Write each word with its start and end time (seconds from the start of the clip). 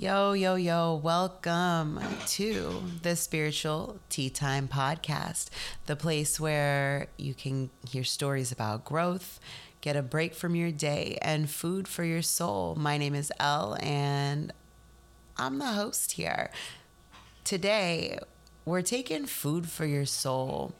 Yo, 0.00 0.32
yo, 0.32 0.54
yo, 0.54 0.94
welcome 0.94 1.98
to 2.24 2.84
the 3.02 3.16
Spiritual 3.16 3.98
Tea 4.08 4.30
Time 4.30 4.68
Podcast, 4.68 5.48
the 5.86 5.96
place 5.96 6.38
where 6.38 7.08
you 7.16 7.34
can 7.34 7.68
hear 7.84 8.04
stories 8.04 8.52
about 8.52 8.84
growth, 8.84 9.40
get 9.80 9.96
a 9.96 10.02
break 10.02 10.34
from 10.34 10.54
your 10.54 10.70
day, 10.70 11.18
and 11.20 11.50
food 11.50 11.88
for 11.88 12.04
your 12.04 12.22
soul. 12.22 12.76
My 12.76 12.96
name 12.96 13.16
is 13.16 13.32
Elle, 13.40 13.76
and 13.82 14.52
I'm 15.36 15.58
the 15.58 15.72
host 15.72 16.12
here. 16.12 16.52
Today, 17.42 18.20
we're 18.64 18.82
taking 18.82 19.26
food 19.26 19.68
for 19.68 19.84
your 19.84 20.06
soul 20.06 20.74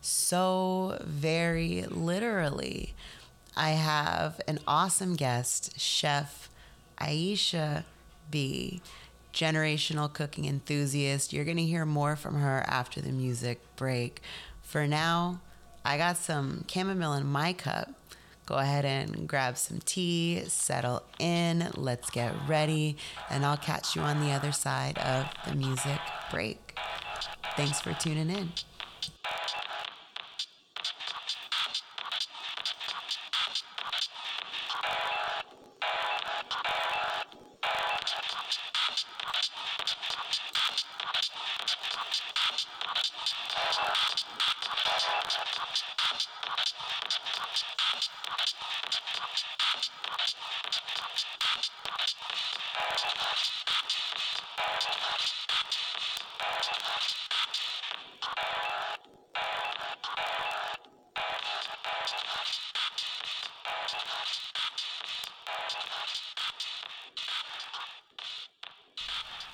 so 0.00 0.98
very 1.00 1.84
literally. 1.90 2.94
I 3.56 3.70
have 3.70 4.40
an 4.46 4.60
awesome 4.68 5.16
guest, 5.16 5.80
Chef 5.80 6.48
Aisha 7.00 7.82
B, 8.32 8.80
generational 9.32 10.12
cooking 10.12 10.46
enthusiast. 10.46 11.32
You're 11.32 11.44
going 11.44 11.58
to 11.58 11.62
hear 11.62 11.86
more 11.86 12.16
from 12.16 12.34
her 12.40 12.64
after 12.66 13.00
the 13.00 13.12
music 13.12 13.60
break. 13.76 14.20
For 14.62 14.88
now, 14.88 15.40
I 15.84 15.98
got 15.98 16.16
some 16.16 16.64
chamomile 16.68 17.14
in 17.14 17.26
my 17.26 17.52
cup. 17.52 17.90
Go 18.44 18.56
ahead 18.56 18.84
and 18.84 19.28
grab 19.28 19.56
some 19.56 19.78
tea, 19.84 20.42
settle 20.48 21.04
in, 21.20 21.70
let's 21.76 22.10
get 22.10 22.34
ready, 22.48 22.96
and 23.30 23.46
I'll 23.46 23.56
catch 23.56 23.94
you 23.94 24.02
on 24.02 24.20
the 24.20 24.32
other 24.32 24.50
side 24.50 24.98
of 24.98 25.26
the 25.46 25.54
music 25.54 26.00
break. 26.30 26.76
Thanks 27.56 27.80
for 27.80 27.94
tuning 27.94 28.30
in. 28.30 28.50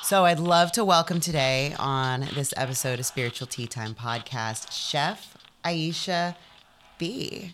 So 0.09 0.25
I'd 0.25 0.41
love 0.41 0.73
to 0.73 0.87
welcome 0.87 1.21
today 1.21 1.75
on 1.79 2.21
this 2.35 2.55
episode 2.57 2.99
of 2.99 3.05
Spiritual 3.05 3.47
Tea 3.47 3.67
Time 3.67 3.95
podcast, 3.95 4.73
Chef 4.73 5.37
Aisha 5.63 6.35
B. 6.97 7.53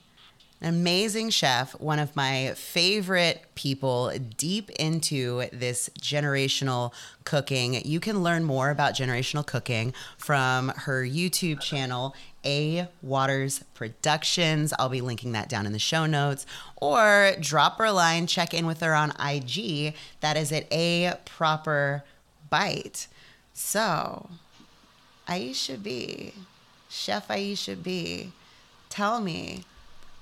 An 0.61 0.69
amazing 0.69 1.31
chef, 1.31 1.73
one 1.81 1.99
of 1.99 2.15
my 2.15 2.53
favorite 2.55 3.45
people 3.57 4.13
deep 4.39 4.71
into 4.71 5.47
this 5.53 5.91
generational 5.99 6.93
cooking. 7.25 7.85
You 7.85 7.99
can 7.99 8.23
learn 8.23 8.45
more 8.45 8.71
about 8.71 8.95
generational 8.95 9.45
cooking 9.45 9.93
from 10.17 10.69
her 10.69 11.03
YouTube 11.05 11.59
channel, 11.59 12.15
A 12.45 12.87
Waters 13.03 13.65
Productions. 13.75 14.73
I'll 14.79 14.89
be 14.89 15.01
linking 15.01 15.33
that 15.33 15.49
down 15.49 15.67
in 15.67 15.73
the 15.73 15.81
show 15.81 16.07
notes. 16.07 16.47
Or 16.77 17.33
drop 17.41 17.79
her 17.79 17.87
a 17.87 17.93
line, 17.93 18.29
check 18.29 18.55
in 18.55 18.65
with 18.65 18.79
her 18.79 18.95
on 18.95 19.11
IG. 19.21 19.95
That 20.21 20.37
is 20.37 20.53
at 20.53 20.73
A 20.73 21.15
Proper 21.25 22.05
bite. 22.55 23.09
So, 23.53 24.29
Aisha 25.27 25.83
B, 25.83 26.33
Chef 26.89 27.27
Aisha 27.27 27.75
B, 27.75 28.31
tell 28.89 29.21
me, 29.21 29.65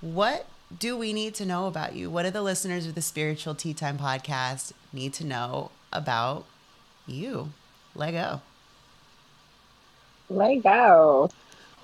what 0.01 0.47
do 0.79 0.97
we 0.97 1.13
need 1.13 1.35
to 1.35 1.45
know 1.45 1.67
about 1.67 1.95
you? 1.95 2.09
What 2.09 2.23
do 2.23 2.31
the 2.31 2.41
listeners 2.41 2.87
of 2.87 2.95
the 2.95 3.03
Spiritual 3.03 3.55
Tea 3.55 3.75
Time 3.75 3.99
podcast 3.99 4.73
need 4.95 5.13
to 5.15 5.27
know 5.27 5.73
about 5.93 6.47
you? 7.07 7.51
Lego. 7.95 8.41
Lego. 10.31 11.29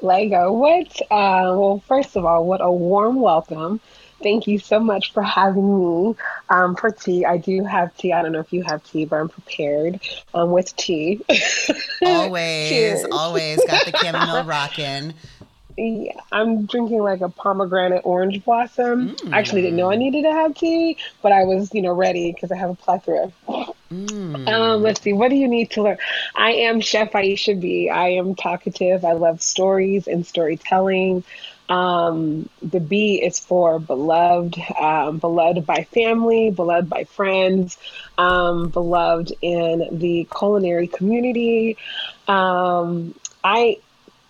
Lego. 0.00 0.52
What? 0.52 1.02
Uh, 1.10 1.52
well, 1.58 1.82
first 1.86 2.16
of 2.16 2.24
all, 2.24 2.46
what 2.46 2.62
a 2.62 2.72
warm 2.72 3.20
welcome. 3.20 3.80
Thank 4.22 4.46
you 4.46 4.58
so 4.58 4.80
much 4.80 5.12
for 5.12 5.22
having 5.22 5.78
me 5.78 6.16
um, 6.48 6.74
for 6.74 6.90
tea. 6.90 7.24
I 7.24 7.36
do 7.36 7.64
have 7.64 7.96
tea. 7.96 8.12
I 8.12 8.22
don't 8.22 8.32
know 8.32 8.40
if 8.40 8.52
you 8.52 8.62
have 8.64 8.82
tea, 8.84 9.04
but 9.04 9.16
I'm 9.16 9.28
prepared 9.28 10.00
um, 10.34 10.50
with 10.50 10.74
tea. 10.76 11.20
always, 12.04 13.04
always 13.12 13.64
got 13.64 13.84
the 13.86 13.96
chamomile 13.96 14.44
rocking. 14.44 15.14
Yeah, 15.76 16.20
I'm 16.32 16.66
drinking 16.66 17.02
like 17.02 17.20
a 17.20 17.28
pomegranate 17.28 18.02
orange 18.04 18.44
blossom. 18.44 19.10
Mm. 19.10 19.32
I 19.32 19.38
actually 19.38 19.62
didn't 19.62 19.76
know 19.76 19.92
I 19.92 19.96
needed 19.96 20.22
to 20.22 20.32
have 20.32 20.54
tea, 20.54 20.96
but 21.22 21.30
I 21.30 21.44
was, 21.44 21.72
you 21.72 21.82
know, 21.82 21.92
ready 21.92 22.32
because 22.32 22.50
I 22.50 22.56
have 22.56 22.70
a 22.70 22.74
plethora. 22.74 23.30
Mm. 23.92 24.48
Um, 24.48 24.82
let's 24.82 25.00
see, 25.00 25.12
what 25.12 25.28
do 25.28 25.36
you 25.36 25.46
need 25.46 25.70
to 25.72 25.82
learn? 25.84 25.98
I 26.34 26.50
am 26.50 26.80
Chef 26.80 27.12
Aisha 27.12 27.58
B. 27.58 27.88
I 27.88 28.08
am 28.08 28.34
talkative. 28.34 29.04
I 29.04 29.12
love 29.12 29.40
stories 29.40 30.08
and 30.08 30.26
storytelling. 30.26 31.22
Um, 31.68 32.48
the 32.62 32.80
B 32.80 33.22
is 33.22 33.38
for 33.38 33.78
beloved, 33.78 34.58
um, 34.80 35.18
beloved 35.18 35.66
by 35.66 35.84
family, 35.84 36.50
beloved 36.50 36.88
by 36.88 37.04
friends, 37.04 37.78
um, 38.16 38.70
beloved 38.70 39.32
in 39.42 39.86
the 39.92 40.26
culinary 40.36 40.86
community. 40.86 41.76
Um, 42.26 43.14
I 43.44 43.78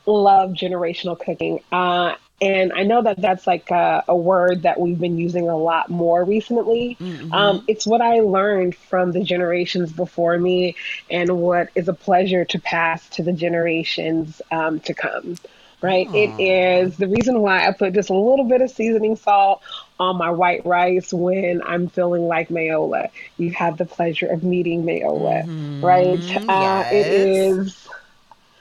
love 0.07 0.51
generational 0.51 1.19
cooking. 1.19 1.61
Uh, 1.71 2.15
and 2.41 2.73
I 2.73 2.85
know 2.85 3.03
that 3.03 3.21
that's 3.21 3.47
like 3.47 3.71
a, 3.71 4.05
a, 4.07 4.17
word 4.17 4.63
that 4.63 4.79
we've 4.79 4.99
been 4.99 5.19
using 5.19 5.49
a 5.49 5.57
lot 5.57 5.91
more 5.91 6.23
recently. 6.23 6.97
Mm-hmm. 7.01 7.33
Um, 7.33 7.65
it's 7.67 7.85
what 7.85 8.01
I 8.01 8.21
learned 8.21 8.77
from 8.77 9.11
the 9.11 9.25
generations 9.25 9.93
before 9.93 10.39
me 10.39 10.77
and 11.11 11.41
what 11.41 11.71
is 11.75 11.89
a 11.89 11.95
pleasure 11.95 12.45
to 12.45 12.61
pass 12.61 13.09
to 13.11 13.25
the 13.25 13.33
generations 13.33 14.41
um, 14.53 14.79
to 14.81 14.95
come 14.95 15.37
right? 15.81 16.09
It 16.13 16.41
is 16.41 16.97
the 16.97 17.09
reason 17.09 17.41
why 17.41 17.67
I 17.67 17.73
put 17.73 17.93
just 17.93 18.11
a 18.11 18.15
little 18.15 18.45
bit 18.45 18.61
of 18.61 18.71
seasoning 18.71 19.17
salt 19.17 19.63
on 20.01 20.17
my 20.17 20.31
white 20.31 20.65
rice 20.67 21.13
when 21.13 21.63
I'm 21.63 21.89
feeling 21.89 22.27
like 22.27 22.49
Mayola. 22.49 23.11
You 23.37 23.51
have 23.53 23.79
the 23.79 23.85
pleasure 23.85 24.27
of 24.27 24.43
meeting 24.43 24.85
Mayola, 24.85 25.45
mm-hmm. 25.45 25.85
right? 25.85 26.19
Yes. 26.19 26.45
Uh, 26.49 26.89
it 26.93 27.07
is. 27.07 27.89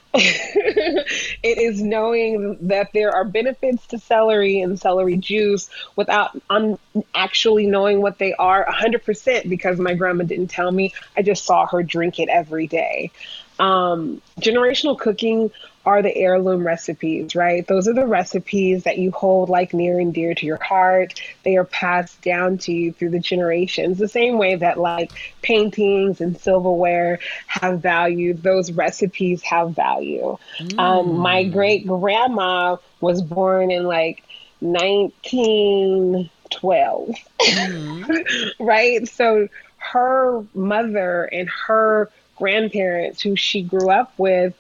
it 0.13 1.57
is 1.57 1.81
knowing 1.81 2.57
that 2.67 2.89
there 2.93 3.11
are 3.11 3.23
benefits 3.23 3.85
to 3.87 3.99
celery 3.99 4.61
and 4.61 4.79
celery 4.79 5.17
juice 5.17 5.69
without 5.95 6.31
un- 6.49 6.79
actually 7.13 7.67
knowing 7.67 8.01
what 8.01 8.17
they 8.17 8.33
are 8.33 8.65
100% 8.65 9.47
because 9.47 9.77
my 9.77 9.93
grandma 9.93 10.23
didn't 10.23 10.47
tell 10.47 10.71
me. 10.71 10.93
I 11.15 11.21
just 11.21 11.45
saw 11.45 11.67
her 11.67 11.83
drink 11.83 12.19
it 12.19 12.29
every 12.29 12.67
day. 12.67 13.11
Um, 13.59 14.21
generational 14.39 14.97
cooking 14.97 15.51
are 15.87 16.01
the 16.01 16.15
heirloom 16.17 16.67
recipes, 16.67 17.33
right? 17.33 17.65
Those 17.65 17.87
are 17.87 17.93
the 17.93 18.05
recipes 18.05 18.83
that 18.83 18.97
you 18.97 19.11
hold 19.11 19.47
like 19.47 19.73
near 19.73 20.01
and 20.01 20.13
dear 20.13 20.35
to 20.35 20.45
your 20.45 20.61
heart. 20.61 21.21
They 21.43 21.55
are 21.55 21.63
passed 21.63 22.21
down 22.21 22.57
to 22.59 22.71
you 22.73 22.91
through 22.91 23.11
the 23.11 23.19
generations, 23.19 23.97
the 23.97 24.09
same 24.09 24.37
way 24.37 24.55
that 24.55 24.77
like 24.77 25.13
paintings 25.41 26.19
and 26.19 26.37
silverware 26.37 27.19
have 27.47 27.79
value, 27.79 28.33
those 28.33 28.73
recipes 28.73 29.41
have 29.43 29.77
value. 29.77 30.37
Mm. 30.59 30.77
Um, 30.77 31.19
my 31.19 31.45
great 31.45 31.87
grandma 31.87 32.75
was 32.99 33.21
born 33.21 33.71
in 33.71 33.85
like 33.85 34.23
1912, 34.59 37.15
mm. 37.39 38.49
right? 38.59 39.07
So 39.07 39.47
her 39.77 40.43
mother 40.53 41.23
and 41.23 41.47
her 41.65 42.11
grandparents 42.35 43.21
who 43.21 43.37
she 43.37 43.61
grew 43.61 43.89
up 43.89 44.11
with 44.17 44.53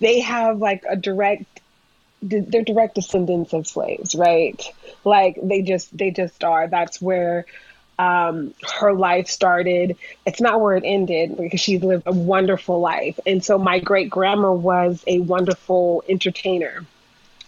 they 0.00 0.20
have 0.20 0.58
like 0.58 0.84
a 0.88 0.96
direct 0.96 1.60
they're 2.22 2.62
direct 2.62 2.94
descendants 2.94 3.52
of 3.52 3.66
slaves 3.66 4.14
right 4.14 4.72
like 5.04 5.38
they 5.42 5.62
just 5.62 5.96
they 5.96 6.10
just 6.10 6.42
are 6.42 6.66
that's 6.66 7.00
where 7.00 7.46
um, 7.98 8.52
her 8.78 8.92
life 8.92 9.28
started. 9.28 9.96
It's 10.26 10.40
not 10.40 10.60
where 10.60 10.76
it 10.76 10.84
ended 10.84 11.36
because 11.36 11.60
she 11.60 11.78
lived 11.78 12.02
a 12.06 12.12
wonderful 12.12 12.80
life. 12.80 13.18
And 13.24 13.42
so 13.42 13.58
my 13.58 13.78
great 13.78 14.10
grandma 14.10 14.52
was 14.52 15.02
a 15.06 15.20
wonderful 15.20 16.04
entertainer 16.08 16.84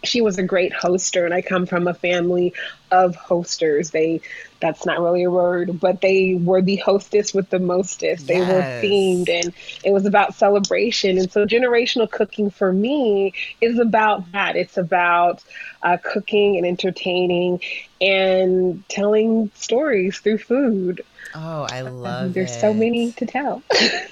she 0.05 0.21
was 0.21 0.39
a 0.39 0.43
great 0.43 0.73
hoster 0.73 1.25
and 1.25 1.35
i 1.35 1.43
come 1.43 1.67
from 1.67 1.87
a 1.89 1.95
family 1.95 2.53
of 2.91 3.15
hosters 3.17 3.91
they 3.91 4.21
that's 4.61 4.87
not 4.87 5.01
really 5.01 5.23
a 5.25 5.31
word 5.31 5.79
but 5.81 6.01
they 6.01 6.35
were 6.35 6.63
the 6.63 6.77
hostess 6.77 7.35
with 7.35 7.49
the 7.51 7.59
mostest 7.59 8.27
they 8.27 8.39
yes. 8.39 8.49
were 8.49 8.89
themed 8.89 9.29
and 9.29 9.53
it 9.85 9.93
was 9.93 10.07
about 10.07 10.35
celebration 10.35 11.19
and 11.19 11.31
so 11.31 11.45
generational 11.47 12.11
cooking 12.11 12.51
for 12.51 12.73
me 12.73 13.33
is 13.61 13.79
about 13.79 14.31
that 14.33 14.57
it's 14.57 14.77
about 14.77 15.43
uh, 15.83 15.97
cooking 16.03 16.57
and 16.57 16.67
entertaining 16.67 17.61
and 18.01 18.83
telling 18.89 19.51
stories 19.55 20.19
through 20.19 20.39
food 20.39 21.03
Oh, 21.35 21.67
I 21.71 21.83
love 21.83 22.33
There's 22.33 22.57
it. 22.57 22.61
so 22.61 22.73
many 22.73 23.13
to 23.13 23.27
tell. 23.27 23.63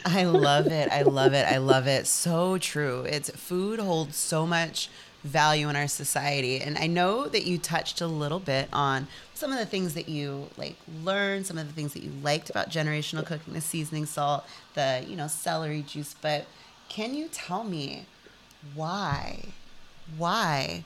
I 0.04 0.24
love 0.24 0.66
it. 0.66 0.92
I 0.92 1.02
love 1.02 1.32
it. 1.32 1.46
I 1.46 1.56
love 1.56 1.86
it. 1.86 2.06
So 2.26 2.58
true. 2.58 3.02
It's 3.02 3.30
food 3.30 3.78
holds 3.78 4.16
so 4.16 4.46
much 4.46 4.90
value 5.26 5.68
in 5.68 5.76
our 5.76 5.88
society. 5.88 6.60
And 6.60 6.78
I 6.78 6.86
know 6.86 7.26
that 7.28 7.44
you 7.44 7.58
touched 7.58 8.00
a 8.00 8.06
little 8.06 8.40
bit 8.40 8.68
on 8.72 9.06
some 9.34 9.52
of 9.52 9.58
the 9.58 9.66
things 9.66 9.94
that 9.94 10.08
you 10.08 10.48
like 10.56 10.76
learned, 11.04 11.46
some 11.46 11.58
of 11.58 11.66
the 11.66 11.72
things 11.72 11.92
that 11.94 12.02
you 12.02 12.12
liked 12.22 12.48
about 12.50 12.70
generational 12.70 13.24
cooking, 13.24 13.54
the 13.54 13.60
seasoning 13.60 14.06
salt, 14.06 14.46
the, 14.74 15.04
you 15.06 15.16
know, 15.16 15.28
celery 15.28 15.82
juice, 15.82 16.14
but 16.20 16.46
can 16.88 17.14
you 17.14 17.28
tell 17.30 17.64
me 17.64 18.06
why 18.74 19.40
why 20.16 20.84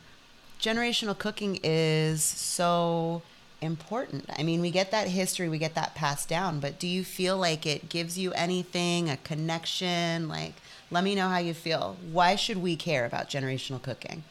generational 0.60 1.16
cooking 1.16 1.58
is 1.62 2.22
so 2.22 3.22
important. 3.60 4.24
I 4.36 4.42
mean, 4.42 4.60
we 4.60 4.70
get 4.70 4.90
that 4.90 5.08
history, 5.08 5.48
we 5.48 5.58
get 5.58 5.74
that 5.74 5.94
passed 5.94 6.28
down, 6.28 6.60
but 6.60 6.78
do 6.78 6.86
you 6.86 7.04
feel 7.04 7.36
like 7.36 7.66
it 7.66 7.88
gives 7.88 8.18
you 8.18 8.32
anything, 8.32 9.10
a 9.10 9.16
connection? 9.18 10.28
Like, 10.28 10.54
let 10.90 11.04
me 11.04 11.14
know 11.14 11.28
how 11.28 11.38
you 11.38 11.54
feel. 11.54 11.96
Why 12.10 12.36
should 12.36 12.58
we 12.58 12.76
care 12.76 13.04
about 13.04 13.28
generational 13.28 13.82
cooking? 13.82 14.24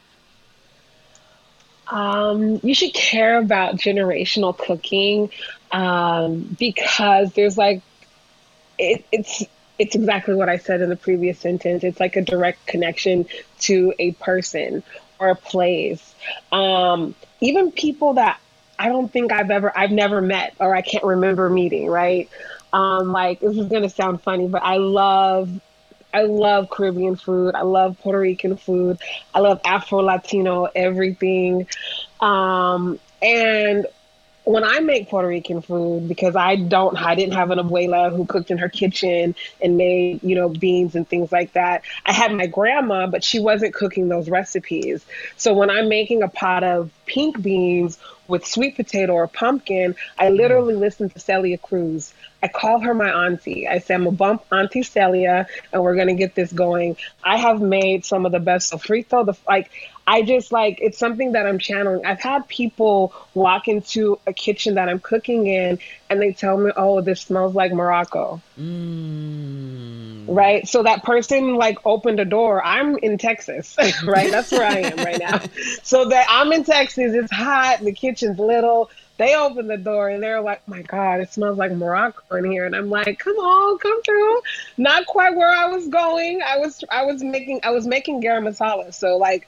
Um, 1.89 2.59
you 2.63 2.73
should 2.73 2.93
care 2.93 3.39
about 3.39 3.75
generational 3.75 4.57
cooking 4.57 5.31
um, 5.71 6.55
because 6.59 7.33
there's 7.33 7.57
like 7.57 7.81
it, 8.77 9.05
it's 9.11 9.43
it's 9.79 9.95
exactly 9.95 10.35
what 10.35 10.49
I 10.49 10.57
said 10.57 10.81
in 10.81 10.89
the 10.89 10.95
previous 10.95 11.39
sentence. 11.39 11.83
It's 11.83 11.99
like 11.99 12.15
a 12.17 12.21
direct 12.21 12.65
connection 12.67 13.25
to 13.61 13.93
a 13.97 14.11
person 14.11 14.83
or 15.19 15.29
a 15.29 15.35
place. 15.35 16.15
Um, 16.51 17.15
even 17.39 17.71
people 17.71 18.15
that 18.15 18.39
I 18.77 18.89
don't 18.89 19.11
think 19.11 19.31
I've 19.31 19.51
ever, 19.51 19.77
I've 19.77 19.91
never 19.91 20.21
met 20.21 20.55
or 20.59 20.75
I 20.75 20.81
can't 20.81 21.03
remember 21.03 21.49
meeting, 21.49 21.87
right? 21.87 22.29
Um, 22.71 23.11
like, 23.11 23.39
this 23.39 23.57
is 23.57 23.69
to 23.69 23.89
sound 23.89 24.21
funny, 24.21 24.47
but 24.47 24.63
I 24.63 24.77
love, 24.77 25.49
I 26.13 26.23
love 26.23 26.69
Caribbean 26.69 27.15
food. 27.15 27.55
I 27.55 27.61
love 27.61 27.99
Puerto 27.99 28.19
Rican 28.19 28.57
food. 28.57 28.99
I 29.33 29.39
love 29.39 29.61
Afro 29.63 29.99
Latino, 29.99 30.65
everything. 30.65 31.67
Um, 32.19 32.99
and 33.21 33.85
when 34.49 34.63
I 34.63 34.79
make 34.79 35.09
Puerto 35.09 35.27
Rican 35.27 35.61
food, 35.61 36.07
because 36.07 36.35
I 36.35 36.55
don't, 36.55 36.97
I 36.97 37.13
didn't 37.13 37.35
have 37.35 37.51
an 37.51 37.59
abuela 37.59 38.15
who 38.15 38.25
cooked 38.25 38.49
in 38.49 38.57
her 38.57 38.69
kitchen 38.69 39.35
and 39.61 39.77
made, 39.77 40.23
you 40.23 40.33
know, 40.33 40.49
beans 40.49 40.95
and 40.95 41.07
things 41.07 41.31
like 41.31 41.53
that. 41.53 41.83
I 42.03 42.13
had 42.13 42.33
my 42.33 42.47
grandma, 42.47 43.05
but 43.05 43.23
she 43.23 43.39
wasn't 43.39 43.75
cooking 43.75 44.09
those 44.09 44.27
recipes. 44.27 45.05
So 45.37 45.53
when 45.53 45.69
I'm 45.69 45.87
making 45.87 46.23
a 46.23 46.27
pot 46.27 46.63
of 46.63 46.89
pink 47.05 47.39
beans 47.39 47.99
with 48.27 48.45
sweet 48.45 48.75
potato 48.75 49.13
or 49.13 49.27
pumpkin, 49.27 49.95
I 50.17 50.29
literally 50.29 50.75
listen 50.75 51.09
to 51.11 51.19
Celia 51.19 51.59
Cruz. 51.59 52.11
I 52.41 52.47
call 52.47 52.79
her 52.79 52.93
my 52.93 53.11
auntie. 53.25 53.67
I 53.67 53.79
say, 53.79 53.95
I'm 53.95 54.07
a 54.07 54.11
bump 54.11 54.43
Auntie 54.51 54.83
Celia, 54.83 55.47
and 55.73 55.83
we're 55.83 55.95
gonna 55.95 56.13
get 56.13 56.35
this 56.35 56.51
going. 56.51 56.97
I 57.23 57.37
have 57.37 57.61
made 57.61 58.05
some 58.05 58.25
of 58.25 58.31
the 58.31 58.39
best 58.39 58.71
sofrito. 58.71 59.25
The 59.25 59.35
like, 59.47 59.69
I 60.07 60.21
just 60.23 60.51
like 60.51 60.79
it's 60.81 60.97
something 60.97 61.33
that 61.33 61.45
I'm 61.45 61.59
channeling. 61.59 62.05
I've 62.05 62.21
had 62.21 62.47
people 62.47 63.13
walk 63.33 63.67
into 63.67 64.19
a 64.25 64.33
kitchen 64.33 64.75
that 64.75 64.89
I'm 64.89 64.99
cooking 64.99 65.47
in 65.47 65.79
and 66.09 66.21
they 66.21 66.31
tell 66.31 66.57
me, 66.57 66.71
"Oh, 66.75 67.01
this 67.01 67.21
smells 67.21 67.53
like 67.53 67.73
Morocco." 67.73 68.41
Mm. 68.59 70.25
Right? 70.27 70.67
So 70.67 70.83
that 70.83 71.03
person 71.03 71.55
like 71.55 71.77
opened 71.85 72.19
a 72.19 72.25
door. 72.25 72.63
I'm 72.65 72.97
in 72.97 73.17
Texas, 73.17 73.75
right? 74.03 74.31
That's 74.31 74.51
where 74.51 74.65
I 74.65 74.79
am 74.79 74.97
right 74.97 75.19
now. 75.19 75.41
So 75.83 76.05
that 76.09 76.27
I'm 76.29 76.51
in 76.51 76.63
Texas, 76.63 77.13
it's 77.13 77.31
hot, 77.31 77.79
the 77.79 77.91
kitchen's 77.91 78.39
little. 78.39 78.89
They 79.19 79.35
open 79.35 79.67
the 79.67 79.75
door 79.75 80.07
and 80.07 80.23
they're 80.23 80.39
like, 80.39 80.65
"My 80.65 80.81
God, 80.81 81.19
it 81.19 81.33
smells 81.33 81.57
like 81.57 81.73
Morocco 81.73 82.37
in 82.37 82.49
here." 82.49 82.65
And 82.65 82.73
I'm 82.73 82.89
like, 82.89 83.19
"Come 83.19 83.35
on, 83.35 83.77
come 83.77 84.01
through." 84.01 84.41
Not 84.77 85.05
quite 85.07 85.35
where 85.35 85.51
I 85.51 85.65
was 85.65 85.89
going. 85.89 86.41
I 86.41 86.57
was 86.57 86.85
I 86.89 87.03
was 87.03 87.21
making 87.21 87.59
I 87.63 87.71
was 87.71 87.85
making 87.85 88.23
garam 88.23 88.47
masala. 88.47 88.93
So 88.93 89.17
like 89.17 89.45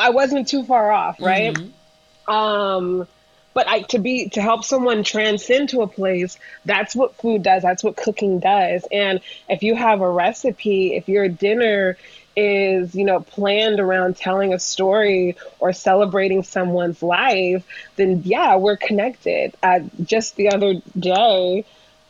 I 0.00 0.10
wasn't 0.10 0.48
too 0.48 0.64
far 0.64 0.90
off, 0.90 1.20
right? 1.20 1.54
Mm-hmm. 1.54 2.32
Um, 2.32 3.06
but 3.52 3.68
I 3.68 3.82
to 3.82 3.98
be 3.98 4.30
to 4.30 4.40
help 4.40 4.64
someone 4.64 5.04
transcend 5.04 5.68
to 5.70 5.82
a 5.82 5.86
place, 5.86 6.38
that's 6.64 6.96
what 6.96 7.14
food 7.16 7.42
does. 7.42 7.62
That's 7.62 7.84
what 7.84 7.96
cooking 7.96 8.38
does. 8.38 8.86
And 8.90 9.20
if 9.46 9.62
you 9.62 9.74
have 9.74 10.00
a 10.00 10.10
recipe, 10.10 10.94
if 10.94 11.06
your 11.06 11.28
dinner 11.28 11.98
is 12.36 12.94
you 12.94 13.04
know 13.04 13.20
planned 13.20 13.80
around 13.80 14.16
telling 14.16 14.52
a 14.52 14.58
story 14.58 15.36
or 15.58 15.72
celebrating 15.72 16.42
someone's 16.42 17.02
life 17.02 17.64
then 17.96 18.22
yeah 18.24 18.56
we're 18.56 18.76
connected 18.76 19.54
uh, 19.62 19.80
just 20.02 20.36
the 20.36 20.48
other 20.50 20.74
day 20.98 21.64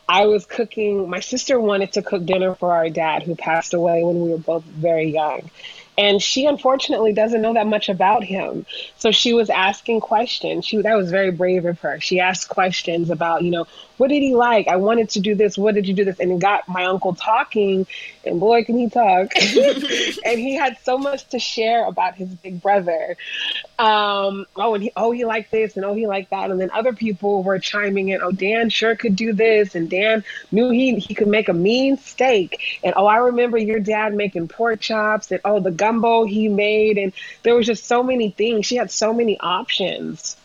i 0.07 0.25
was 0.25 0.45
cooking 0.45 1.09
my 1.09 1.19
sister 1.19 1.59
wanted 1.59 1.91
to 1.91 2.01
cook 2.01 2.25
dinner 2.25 2.55
for 2.55 2.71
our 2.73 2.89
dad 2.89 3.23
who 3.23 3.35
passed 3.35 3.73
away 3.73 4.03
when 4.03 4.21
we 4.21 4.29
were 4.29 4.37
both 4.37 4.63
very 4.63 5.11
young 5.11 5.49
and 5.97 6.21
she 6.21 6.45
unfortunately 6.45 7.13
doesn't 7.13 7.41
know 7.41 7.53
that 7.53 7.67
much 7.67 7.89
about 7.89 8.23
him. 8.23 8.65
So 8.97 9.11
she 9.11 9.33
was 9.33 9.49
asking 9.49 10.01
questions. 10.01 10.65
She 10.65 10.77
that 10.77 10.95
was 10.95 11.11
very 11.11 11.31
brave 11.31 11.65
of 11.65 11.79
her. 11.81 11.99
She 11.99 12.19
asked 12.19 12.49
questions 12.49 13.09
about, 13.09 13.43
you 13.43 13.51
know, 13.51 13.67
what 13.97 14.07
did 14.09 14.21
he 14.21 14.33
like? 14.33 14.67
I 14.67 14.77
wanted 14.77 15.09
to 15.11 15.19
do 15.19 15.35
this. 15.35 15.57
What 15.57 15.75
did 15.75 15.87
you 15.87 15.93
do 15.93 16.03
this? 16.03 16.19
And 16.19 16.31
it 16.31 16.39
got 16.39 16.67
my 16.67 16.85
uncle 16.85 17.13
talking, 17.13 17.85
and 18.25 18.39
boy, 18.39 18.63
can 18.63 18.77
he 18.77 18.89
talk! 18.89 19.31
and 20.25 20.39
he 20.39 20.55
had 20.55 20.77
so 20.83 20.97
much 20.97 21.27
to 21.29 21.39
share 21.39 21.85
about 21.85 22.15
his 22.15 22.29
big 22.29 22.61
brother. 22.61 23.17
Um, 23.77 24.45
oh, 24.55 24.75
and 24.75 24.83
he, 24.83 24.91
oh, 24.95 25.11
he 25.11 25.25
liked 25.25 25.51
this, 25.51 25.75
and 25.75 25.85
oh, 25.85 25.93
he 25.93 26.07
liked 26.07 26.29
that, 26.29 26.51
and 26.51 26.59
then 26.59 26.71
other 26.71 26.93
people 26.93 27.43
were 27.43 27.59
chiming 27.59 28.09
in. 28.09 28.21
Oh, 28.21 28.31
Dan 28.31 28.69
sure 28.69 28.95
could 28.95 29.15
do 29.15 29.33
this, 29.33 29.75
and 29.75 29.89
Dan 29.89 30.23
knew 30.51 30.69
he 30.69 30.95
he 30.95 31.13
could 31.13 31.27
make 31.27 31.49
a 31.49 31.53
mean 31.53 31.97
steak, 31.97 32.79
and 32.83 32.93
oh, 32.95 33.05
I 33.05 33.17
remember 33.17 33.57
your 33.57 33.79
dad 33.79 34.13
making 34.13 34.47
pork 34.47 34.79
chops, 34.79 35.31
and 35.31 35.41
oh, 35.45 35.59
the 35.59 35.71
gumbo 35.71 36.25
he 36.25 36.47
made, 36.47 36.97
and 36.97 37.13
there 37.43 37.55
was 37.55 37.65
just 37.65 37.85
so 37.85 38.03
many 38.03 38.31
things. 38.31 38.65
She 38.65 38.75
had 38.75 38.91
so 38.91 39.13
many 39.13 39.39
options, 39.39 40.37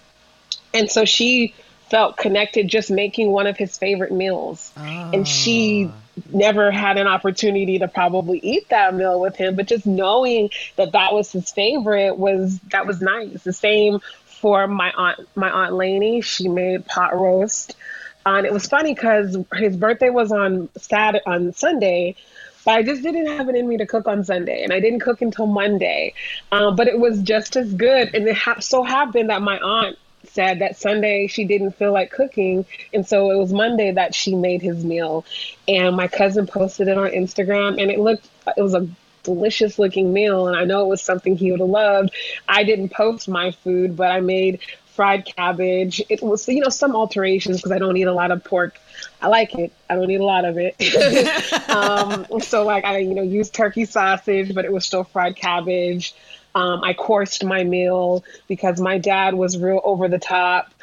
and 0.74 0.90
so 0.90 1.04
she 1.04 1.54
felt 1.90 2.16
connected 2.16 2.68
just 2.68 2.90
making 2.90 3.30
one 3.30 3.46
of 3.46 3.56
his 3.56 3.78
favorite 3.78 4.12
meals. 4.12 4.72
Oh. 4.76 5.10
And 5.12 5.26
she 5.26 5.90
never 6.32 6.70
had 6.70 6.96
an 6.96 7.06
opportunity 7.06 7.78
to 7.78 7.88
probably 7.88 8.38
eat 8.38 8.68
that 8.68 8.94
meal 8.94 9.20
with 9.20 9.36
him, 9.36 9.56
but 9.56 9.66
just 9.66 9.86
knowing 9.86 10.50
that 10.76 10.92
that 10.92 11.12
was 11.12 11.32
his 11.32 11.50
favorite 11.50 12.16
was 12.16 12.58
that 12.70 12.86
was 12.86 13.00
nice. 13.00 13.42
The 13.42 13.52
same 13.52 14.00
for 14.24 14.66
my 14.66 14.92
aunt, 14.96 15.28
my 15.34 15.50
aunt 15.50 15.74
Lainey. 15.74 16.20
She 16.20 16.48
made 16.48 16.86
pot 16.86 17.14
roast, 17.18 17.76
uh, 18.24 18.30
and 18.30 18.46
it 18.46 18.52
was 18.52 18.66
funny 18.66 18.94
because 18.94 19.36
his 19.54 19.76
birthday 19.76 20.10
was 20.10 20.32
on 20.32 20.68
Saturday 20.76 21.22
on 21.26 21.52
Sunday. 21.52 22.16
But 22.64 22.74
I 22.74 22.82
just 22.82 23.02
didn't 23.02 23.26
have 23.26 23.48
it 23.48 23.54
in 23.54 23.66
me 23.66 23.78
to 23.78 23.86
cook 23.86 24.06
on 24.06 24.24
Sunday, 24.24 24.62
and 24.62 24.72
I 24.72 24.80
didn't 24.80 25.00
cook 25.00 25.22
until 25.22 25.46
Monday. 25.46 26.12
Um, 26.52 26.76
but 26.76 26.86
it 26.86 26.98
was 26.98 27.22
just 27.22 27.56
as 27.56 27.72
good, 27.72 28.14
and 28.14 28.28
it 28.28 28.36
ha- 28.36 28.60
so 28.60 28.82
happened 28.82 29.30
that 29.30 29.40
my 29.42 29.58
aunt 29.58 29.96
said 30.38 30.60
that 30.60 30.76
Sunday 30.76 31.26
she 31.26 31.44
didn't 31.44 31.72
feel 31.72 31.92
like 31.92 32.12
cooking. 32.12 32.64
And 32.94 33.04
so 33.04 33.32
it 33.32 33.36
was 33.36 33.52
Monday 33.52 33.90
that 33.90 34.14
she 34.14 34.36
made 34.36 34.62
his 34.62 34.84
meal. 34.84 35.24
And 35.66 35.96
my 35.96 36.06
cousin 36.06 36.46
posted 36.46 36.86
it 36.86 36.96
on 36.96 37.10
Instagram 37.10 37.82
and 37.82 37.90
it 37.90 37.98
looked, 37.98 38.28
it 38.56 38.62
was 38.62 38.72
a 38.72 38.86
delicious 39.24 39.80
looking 39.80 40.12
meal. 40.12 40.46
And 40.46 40.56
I 40.56 40.64
know 40.64 40.84
it 40.84 40.88
was 40.88 41.02
something 41.02 41.36
he 41.36 41.50
would 41.50 41.58
have 41.58 41.68
loved. 41.68 42.10
I 42.48 42.62
didn't 42.62 42.90
post 42.90 43.28
my 43.28 43.50
food, 43.50 43.96
but 43.96 44.12
I 44.12 44.20
made 44.20 44.60
fried 44.94 45.24
cabbage. 45.24 46.00
It 46.08 46.22
was, 46.22 46.48
you 46.48 46.60
know, 46.60 46.68
some 46.68 46.94
alterations 46.94 47.56
because 47.56 47.72
I 47.72 47.78
don't 47.78 47.96
eat 47.96 48.06
a 48.06 48.12
lot 48.12 48.30
of 48.30 48.44
pork. 48.44 48.78
I 49.20 49.26
like 49.26 49.56
it. 49.56 49.72
I 49.90 49.96
don't 49.96 50.08
eat 50.08 50.20
a 50.20 50.24
lot 50.24 50.44
of 50.44 50.56
it. 50.56 50.76
um, 51.68 52.40
so 52.42 52.64
like 52.64 52.84
I, 52.84 52.98
you 52.98 53.14
know, 53.16 53.22
used 53.22 53.54
turkey 53.54 53.86
sausage, 53.86 54.54
but 54.54 54.64
it 54.64 54.72
was 54.72 54.86
still 54.86 55.02
fried 55.02 55.34
cabbage. 55.34 56.14
Um, 56.58 56.82
I 56.82 56.92
coursed 56.92 57.44
my 57.44 57.62
meal 57.62 58.24
because 58.48 58.80
my 58.80 58.98
dad 58.98 59.34
was 59.34 59.56
real 59.56 59.80
over 59.84 60.08
the 60.08 60.18
top. 60.18 60.74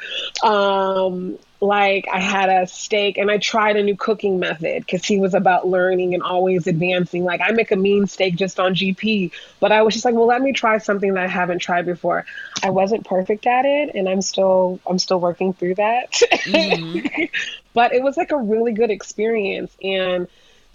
Um, 0.42 1.38
like 1.60 2.06
I 2.10 2.18
had 2.18 2.48
a 2.48 2.66
steak 2.66 3.18
and 3.18 3.30
I 3.30 3.36
tried 3.36 3.76
a 3.76 3.82
new 3.82 3.96
cooking 3.96 4.38
method 4.38 4.86
because 4.86 5.04
he 5.04 5.18
was 5.18 5.34
about 5.34 5.68
learning 5.68 6.14
and 6.14 6.22
always 6.22 6.66
advancing. 6.66 7.24
Like 7.24 7.42
I 7.42 7.50
make 7.50 7.72
a 7.72 7.76
mean 7.76 8.06
steak 8.06 8.36
just 8.36 8.58
on 8.58 8.74
GP, 8.74 9.32
but 9.60 9.70
I 9.70 9.82
was 9.82 9.92
just 9.92 10.06
like, 10.06 10.14
well, 10.14 10.26
let 10.26 10.40
me 10.40 10.52
try 10.52 10.78
something 10.78 11.12
that 11.12 11.24
I 11.24 11.28
haven't 11.28 11.58
tried 11.58 11.84
before. 11.84 12.24
I 12.62 12.70
wasn't 12.70 13.06
perfect 13.06 13.46
at 13.46 13.66
it, 13.66 13.94
and 13.94 14.08
I'm 14.08 14.22
still 14.22 14.80
I'm 14.86 14.98
still 14.98 15.20
working 15.20 15.52
through 15.52 15.74
that. 15.74 16.12
Mm-hmm. 16.12 17.24
but 17.74 17.92
it 17.92 18.02
was 18.02 18.16
like 18.16 18.32
a 18.32 18.38
really 18.38 18.72
good 18.72 18.90
experience 18.90 19.76
and 19.82 20.26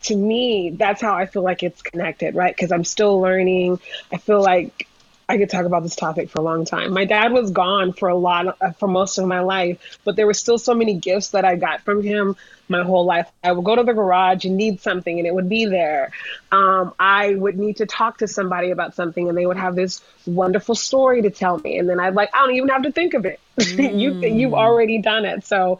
to 0.03 0.15
me, 0.15 0.72
that's 0.72 1.01
how 1.01 1.15
I 1.15 1.25
feel 1.25 1.43
like 1.43 1.63
it's 1.63 1.81
connected, 1.81 2.36
right? 2.36 2.55
Because 2.55 2.72
I'm 2.72 2.84
still 2.84 3.20
learning. 3.20 3.79
I 4.12 4.17
feel 4.17 4.41
like 4.41 4.88
I 5.31 5.38
could 5.38 5.50
talk 5.50 5.65
about 5.65 5.83
this 5.83 5.95
topic 5.95 6.29
for 6.29 6.39
a 6.39 6.43
long 6.43 6.65
time. 6.65 6.91
My 6.91 7.05
dad 7.05 7.31
was 7.31 7.51
gone 7.51 7.93
for 7.93 8.09
a 8.09 8.15
lot 8.15 8.47
of, 8.47 8.55
uh, 8.59 8.71
for 8.71 8.89
most 8.89 9.17
of 9.17 9.25
my 9.25 9.39
life, 9.39 9.97
but 10.03 10.17
there 10.17 10.25
were 10.25 10.33
still 10.33 10.57
so 10.57 10.73
many 10.73 10.95
gifts 10.95 11.29
that 11.29 11.45
I 11.45 11.55
got 11.55 11.83
from 11.83 12.03
him 12.03 12.35
my 12.67 12.83
whole 12.83 13.05
life. 13.05 13.31
I 13.41 13.53
would 13.53 13.63
go 13.63 13.77
to 13.77 13.83
the 13.83 13.93
garage 13.93 14.43
and 14.43 14.57
need 14.57 14.81
something, 14.81 15.17
and 15.17 15.25
it 15.25 15.33
would 15.33 15.47
be 15.47 15.67
there. 15.67 16.11
Um, 16.51 16.93
I 17.00 17.33
would 17.33 17.57
need 17.57 17.77
to 17.77 17.85
talk 17.85 18.17
to 18.17 18.27
somebody 18.27 18.71
about 18.71 18.93
something, 18.93 19.29
and 19.29 19.38
they 19.38 19.45
would 19.45 19.55
have 19.55 19.73
this 19.73 20.01
wonderful 20.25 20.75
story 20.75 21.21
to 21.21 21.29
tell 21.29 21.57
me, 21.59 21.77
and 21.77 21.88
then 21.88 21.97
I'd 21.97 22.13
like, 22.13 22.31
I 22.33 22.45
don't 22.45 22.55
even 22.55 22.67
have 22.67 22.83
to 22.83 22.91
think 22.91 23.13
of 23.13 23.25
it. 23.25 23.39
Mm. 23.57 24.00
you 24.01 24.13
you've 24.19 24.53
already 24.53 24.97
done 24.97 25.23
it. 25.23 25.45
So 25.45 25.79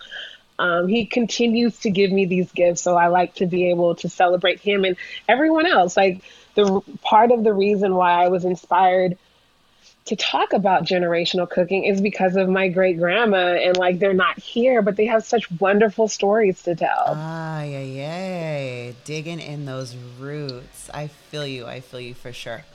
um, 0.60 0.88
he 0.88 1.06
continues 1.08 1.78
to 1.80 1.90
give 1.90 2.10
me 2.10 2.24
these 2.24 2.50
gifts. 2.54 2.82
So 2.84 2.96
I 2.96 3.08
like 3.08 3.36
to 3.36 3.48
be 3.48 3.70
able 3.70 3.96
to 3.96 4.08
celebrate 4.08 4.62
him 4.62 4.86
and 4.86 4.96
everyone 5.28 5.66
else. 5.66 5.98
Like 5.98 6.22
the 6.56 6.82
part 7.02 7.32
of 7.32 7.44
the 7.44 7.52
reason 7.52 7.96
why 7.96 8.24
I 8.24 8.30
was 8.30 8.46
inspired 8.46 9.18
to 10.12 10.18
talk 10.18 10.52
about 10.52 10.84
generational 10.84 11.50
cooking 11.50 11.86
is 11.86 12.02
because 12.02 12.36
of 12.36 12.50
my 12.50 12.68
great 12.68 12.98
grandma 12.98 13.54
and 13.54 13.78
like 13.78 13.98
they're 13.98 14.14
not 14.14 14.38
here 14.38 14.82
but 14.82 14.98
they 14.98 15.06
have 15.06 15.24
such 15.24 15.50
wonderful 15.62 16.10
stories 16.10 16.62
to 16.64 16.76
tell. 16.76 17.06
Ah 17.08 17.64
yeah 17.64 17.80
yeah. 17.80 18.92
Digging 19.06 19.40
in 19.40 19.64
those 19.64 19.96
roots. 20.20 20.90
I 20.94 21.08
feel 21.08 21.48
you. 21.48 21.66
I 21.66 21.80
feel 21.80 22.02
you 22.02 22.14
for 22.14 22.34
sure. 22.34 22.66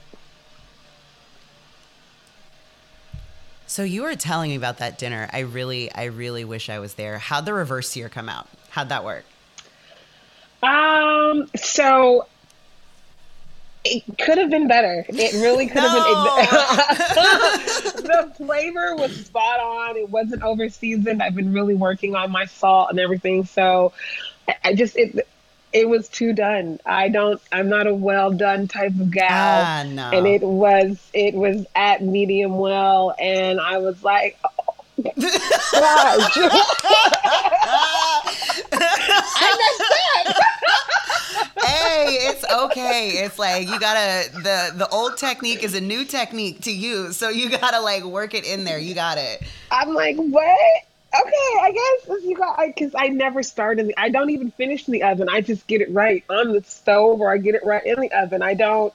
So 3.67 3.83
you 3.83 4.01
were 4.01 4.15
telling 4.15 4.49
me 4.49 4.55
about 4.55 4.79
that 4.79 4.97
dinner. 4.97 5.29
I 5.31 5.41
really 5.41 5.93
i 5.93 6.05
really 6.05 6.43
wish 6.43 6.71
i 6.71 6.79
was 6.79 6.95
there. 6.95 7.19
How'd 7.19 7.45
the 7.45 7.53
reverse 7.53 7.87
sear 7.87 8.09
come 8.09 8.29
out? 8.29 8.47
How'd 8.69 8.89
that 8.89 9.05
work? 9.05 9.25
Um 10.63 11.51
so 11.55 12.25
it 13.87 14.17
could 14.17 14.37
have 14.37 14.49
been 14.49 14.67
better. 14.67 15.05
It 15.07 15.33
really 15.41 15.67
could 15.67 15.75
no. 15.75 15.89
have 15.89 17.15
been. 17.15 18.03
the 18.03 18.33
flavor 18.35 18.95
was 18.95 19.25
spot 19.25 19.59
on. 19.59 19.97
It 19.97 20.09
wasn't 20.09 20.43
over 20.43 20.69
seasoned. 20.69 21.21
I've 21.21 21.35
been 21.35 21.53
really 21.53 21.75
working 21.75 22.15
on 22.15 22.31
my 22.31 22.45
salt 22.45 22.89
and 22.89 22.99
everything. 22.99 23.45
So 23.45 23.93
I 24.63 24.73
just 24.73 24.95
it 24.97 25.27
it 25.73 25.87
was 25.87 26.07
too 26.09 26.33
done. 26.33 26.79
I 26.85 27.09
don't. 27.09 27.41
I'm 27.51 27.69
not 27.69 27.87
a 27.87 27.93
well 27.93 28.31
done 28.31 28.67
type 28.67 28.91
of 28.99 29.11
gal. 29.11 29.27
Ah, 29.29 29.83
no. 29.87 30.09
And 30.11 30.27
it 30.27 30.41
was 30.41 30.99
it 31.13 31.33
was 31.33 31.65
at 31.75 32.03
medium 32.03 32.57
well, 32.57 33.13
and 33.19 33.59
I 33.59 33.77
was 33.77 34.03
like. 34.03 34.37
Oh, 34.43 34.73
gosh. 35.03 35.17
I 39.39 39.55
messed 39.59 39.81
up 40.27 40.47
hey, 42.05 42.17
it's 42.29 42.45
okay. 42.51 43.09
It's 43.23 43.39
like 43.39 43.67
you 43.67 43.79
gotta 43.79 44.31
the 44.31 44.73
the 44.75 44.87
old 44.89 45.17
technique 45.17 45.63
is 45.63 45.73
a 45.73 45.81
new 45.81 46.05
technique 46.05 46.61
to 46.61 46.71
use, 46.71 47.17
so 47.17 47.29
you 47.29 47.49
gotta 47.49 47.79
like 47.81 48.03
work 48.03 48.33
it 48.33 48.45
in 48.45 48.63
there. 48.63 48.79
You 48.79 48.95
got 48.95 49.17
it. 49.17 49.43
I'm 49.71 49.93
like, 49.93 50.15
what? 50.17 50.83
Okay, 51.15 51.59
I 51.61 51.71
guess 51.71 52.23
you 52.23 52.35
got 52.35 52.59
because 52.65 52.93
I 52.95 53.07
never 53.07 53.41
start 53.41 53.79
in 53.79 53.87
the. 53.87 53.99
I 53.99 54.09
don't 54.09 54.29
even 54.29 54.51
finish 54.51 54.87
in 54.87 54.91
the 54.91 55.03
oven. 55.03 55.29
I 55.29 55.41
just 55.41 55.65
get 55.67 55.81
it 55.81 55.91
right 55.91 56.23
on 56.29 56.51
the 56.51 56.63
stove, 56.63 57.21
or 57.21 57.31
I 57.31 57.37
get 57.37 57.55
it 57.55 57.65
right 57.65 57.85
in 57.85 57.99
the 57.99 58.11
oven. 58.11 58.41
I 58.41 58.53
don't 58.53 58.93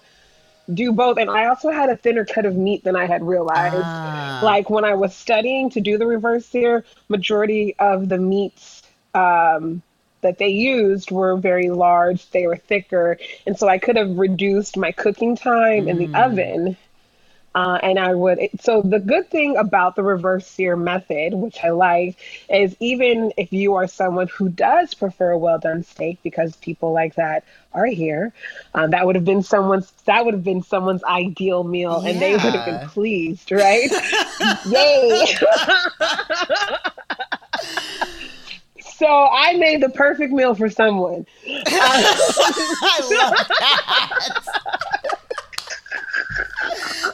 do 0.73 0.93
both. 0.93 1.19
And 1.19 1.31
I 1.31 1.47
also 1.47 1.71
had 1.71 1.89
a 1.89 1.97
thinner 1.97 2.25
cut 2.25 2.47
of 2.47 2.55
meat 2.55 2.85
than 2.85 2.97
I 2.97 3.07
had 3.07 3.23
realized. 3.23 3.75
Ah. 3.79 4.41
Like 4.43 4.71
when 4.71 4.85
I 4.85 4.95
was 4.95 5.15
studying 5.15 5.71
to 5.71 5.81
do 5.81 5.99
the 5.99 6.07
reverse 6.07 6.47
sear, 6.47 6.85
majority 7.09 7.75
of 7.79 8.09
the 8.09 8.19
meats 8.19 8.83
um, 9.15 9.83
that 10.23 10.39
they 10.39 10.49
used 10.49 11.11
were 11.11 11.37
very 11.37 11.71
large, 11.71 12.29
they 12.31 12.47
were 12.47 12.57
thicker, 12.57 13.19
and 13.47 13.59
so 13.59 13.69
I 13.69 13.79
could 13.79 13.97
have 13.97 14.19
reduced 14.19 14.77
my 14.77 14.93
cooking 14.93 15.37
time 15.37 15.85
mm. 15.85 15.91
in 15.91 15.99
the 15.99 16.09
mm. 16.09 16.25
oven. 16.25 16.77
Uh, 17.55 17.79
and 17.83 17.99
I 17.99 18.15
would. 18.15 18.39
So 18.63 18.81
the 18.81 18.99
good 18.99 19.29
thing 19.31 19.59
about 19.59 19.95
the 19.95 20.03
reverse 20.03 20.47
sear 20.47 20.75
method, 20.75 21.35
which 21.35 21.63
I 21.63 21.69
like, 21.69 22.17
is 22.49 22.75
even 22.81 23.31
if 23.37 23.53
you 23.53 23.75
are 23.75 23.87
someone 23.87 24.29
who 24.29 24.49
does 24.49 24.95
prefer 24.95 25.33
a 25.33 25.39
well 25.39 25.59
done 25.59 25.83
steak, 25.83 26.19
because 26.23 26.57
people 26.57 26.93
like 26.93 27.17
that 27.17 27.45
are 27.75 27.85
here, 27.85 28.33
um, 28.75 28.93
that 28.93 29.05
would 29.05 29.17
have 29.17 29.27
been 29.27 29.43
someone's. 29.43 29.91
That 30.07 30.25
would 30.25 30.33
have 30.33 30.45
been 30.45 30.63
someone's 30.63 31.05
ideal 31.05 31.63
meal, 31.63 32.01
yeah. 32.03 32.11
and 32.13 32.23
they 32.23 32.33
would 32.33 32.55
have 32.55 32.65
been 32.65 32.89
pleased, 32.89 33.53
right? 33.53 33.91
Yay! 34.67 35.27
So 39.03 39.27
I 39.33 39.55
made 39.55 39.81
the 39.81 39.89
perfect 39.89 40.33
meal 40.33 40.55
for 40.55 40.71
someone. 40.71 41.27
I 41.45 43.01
love 43.11 43.37
that. 43.49 44.29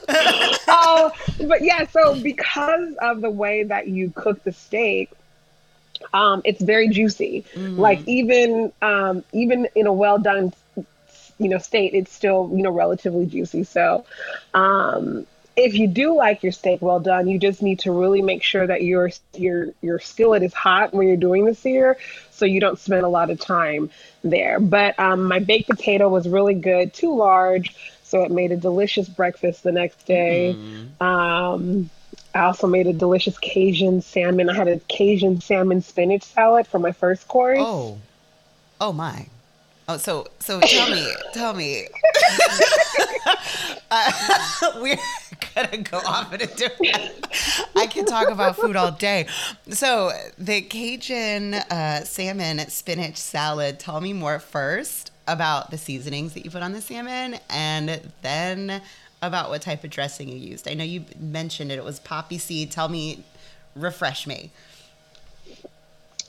uh, 0.69 1.11
but 1.47 1.63
yeah, 1.63 1.87
so 1.87 2.21
because 2.21 2.95
of 3.01 3.23
the 3.23 3.31
way 3.31 3.63
that 3.63 3.89
you 3.89 4.13
cook 4.15 4.45
the 4.45 4.53
steak, 4.53 5.11
um, 6.13 6.43
it's 6.45 6.61
very 6.61 6.89
juicy. 6.89 7.47
Mm. 7.55 7.79
Like 7.79 8.07
even 8.07 8.71
um, 8.83 9.25
even 9.33 9.67
in 9.75 9.87
a 9.87 9.93
well 9.93 10.19
done, 10.19 10.53
you 10.77 11.49
know, 11.49 11.57
state, 11.57 11.95
it's 11.95 12.13
still 12.13 12.51
you 12.55 12.63
know 12.63 12.71
relatively 12.71 13.25
juicy. 13.25 13.65
So 13.65 14.05
um, 14.53 15.27
if 15.59 15.75
you 15.75 15.89
do 15.89 16.15
like 16.15 16.45
your 16.45 16.53
steak 16.53 16.81
well 16.81 17.01
done, 17.01 17.27
you 17.27 17.37
just 17.39 17.63
need 17.63 17.81
to 17.81 17.91
really 17.91 18.23
make 18.23 18.45
sure 18.45 18.65
that 18.65 18.83
your 18.83 19.11
your 19.35 19.69
your 19.83 19.99
skillet 19.99 20.45
is 20.45 20.55
hot 20.55 20.95
when 20.95 21.09
you're 21.09 21.17
doing 21.17 21.45
the 21.45 21.55
sear, 21.55 21.99
so 22.31 22.45
you 22.45 22.61
don't 22.61 22.79
spend 22.79 23.03
a 23.03 23.09
lot 23.09 23.29
of 23.29 23.41
time 23.41 23.91
there. 24.23 24.61
But 24.61 24.99
um, 25.01 25.25
my 25.25 25.41
baked 25.41 25.69
potato 25.69 26.09
was 26.09 26.29
really 26.29 26.55
good, 26.55 26.95
too 26.95 27.15
large, 27.15 27.75
so 28.05 28.23
it 28.23 28.31
made 28.31 28.53
a 28.53 28.57
delicious 28.57 29.09
breakfast 29.09 29.65
the 29.65 29.73
next 29.73 30.07
day. 30.07 30.57
Mm. 30.57 31.03
Um, 31.03 31.91
I 32.33 32.43
also 32.43 32.69
made 32.69 32.87
a 32.87 32.93
delicious 32.93 33.37
Cajun 33.39 34.01
salmon. 34.01 34.49
I 34.49 34.55
had 34.55 34.69
a 34.69 34.79
Cajun 34.79 35.41
salmon 35.41 35.83
spinach 35.83 36.23
salad 36.23 36.69
for 36.69 36.79
my 36.79 36.93
first 36.93 37.27
course. 37.27 37.59
Oh, 37.61 37.99
oh 38.81 38.93
my! 38.93 39.27
Oh, 39.91 39.97
so 39.97 40.27
so 40.39 40.61
tell 40.61 40.91
me, 40.91 41.15
tell 41.33 41.55
me. 41.55 41.89
uh, 43.91 44.13
we're 44.83 44.99
gonna 45.55 45.79
go 45.79 45.97
off 45.99 46.31
in 46.35 46.43
a 46.43 46.47
different. 46.47 47.27
I 47.75 47.87
can 47.87 48.05
talk 48.05 48.29
about 48.29 48.57
food 48.57 48.77
all 48.77 48.91
day. 48.93 49.27
So 49.71 50.13
the 50.37 50.61
Cajun 50.61 51.55
uh, 51.55 52.05
salmon 52.05 52.69
spinach 52.69 53.17
salad. 53.17 53.79
Tell 53.79 54.03
me 54.03 54.13
more 54.13 54.39
first 54.39 55.11
about 55.27 55.71
the 55.71 55.79
seasonings 55.79 56.35
that 56.35 56.45
you 56.45 56.51
put 56.51 56.63
on 56.63 56.73
the 56.73 56.83
salmon, 56.83 57.39
and 57.49 58.13
then 58.21 58.83
about 59.23 59.49
what 59.49 59.63
type 59.63 59.85
of 59.85 59.91
dressing 59.91 60.29
you 60.29 60.37
used. 60.37 60.69
I 60.69 60.75
know 60.75 60.85
you 60.85 61.07
mentioned 61.19 61.73
it. 61.73 61.79
It 61.79 61.85
was 61.85 61.99
poppy 61.99 62.37
seed. 62.37 62.71
Tell 62.71 62.91
me, 62.91 63.25
refresh 63.75 64.27
me. 64.27 64.51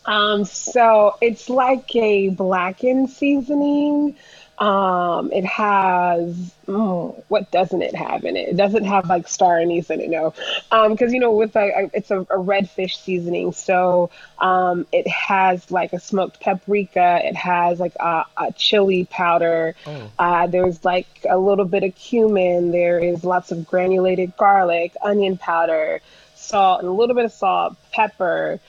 Um, 0.05 0.45
so 0.45 1.15
it's 1.21 1.49
like 1.49 1.95
a 1.95 2.29
blackened 2.29 3.09
seasoning. 3.09 4.15
Um, 4.59 5.31
it 5.31 5.45
has 5.45 6.35
mm, 6.67 7.23
what 7.29 7.49
doesn't 7.49 7.81
it 7.81 7.95
have 7.95 8.25
in 8.25 8.35
it? 8.35 8.49
It 8.49 8.57
doesn't 8.57 8.83
have 8.83 9.07
like 9.07 9.29
star 9.29 9.57
anise 9.57 9.89
in 9.89 10.01
it, 10.01 10.09
no. 10.09 10.33
Um, 10.69 10.91
because 10.91 11.13
you 11.13 11.21
know 11.21 11.31
with 11.31 11.55
a, 11.55 11.89
it's 11.93 12.11
a, 12.11 12.27
a 12.29 12.37
red 12.37 12.69
fish 12.69 12.97
seasoning, 12.97 13.53
so 13.53 14.09
um, 14.37 14.85
it 14.91 15.07
has 15.07 15.71
like 15.71 15.93
a 15.93 15.99
smoked 15.99 16.41
paprika. 16.41 17.21
It 17.23 17.37
has 17.37 17.79
like 17.79 17.95
a, 18.01 18.25
a 18.35 18.51
chili 18.51 19.05
powder. 19.05 19.75
Oh. 19.85 20.11
Uh, 20.19 20.47
there's 20.47 20.83
like 20.83 21.07
a 21.29 21.37
little 21.37 21.65
bit 21.65 21.83
of 21.83 21.95
cumin. 21.95 22.71
There 22.71 22.99
is 22.99 23.23
lots 23.23 23.51
of 23.51 23.65
granulated 23.65 24.35
garlic, 24.35 24.93
onion 25.01 25.37
powder, 25.37 26.01
salt, 26.35 26.81
and 26.81 26.89
a 26.89 26.91
little 26.91 27.15
bit 27.15 27.23
of 27.23 27.31
salt, 27.31 27.77
pepper 27.93 28.59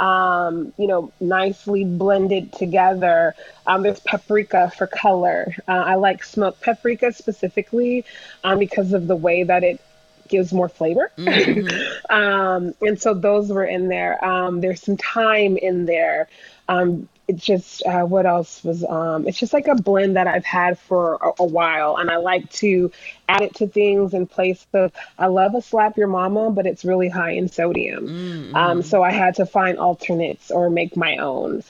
um, 0.00 0.72
you 0.78 0.86
know, 0.86 1.12
nicely 1.20 1.84
blended 1.84 2.52
together. 2.52 3.34
Um, 3.66 3.82
there's 3.82 4.00
paprika 4.00 4.72
for 4.76 4.86
color. 4.86 5.54
Uh, 5.66 5.72
I 5.72 5.94
like 5.96 6.24
smoked 6.24 6.60
paprika 6.60 7.12
specifically 7.12 8.04
um, 8.44 8.58
because 8.58 8.92
of 8.92 9.06
the 9.06 9.16
way 9.16 9.42
that 9.42 9.64
it 9.64 9.80
gives 10.28 10.52
more 10.52 10.68
flavor. 10.68 11.10
Mm-hmm. 11.16 12.12
um, 12.12 12.74
and 12.80 13.00
so 13.00 13.14
those 13.14 13.50
were 13.50 13.64
in 13.64 13.88
there. 13.88 14.22
Um, 14.24 14.60
there's 14.60 14.82
some 14.82 14.96
thyme 14.96 15.56
in 15.56 15.86
there. 15.86 16.28
Um, 16.68 17.08
it's 17.28 17.44
just 17.44 17.84
uh, 17.84 18.04
what 18.04 18.24
else 18.24 18.64
was 18.64 18.82
um, 18.84 19.28
it's 19.28 19.38
just 19.38 19.52
like 19.52 19.68
a 19.68 19.74
blend 19.74 20.16
that 20.16 20.26
I've 20.26 20.46
had 20.46 20.78
for 20.78 21.16
a, 21.16 21.42
a, 21.42 21.44
while, 21.44 21.96
and 21.96 22.10
I 22.10 22.16
like 22.16 22.50
to 22.52 22.90
add 23.28 23.42
it 23.42 23.54
to 23.56 23.68
things 23.68 24.14
in 24.14 24.26
place 24.26 24.66
of. 24.72 24.92
I 25.18 25.26
love 25.26 25.54
a 25.54 25.60
slap 25.60 25.98
your 25.98 26.08
mama, 26.08 26.50
but 26.50 26.66
it's 26.66 26.86
really 26.86 27.10
high 27.10 27.32
in 27.32 27.48
sodium, 27.48 28.08
mm-hmm. 28.08 28.56
um, 28.56 28.82
so 28.82 29.02
I 29.02 29.12
had 29.12 29.34
to 29.36 29.46
find 29.46 29.78
alternates 29.78 30.50
or 30.50 30.70
make 30.70 30.96
my 30.96 31.18
own. 31.18 31.62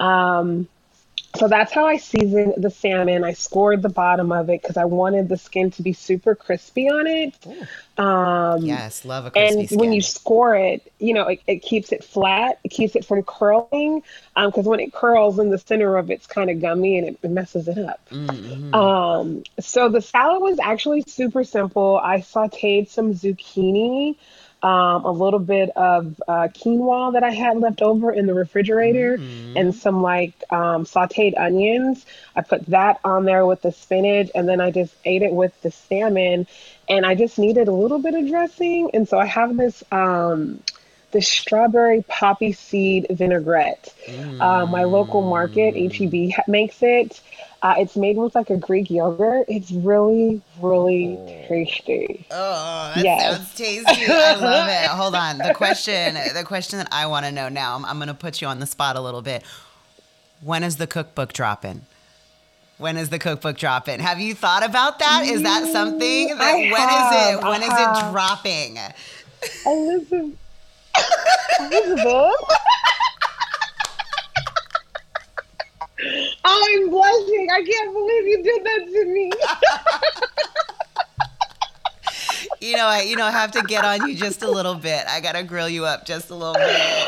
Um, 0.00 0.66
so 1.36 1.48
that's 1.48 1.72
how 1.72 1.86
I 1.86 1.96
seasoned 1.96 2.54
the 2.58 2.70
salmon. 2.70 3.24
I 3.24 3.32
scored 3.32 3.80
the 3.80 3.88
bottom 3.88 4.32
of 4.32 4.50
it 4.50 4.60
because 4.60 4.76
I 4.76 4.84
wanted 4.84 5.28
the 5.28 5.38
skin 5.38 5.70
to 5.72 5.82
be 5.82 5.92
super 5.94 6.34
crispy 6.34 6.88
on 6.88 7.06
it. 7.06 7.34
Um, 7.96 8.62
yes, 8.62 9.04
love 9.04 9.26
a 9.26 9.30
crispy 9.30 9.58
And 9.58 9.66
skin. 9.66 9.78
when 9.78 9.92
you 9.92 10.02
score 10.02 10.54
it, 10.54 10.92
you 10.98 11.14
know, 11.14 11.28
it, 11.28 11.40
it, 11.46 11.62
keeps 11.62 11.90
it 11.90 12.04
flat. 12.04 12.58
It 12.64 12.68
keeps 12.68 12.96
it 12.96 13.04
from 13.04 13.22
curling 13.22 14.02
because 14.34 14.58
um, 14.58 14.64
when 14.64 14.80
it 14.80 14.92
curls 14.92 15.38
in 15.38 15.48
the 15.48 15.58
center 15.58 15.96
of 15.96 16.10
it's 16.10 16.26
kind 16.26 16.50
of 16.50 16.60
gummy 16.60 16.98
and 16.98 17.16
it, 17.22 17.30
messes 17.30 17.66
it 17.66 17.78
up. 17.78 18.06
Mm-hmm. 18.10 18.74
Um, 18.74 19.42
so 19.58 19.88
the 19.88 20.02
salad 20.02 20.42
was 20.42 20.58
actually 20.58 21.02
super 21.06 21.44
simple. 21.44 21.98
I 22.02 22.18
sauteed 22.18 22.88
some 22.88 23.14
zucchini 23.14 24.16
um, 24.62 25.04
a 25.04 25.10
little 25.10 25.40
bit 25.40 25.70
of 25.70 26.22
uh, 26.28 26.48
quinoa 26.48 27.14
that 27.14 27.24
I 27.24 27.30
had 27.30 27.58
left 27.58 27.82
over 27.82 28.12
in 28.12 28.26
the 28.26 28.34
refrigerator, 28.34 29.18
mm-hmm. 29.18 29.56
and 29.56 29.74
some 29.74 30.02
like 30.02 30.34
um, 30.50 30.84
sauteed 30.84 31.38
onions. 31.38 32.06
I 32.36 32.42
put 32.42 32.66
that 32.66 33.00
on 33.04 33.24
there 33.24 33.44
with 33.44 33.62
the 33.62 33.72
spinach, 33.72 34.30
and 34.34 34.48
then 34.48 34.60
I 34.60 34.70
just 34.70 34.94
ate 35.04 35.22
it 35.22 35.32
with 35.32 35.60
the 35.62 35.70
salmon. 35.70 36.46
And 36.88 37.06
I 37.06 37.14
just 37.14 37.38
needed 37.38 37.68
a 37.68 37.72
little 37.72 37.98
bit 37.98 38.14
of 38.14 38.28
dressing, 38.28 38.90
and 38.92 39.08
so 39.08 39.18
I 39.18 39.26
have 39.26 39.56
this 39.56 39.82
um, 39.90 40.62
the 41.12 41.22
strawberry 41.22 42.02
poppy 42.08 42.52
seed 42.52 43.06
vinaigrette. 43.10 43.94
Mm. 44.06 44.40
Uh, 44.40 44.66
my 44.66 44.84
local 44.84 45.22
market, 45.22 45.74
HEB, 45.74 46.44
makes 46.48 46.82
it. 46.82 47.20
Uh, 47.62 47.74
it's 47.78 47.96
made 47.96 48.16
with 48.16 48.34
like 48.34 48.50
a 48.50 48.56
Greek 48.56 48.90
yogurt. 48.90 49.44
It's 49.48 49.70
really, 49.70 50.42
really 50.60 51.16
oh. 51.16 51.44
tasty. 51.48 52.26
Oh, 52.30 52.92
that 52.96 53.04
yes. 53.04 53.36
sounds 53.36 53.54
tasty. 53.54 54.06
I 54.08 54.34
love 54.40 54.68
it. 54.68 54.88
Hold 54.88 55.14
on. 55.14 55.38
The 55.38 55.54
question, 55.54 56.14
the 56.34 56.42
question 56.44 56.78
that 56.78 56.88
I 56.90 57.06
want 57.06 57.24
to 57.26 57.30
know 57.30 57.48
now. 57.48 57.76
I'm, 57.76 57.84
I'm 57.84 57.98
going 57.98 58.08
to 58.08 58.14
put 58.14 58.40
you 58.40 58.48
on 58.48 58.58
the 58.58 58.66
spot 58.66 58.96
a 58.96 59.00
little 59.00 59.22
bit. 59.22 59.44
When 60.40 60.64
is 60.64 60.76
the 60.76 60.88
cookbook 60.88 61.32
dropping? 61.32 61.82
When 62.78 62.96
is 62.96 63.10
the 63.10 63.20
cookbook 63.20 63.58
dropping? 63.58 64.00
Have 64.00 64.18
you 64.18 64.34
thought 64.34 64.64
about 64.64 64.98
that? 64.98 65.24
Is 65.26 65.42
that 65.42 65.70
something 65.70 66.28
that 66.28 66.40
I 66.40 66.54
when 66.54 66.74
have, 66.74 67.12
is 67.12 67.38
it? 67.38 67.44
When 67.44 67.62
is 67.62 67.68
it 67.68 68.10
dropping? 68.10 68.78
Elizabeth. 69.64 70.38
Elizabeth. 71.60 72.04
oh, 76.44 76.66
I'm 76.68 76.90
blushing. 76.90 77.48
I 77.50 77.62
can't 77.62 77.92
believe 77.92 78.26
you 78.26 78.42
did 78.42 78.64
that 78.64 78.86
to 78.92 79.04
me. 79.06 79.30
you 82.60 82.76
know, 82.76 82.86
I 82.86 83.02
you 83.02 83.16
know 83.16 83.24
I 83.24 83.30
have 83.30 83.52
to 83.52 83.62
get 83.62 83.84
on 83.84 84.08
you 84.08 84.14
just 84.14 84.42
a 84.42 84.50
little 84.50 84.74
bit. 84.74 85.04
I 85.06 85.20
gotta 85.20 85.42
grill 85.42 85.68
you 85.68 85.84
up 85.84 86.04
just 86.06 86.30
a 86.30 86.34
little 86.34 86.54
bit. 86.54 87.02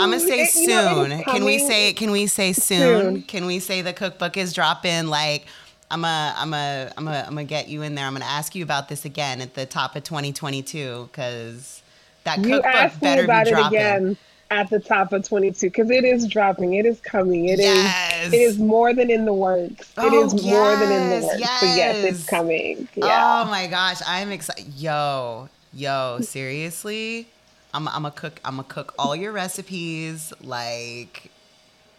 I'm 0.00 0.10
gonna 0.10 0.20
say 0.20 0.42
it, 0.42 0.50
soon. 0.50 1.10
Know, 1.10 1.22
can 1.24 1.44
we 1.44 1.58
say 1.58 1.92
can 1.92 2.10
we 2.12 2.28
say 2.28 2.52
soon? 2.52 3.02
soon? 3.02 3.22
Can 3.22 3.46
we 3.46 3.58
say 3.58 3.82
the 3.82 3.92
cookbook 3.92 4.36
is 4.36 4.52
dropping 4.52 5.08
like 5.08 5.46
I'm 5.90 6.04
a 6.04 6.34
I'm 6.36 6.54
a 6.54 6.92
I'm 6.96 7.08
a 7.08 7.24
I'm 7.26 7.30
gonna 7.30 7.44
get 7.44 7.68
you 7.68 7.82
in 7.82 7.94
there. 7.94 8.06
I'm 8.06 8.12
gonna 8.12 8.24
ask 8.24 8.54
you 8.54 8.62
about 8.62 8.88
this 8.88 9.04
again 9.04 9.40
at 9.40 9.54
the 9.54 9.66
top 9.66 9.96
of 9.96 10.04
2022 10.04 11.08
because 11.10 11.82
that 12.24 12.42
cookbook 12.42 13.00
better 13.00 13.22
be 13.22 13.50
dropping. 13.50 13.66
again 13.66 14.16
at 14.50 14.70
the 14.70 14.80
top 14.80 15.12
of 15.12 15.26
22 15.26 15.66
because 15.66 15.90
it 15.90 16.04
is 16.04 16.26
dropping. 16.26 16.74
It 16.74 16.86
is 16.86 17.00
coming. 17.00 17.48
It 17.48 17.58
yes. 17.58 18.26
is. 18.26 18.32
It 18.32 18.36
is 18.36 18.58
more 18.58 18.94
than 18.94 19.10
in 19.10 19.24
the 19.24 19.32
works. 19.32 19.92
Oh, 19.96 20.06
it 20.06 20.12
is 20.12 20.34
yes, 20.34 20.44
more 20.44 20.76
than 20.76 20.92
in 20.92 21.20
the 21.20 21.26
works. 21.26 21.40
Yes. 21.40 21.60
So 21.60 21.66
yes, 21.66 22.04
it's 22.04 22.26
coming. 22.26 22.88
Oh 23.00 23.06
yeah. 23.06 23.42
Oh 23.44 23.50
my 23.50 23.66
gosh, 23.66 24.00
I'm 24.06 24.30
excited. 24.30 24.66
Yo, 24.74 25.48
yo, 25.72 26.18
seriously, 26.20 27.28
I'm 27.72 27.88
I'm 27.88 28.04
a 28.04 28.10
cook. 28.10 28.40
I'm 28.44 28.60
a 28.60 28.64
cook 28.64 28.94
all 28.98 29.16
your 29.16 29.32
recipes. 29.32 30.32
Like, 30.42 31.30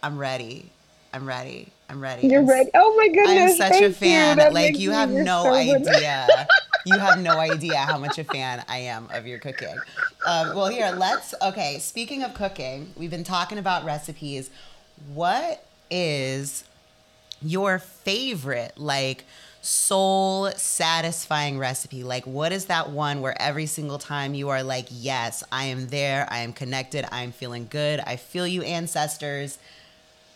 I'm 0.04 0.18
ready. 0.18 0.72
I'm 1.14 1.28
ready. 1.28 1.70
I'm 1.90 2.02
ready. 2.02 2.28
You're 2.28 2.42
I'm, 2.42 2.50
ready. 2.50 2.70
Oh 2.74 2.96
my 2.96 3.08
goodness. 3.08 3.60
I'm 3.60 3.72
such 3.72 3.82
a 3.82 3.92
fan. 3.92 4.38
You. 4.38 4.50
Like 4.52 4.80
you 4.80 4.92
have 4.92 5.10
no 5.10 5.44
so 5.44 5.54
idea. 5.54 6.48
you 6.86 6.98
have 6.98 7.20
no 7.20 7.40
idea 7.40 7.78
how 7.78 7.98
much 7.98 8.20
a 8.20 8.24
fan 8.24 8.64
I 8.68 8.80
am 8.80 9.08
of 9.12 9.26
your 9.26 9.40
cooking. 9.40 9.76
Um, 10.26 10.56
well, 10.56 10.68
here, 10.68 10.92
let's. 10.96 11.34
Okay, 11.42 11.80
speaking 11.80 12.24
of 12.24 12.34
cooking, 12.34 12.94
we've 12.96 13.10
been 13.10 13.24
talking 13.24 13.58
about 13.58 13.86
recipes. 13.86 14.50
What 15.14 15.64
is 15.90 16.64
your 17.42 17.80
favorite, 17.80 18.78
like, 18.78 19.24
soul 19.62 20.52
satisfying 20.52 21.58
recipe? 21.58 22.04
Like, 22.04 22.26
what 22.26 22.52
is 22.52 22.66
that 22.66 22.92
one 22.92 23.22
where 23.22 23.40
every 23.42 23.66
single 23.66 23.98
time 23.98 24.34
you 24.34 24.50
are 24.50 24.62
like, 24.62 24.88
yes, 24.92 25.44
I 25.52 25.66
am 25.66 25.88
there, 25.88 26.28
I 26.30 26.40
am 26.40 26.54
connected, 26.54 27.06
I 27.12 27.24
am 27.24 27.32
feeling 27.32 27.68
good, 27.70 28.00
I 28.02 28.16
feel 28.16 28.46
you, 28.46 28.62
ancestors? 28.62 29.58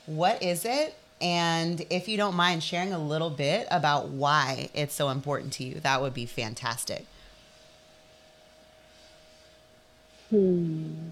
What 0.06 0.42
is 0.44 0.66
it? 0.66 0.96
And 1.22 1.86
if 1.90 2.10
you 2.10 2.18
don't 2.18 2.36
mind 2.36 2.64
sharing 2.64 2.92
a 2.92 3.00
little 3.00 3.30
bit 3.30 3.68
about 3.72 4.10
why 4.10 4.70
it's 4.74 4.94
so 4.94 5.10
important 5.10 5.54
to 5.54 5.64
you, 5.64 5.80
that 5.80 6.02
would 6.02 6.14
be 6.14 6.26
fantastic. 6.26 7.06
Hmm. 10.30 11.10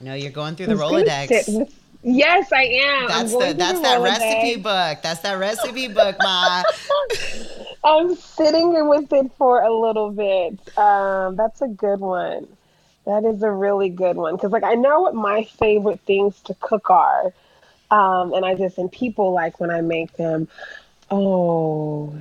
No, 0.00 0.14
you're 0.14 0.30
going 0.30 0.54
through 0.54 0.66
the 0.66 0.74
Rolodex. 0.74 1.72
Yes, 2.02 2.52
I 2.52 2.62
am. 2.62 3.08
That's 3.08 3.32
the 3.32 3.54
that's 3.58 3.80
that 3.80 4.00
recipe 4.00 4.56
book. 4.56 4.98
That's 5.02 5.20
that 5.20 5.38
recipe 5.38 5.88
book, 5.88 6.16
Ma. 6.20 6.62
I'm 7.84 8.14
sitting 8.14 8.88
with 8.88 9.12
it 9.12 9.32
for 9.36 9.62
a 9.62 9.72
little 9.72 10.10
bit. 10.10 10.78
Um, 10.78 11.34
that's 11.34 11.60
a 11.60 11.68
good 11.68 11.98
one. 11.98 12.46
That 13.08 13.24
is 13.24 13.42
a 13.42 13.50
really 13.50 13.88
good 13.88 14.16
one 14.16 14.36
because, 14.36 14.52
like, 14.52 14.64
I 14.64 14.74
know 14.74 15.00
what 15.00 15.14
my 15.14 15.44
favorite 15.44 15.98
things 16.00 16.42
to 16.42 16.54
cook 16.60 16.90
are, 16.90 17.32
um, 17.90 18.34
and 18.34 18.44
I 18.44 18.54
just, 18.54 18.76
and 18.76 18.92
people 18.92 19.32
like 19.32 19.58
when 19.60 19.70
I 19.70 19.80
make 19.80 20.12
them, 20.18 20.46
oh, 21.10 22.14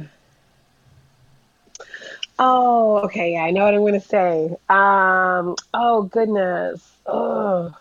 oh, 2.39 2.99
okay, 2.99 3.33
yeah, 3.33 3.43
I 3.43 3.51
know 3.51 3.65
what 3.65 3.73
I'm 3.73 3.81
going 3.81 3.99
to 3.99 3.99
say. 3.99 4.55
Um, 4.69 5.57
oh, 5.73 6.03
goodness. 6.09 6.89
Oh. 7.05 7.75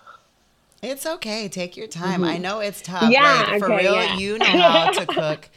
It's 0.82 1.06
okay. 1.06 1.48
Take 1.48 1.76
your 1.76 1.86
time. 1.86 2.22
Mm-hmm. 2.22 2.30
I 2.30 2.38
know 2.38 2.58
it's 2.58 2.82
tough. 2.82 3.08
Yeah, 3.08 3.46
like, 3.48 3.60
for 3.60 3.72
okay, 3.72 3.84
real, 3.84 3.94
yeah. 3.94 4.16
you 4.16 4.38
know 4.40 4.46
how 4.46 4.90
to 4.90 5.06
cook 5.06 5.48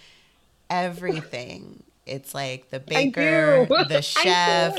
everything. 0.70 1.82
It's 2.06 2.36
like 2.36 2.70
the 2.70 2.80
baker, 2.80 3.66
the 3.66 4.02
chef, 4.04 4.78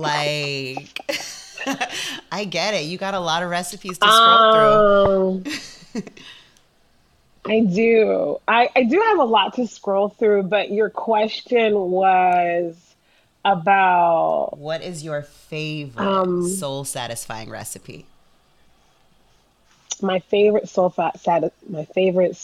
like 0.00 0.98
I 2.32 2.44
get 2.44 2.74
it. 2.74 2.84
You 2.84 2.98
got 2.98 3.14
a 3.14 3.20
lot 3.20 3.42
of 3.42 3.50
recipes 3.50 3.98
to 3.98 4.10
scroll 4.10 4.38
um, 4.38 5.42
through. 5.42 6.02
I 7.46 7.60
do. 7.60 8.38
I, 8.48 8.68
I 8.74 8.84
do 8.84 9.00
have 9.00 9.18
a 9.18 9.24
lot 9.24 9.54
to 9.54 9.66
scroll 9.66 10.08
through, 10.08 10.44
but 10.44 10.70
your 10.70 10.90
question 10.90 11.74
was 11.74 12.76
about 13.44 14.58
what 14.58 14.82
is 14.82 15.04
your 15.04 15.22
favorite 15.22 16.04
um, 16.04 16.48
soul 16.48 16.84
satisfying 16.84 17.48
recipe? 17.48 18.06
My 20.02 20.18
favorite 20.18 20.68
soul 20.68 20.90
fat 20.90 21.20
sati- 21.20 21.50
my 21.68 21.84
favorite 21.84 22.36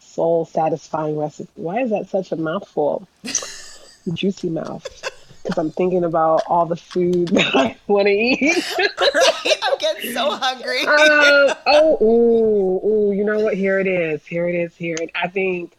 soul 0.00 0.46
satisfying 0.46 1.18
recipe. 1.18 1.50
Why 1.56 1.82
is 1.82 1.90
that 1.90 2.08
such 2.08 2.32
a 2.32 2.36
mouthful? 2.36 3.06
Juicy 4.14 4.50
mouth 4.50 5.13
because 5.44 5.58
I'm 5.58 5.70
thinking 5.70 6.04
about 6.04 6.42
all 6.46 6.64
the 6.64 6.76
food 6.76 7.28
that 7.28 7.54
I 7.54 7.76
want 7.86 8.06
to 8.06 8.12
eat. 8.12 8.64
right? 8.78 9.56
I'm 9.62 9.78
getting 9.78 10.12
so 10.12 10.30
hungry. 10.36 10.80
uh, 10.86 11.54
oh, 11.66 11.98
ooh, 12.00 12.88
ooh, 12.88 13.12
you 13.12 13.24
know 13.24 13.40
what? 13.40 13.54
Here 13.54 13.78
it 13.78 13.86
is. 13.86 14.24
Here 14.26 14.48
it 14.48 14.54
is. 14.54 14.74
Here 14.74 14.96
it. 14.98 15.10
I 15.14 15.28
think. 15.28 15.76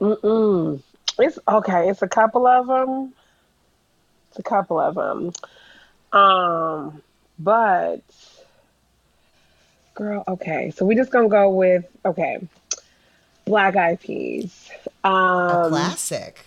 Mm-mm. 0.00 0.80
It's 1.18 1.38
okay. 1.48 1.88
It's 1.88 2.02
a 2.02 2.08
couple 2.08 2.46
of 2.46 2.68
them. 2.68 3.12
It's 4.30 4.38
a 4.38 4.42
couple 4.42 4.78
of 4.78 4.94
them. 4.94 5.32
Um, 6.12 7.02
but 7.38 8.02
girl, 9.94 10.22
okay. 10.28 10.70
So 10.70 10.84
we're 10.84 10.98
just 10.98 11.10
gonna 11.10 11.28
go 11.28 11.50
with 11.50 11.84
okay. 12.04 12.46
Black 13.46 13.76
eyed 13.76 13.98
peas. 14.00 14.70
Um, 15.02 15.12
a 15.12 15.68
classic. 15.70 16.44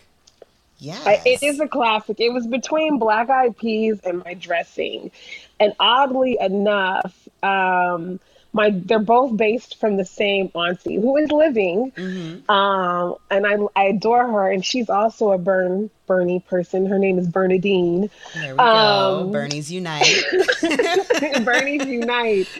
Yeah, 0.81 1.21
it 1.23 1.43
is 1.43 1.59
a 1.59 1.67
classic. 1.67 2.19
It 2.19 2.33
was 2.33 2.47
between 2.47 2.97
Black 2.97 3.29
Eyed 3.29 3.55
Peas 3.55 3.99
and 4.03 4.23
my 4.25 4.33
dressing, 4.33 5.11
and 5.59 5.75
oddly 5.79 6.39
enough, 6.41 7.15
um, 7.43 8.19
my 8.51 8.71
they're 8.71 8.97
both 8.97 9.37
based 9.37 9.79
from 9.79 9.97
the 9.97 10.05
same 10.05 10.51
auntie 10.55 10.95
who 10.95 11.17
is 11.17 11.31
living, 11.31 11.91
mm-hmm. 11.91 12.49
um, 12.49 13.15
and 13.29 13.45
I 13.45 13.57
I 13.79 13.89
adore 13.89 14.25
her, 14.25 14.51
and 14.51 14.65
she's 14.65 14.89
also 14.89 15.29
a 15.33 15.37
Burn 15.37 15.91
Bernie 16.07 16.39
person. 16.39 16.87
Her 16.87 16.97
name 16.97 17.19
is 17.19 17.27
Bernadine. 17.27 18.09
There 18.33 18.55
we 18.55 18.59
um, 18.59 19.27
go. 19.27 19.29
Bernie's 19.31 19.71
unite. 19.71 20.23
Bernie's 21.43 21.85
unite. 21.85 22.47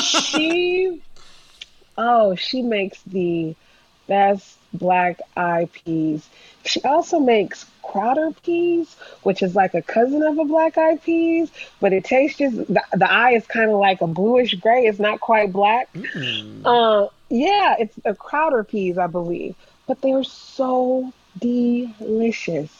She, 0.00 1.00
oh, 1.96 2.34
she 2.34 2.62
makes 2.62 3.02
the 3.02 3.54
best 4.06 4.58
black 4.74 5.20
eyed 5.36 5.72
peas. 5.72 6.28
She 6.64 6.82
also 6.82 7.18
makes 7.20 7.66
Crowder 7.82 8.32
peas, 8.42 8.96
which 9.22 9.42
is 9.42 9.54
like 9.54 9.74
a 9.74 9.82
cousin 9.82 10.22
of 10.22 10.38
a 10.38 10.44
black 10.44 10.76
eyed 10.76 11.02
peas, 11.02 11.50
but 11.80 11.92
it 11.92 12.04
tastes 12.04 12.38
just 12.38 12.56
the, 12.56 12.82
the 12.92 13.10
eye 13.10 13.32
is 13.32 13.46
kind 13.46 13.70
of 13.70 13.78
like 13.78 14.00
a 14.00 14.06
bluish 14.06 14.54
gray. 14.54 14.86
It's 14.86 14.98
not 14.98 15.20
quite 15.20 15.52
black. 15.52 15.92
Mm. 15.92 16.62
Uh, 16.64 17.08
yeah, 17.28 17.76
it's 17.78 17.98
a 18.04 18.14
Crowder 18.14 18.64
peas, 18.64 18.98
I 18.98 19.06
believe, 19.06 19.54
but 19.86 20.00
they're 20.00 20.24
so 20.24 21.12
delicious. 21.40 22.72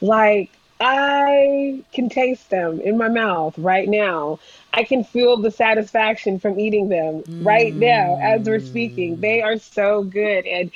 Like 0.00 0.50
I 0.80 1.82
can 1.92 2.08
taste 2.08 2.50
them 2.50 2.80
in 2.80 2.98
my 2.98 3.08
mouth 3.08 3.56
right 3.58 3.88
now. 3.88 4.40
I 4.72 4.84
can 4.84 5.04
feel 5.04 5.36
the 5.36 5.50
satisfaction 5.50 6.38
from 6.38 6.58
eating 6.58 6.88
them 6.88 7.22
mm. 7.22 7.46
right 7.46 7.72
now 7.72 8.18
as 8.20 8.46
we're 8.46 8.60
speaking. 8.60 9.20
They 9.20 9.40
are 9.40 9.58
so 9.58 10.02
good 10.02 10.46
and 10.46 10.70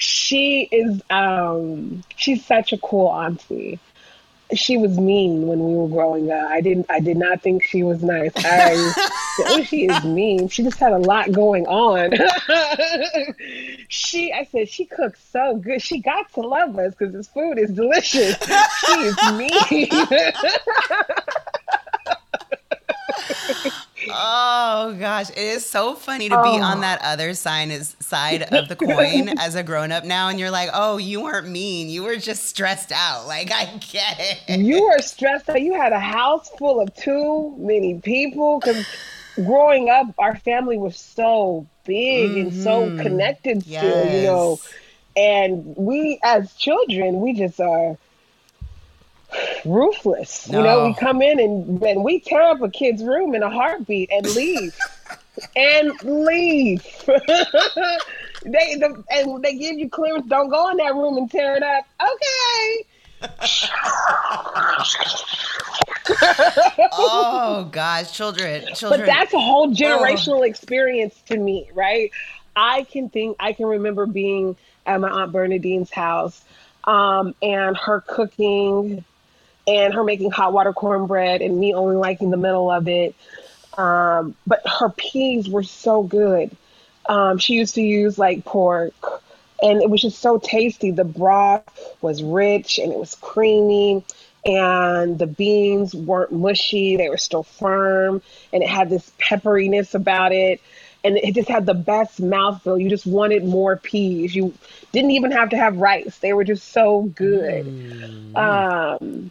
she 0.00 0.62
is 0.72 1.02
um 1.10 2.02
she's 2.16 2.44
such 2.44 2.72
a 2.72 2.78
cool 2.78 3.08
auntie 3.08 3.78
she 4.54 4.76
was 4.76 4.98
mean 4.98 5.46
when 5.46 5.64
we 5.64 5.74
were 5.74 5.88
growing 5.88 6.30
up. 6.30 6.50
I 6.50 6.60
didn't 6.60 6.86
I 6.90 7.00
did 7.00 7.16
not 7.16 7.40
think 7.42 7.62
she 7.62 7.82
was 7.82 8.02
nice. 8.02 8.32
I 8.36 8.72
oh, 9.40 9.62
she 9.64 9.86
is 9.86 10.04
mean. 10.04 10.48
She 10.48 10.62
just 10.62 10.78
had 10.78 10.92
a 10.92 10.98
lot 10.98 11.32
going 11.32 11.66
on. 11.66 12.12
she, 13.88 14.32
I 14.32 14.44
said, 14.44 14.68
she 14.68 14.86
cooks 14.86 15.20
so 15.30 15.56
good. 15.56 15.80
She 15.82 16.00
got 16.00 16.32
to 16.34 16.40
love 16.40 16.78
us 16.78 16.94
because 16.94 17.14
this 17.14 17.28
food 17.28 17.58
is 17.58 17.70
delicious. 17.70 18.36
She 18.86 18.92
is 18.92 19.16
mean. 19.34 19.50
oh 24.08 24.96
gosh, 24.98 25.30
it 25.30 25.38
is 25.38 25.68
so 25.68 25.94
funny 25.94 26.28
to 26.28 26.42
be 26.42 26.50
oh. 26.50 26.62
on 26.62 26.80
that 26.80 27.00
other 27.02 27.34
side 27.34 27.70
is 27.70 27.96
side 28.00 28.42
of 28.42 28.68
the 28.68 28.76
coin 28.86 29.38
as 29.38 29.54
a 29.54 29.62
grown 29.62 29.92
up 29.92 30.04
now, 30.04 30.28
and 30.28 30.38
you're 30.38 30.50
like, 30.50 30.70
oh, 30.72 30.98
you 30.98 31.22
weren't 31.22 31.48
mean, 31.48 31.88
you 31.88 32.02
were 32.02 32.16
just 32.16 32.44
stressed 32.44 32.92
out. 32.92 33.26
Like 33.26 33.52
I 33.52 33.66
get 33.90 34.16
it. 34.18 34.60
You 34.60 34.84
were 34.84 35.00
stressed 35.00 35.48
out. 35.48 35.60
You 35.60 35.74
had 35.74 35.92
a 35.92 36.00
house 36.00 36.48
full 36.58 36.80
of 36.80 36.94
too 36.94 37.54
many 37.58 38.00
people 38.00 38.60
because 38.60 38.86
growing 39.34 39.88
up, 39.88 40.06
our 40.18 40.36
family 40.36 40.78
was 40.78 40.96
so 40.96 41.66
big 41.84 42.30
mm-hmm. 42.30 42.40
and 42.40 42.54
so 42.54 42.86
mm-hmm. 42.86 43.02
connected 43.02 43.66
yes. 43.66 43.80
still, 43.80 44.14
you 44.14 44.22
know. 44.26 44.60
And 45.16 45.74
we, 45.76 46.20
as 46.22 46.54
children, 46.54 47.20
we 47.20 47.32
just 47.34 47.60
are 47.60 47.98
ruthless. 49.64 50.48
No. 50.48 50.58
You 50.58 50.64
know, 50.64 50.86
we 50.86 50.94
come 50.94 51.22
in 51.22 51.40
and, 51.40 51.82
and 51.82 52.04
we 52.04 52.20
tear 52.20 52.42
up 52.42 52.60
a 52.62 52.70
kid's 52.70 53.02
room 53.02 53.34
in 53.34 53.42
a 53.42 53.50
heartbeat 53.50 54.10
and 54.10 54.26
leave. 54.34 54.76
and 55.56 55.92
leave. 56.02 56.84
they 57.06 58.74
the, 58.76 59.04
and 59.10 59.42
they 59.42 59.56
give 59.56 59.78
you 59.78 59.88
clearance. 59.88 60.26
Don't 60.26 60.48
go 60.48 60.70
in 60.70 60.76
that 60.78 60.94
room 60.94 61.16
and 61.16 61.30
tear 61.30 61.56
it 61.56 61.62
up. 61.62 61.84
Okay. 62.00 62.86
oh 66.92 67.68
gosh, 67.72 68.12
children, 68.12 68.64
children. 68.74 69.00
But 69.00 69.06
that's 69.06 69.34
a 69.34 69.40
whole 69.40 69.72
generational 69.74 70.40
oh. 70.40 70.42
experience 70.42 71.20
to 71.26 71.36
me, 71.36 71.70
right? 71.74 72.10
I 72.56 72.84
can 72.84 73.10
think 73.10 73.36
I 73.38 73.52
can 73.52 73.66
remember 73.66 74.06
being 74.06 74.56
at 74.86 75.00
my 75.00 75.10
aunt 75.10 75.32
Bernadine's 75.32 75.90
house 75.90 76.42
um, 76.84 77.34
and 77.42 77.76
her 77.76 78.00
cooking 78.00 79.04
and 79.70 79.94
her 79.94 80.02
making 80.02 80.32
hot 80.32 80.52
water 80.52 80.72
cornbread 80.72 81.42
and 81.42 81.58
me 81.58 81.72
only 81.74 81.94
liking 81.96 82.30
the 82.30 82.36
middle 82.36 82.70
of 82.70 82.88
it. 82.88 83.14
Um, 83.78 84.34
but 84.46 84.62
her 84.66 84.88
peas 84.88 85.48
were 85.48 85.62
so 85.62 86.02
good. 86.02 86.56
Um, 87.08 87.38
she 87.38 87.54
used 87.54 87.76
to 87.76 87.82
use 87.82 88.18
like 88.18 88.44
pork 88.44 89.22
and 89.62 89.80
it 89.80 89.88
was 89.88 90.02
just 90.02 90.18
so 90.18 90.38
tasty. 90.38 90.90
The 90.90 91.04
broth 91.04 91.94
was 92.00 92.22
rich 92.22 92.78
and 92.78 92.92
it 92.92 92.98
was 92.98 93.14
creamy 93.14 94.04
and 94.44 95.18
the 95.18 95.26
beans 95.26 95.94
weren't 95.94 96.32
mushy. 96.32 96.96
They 96.96 97.08
were 97.08 97.18
still 97.18 97.44
firm 97.44 98.22
and 98.52 98.62
it 98.62 98.68
had 98.68 98.90
this 98.90 99.10
pepperiness 99.18 99.94
about 99.94 100.32
it. 100.32 100.60
And 101.02 101.16
it 101.16 101.34
just 101.34 101.48
had 101.48 101.64
the 101.64 101.74
best 101.74 102.20
mouthfeel. 102.20 102.82
You 102.82 102.90
just 102.90 103.06
wanted 103.06 103.44
more 103.44 103.76
peas. 103.76 104.34
You 104.34 104.52
didn't 104.92 105.12
even 105.12 105.30
have 105.30 105.50
to 105.50 105.56
have 105.56 105.78
rice. 105.78 106.18
They 106.18 106.34
were 106.34 106.44
just 106.44 106.72
so 106.72 107.02
good. 107.02 107.64
Mm. 107.64 108.36
Um, 108.36 109.30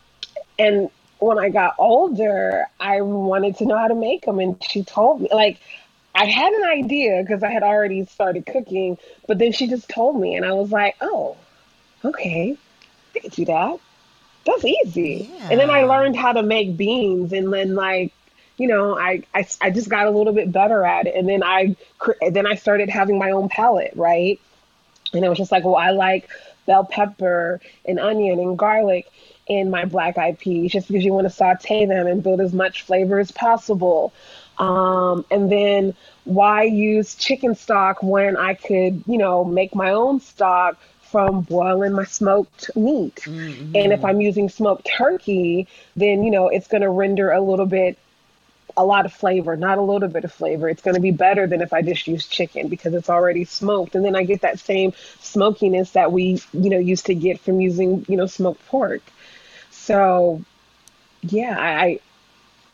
and 0.59 0.89
when 1.19 1.37
I 1.37 1.49
got 1.49 1.75
older, 1.77 2.65
I 2.79 3.01
wanted 3.01 3.57
to 3.57 3.65
know 3.65 3.77
how 3.77 3.87
to 3.87 3.95
make 3.95 4.25
them. 4.25 4.39
And 4.39 4.61
she 4.63 4.83
told 4.83 5.21
me, 5.21 5.29
like, 5.31 5.59
I 6.15 6.25
had 6.25 6.51
an 6.53 6.63
idea 6.63 7.21
because 7.21 7.43
I 7.43 7.49
had 7.49 7.63
already 7.63 8.05
started 8.05 8.45
cooking, 8.45 8.97
but 9.27 9.37
then 9.37 9.51
she 9.51 9.67
just 9.67 9.89
told 9.89 10.19
me, 10.19 10.35
and 10.35 10.45
I 10.45 10.51
was 10.53 10.71
like, 10.71 10.95
oh, 11.01 11.37
okay, 12.03 12.57
I 13.15 13.19
can 13.19 13.29
do 13.31 13.45
that. 13.45 13.79
That's 14.45 14.65
easy. 14.65 15.29
Yeah. 15.33 15.49
And 15.51 15.59
then 15.59 15.69
I 15.69 15.83
learned 15.83 16.15
how 16.15 16.33
to 16.33 16.41
make 16.41 16.77
beans, 16.77 17.33
and 17.33 17.53
then 17.53 17.75
like, 17.75 18.13
you 18.57 18.67
know, 18.67 18.97
I, 18.97 19.23
I 19.33 19.45
I 19.61 19.69
just 19.69 19.89
got 19.89 20.07
a 20.07 20.11
little 20.11 20.33
bit 20.33 20.51
better 20.51 20.83
at 20.83 21.07
it, 21.07 21.15
and 21.15 21.27
then 21.27 21.43
I 21.43 21.75
then 22.29 22.47
I 22.47 22.55
started 22.55 22.89
having 22.89 23.17
my 23.17 23.31
own 23.31 23.49
palette, 23.49 23.93
right? 23.95 24.39
And 25.13 25.23
it 25.23 25.29
was 25.29 25.37
just 25.37 25.51
like, 25.51 25.63
well, 25.63 25.75
I 25.75 25.91
like 25.91 26.29
bell 26.65 26.85
pepper 26.85 27.59
and 27.85 27.99
onion 27.99 28.39
and 28.39 28.57
garlic 28.57 29.11
in 29.49 29.69
my 29.69 29.83
black 29.85 30.17
eyed 30.17 30.39
peas 30.39 30.71
just 30.71 30.87
because 30.87 31.03
you 31.03 31.11
want 31.11 31.25
to 31.25 31.33
saute 31.33 31.85
them 31.85 32.07
and 32.07 32.23
build 32.23 32.39
as 32.39 32.53
much 32.53 32.83
flavor 32.83 33.19
as 33.19 33.31
possible. 33.31 34.13
Um, 34.59 35.25
and 35.31 35.51
then 35.51 35.95
why 36.23 36.63
use 36.63 37.15
chicken 37.15 37.55
stock 37.55 38.03
when 38.03 38.37
I 38.37 38.53
could, 38.53 39.03
you 39.07 39.17
know, 39.17 39.43
make 39.43 39.73
my 39.73 39.91
own 39.91 40.19
stock 40.19 40.77
from 41.01 41.41
boiling 41.41 41.93
my 41.93 42.03
smoked 42.03 42.69
meat? 42.75 43.15
Mm-hmm. 43.23 43.75
And 43.75 43.91
if 43.91 44.05
I'm 44.05 44.21
using 44.21 44.49
smoked 44.49 44.85
turkey, 44.85 45.67
then, 45.95 46.23
you 46.23 46.31
know, 46.31 46.49
it's 46.49 46.67
going 46.67 46.83
to 46.83 46.89
render 46.89 47.31
a 47.31 47.41
little 47.41 47.65
bit 47.65 47.97
a 48.77 48.85
lot 48.85 49.05
of 49.05 49.11
flavor, 49.11 49.57
not 49.57 49.77
a 49.77 49.81
little 49.81 50.07
bit 50.07 50.23
of 50.23 50.31
flavor. 50.31 50.69
It's 50.69 50.81
going 50.81 50.95
to 50.95 51.01
be 51.01 51.11
better 51.11 51.47
than 51.47 51.61
if 51.61 51.73
I 51.73 51.81
just 51.81 52.07
use 52.07 52.27
chicken 52.27 52.69
because 52.69 52.93
it's 52.93 53.09
already 53.09 53.43
smoked. 53.43 53.95
And 53.95 54.05
then 54.05 54.15
I 54.15 54.23
get 54.23 54.41
that 54.41 54.59
same 54.59 54.93
smokiness 55.19 55.91
that 55.91 56.11
we, 56.11 56.41
you 56.53 56.69
know, 56.69 56.77
used 56.77 57.07
to 57.07 57.15
get 57.15 57.41
from 57.41 57.59
using, 57.59 58.05
you 58.07 58.15
know, 58.15 58.27
smoked 58.27 58.65
pork. 58.67 59.01
So, 59.89 60.43
yeah, 61.23 61.57
I, 61.57 61.99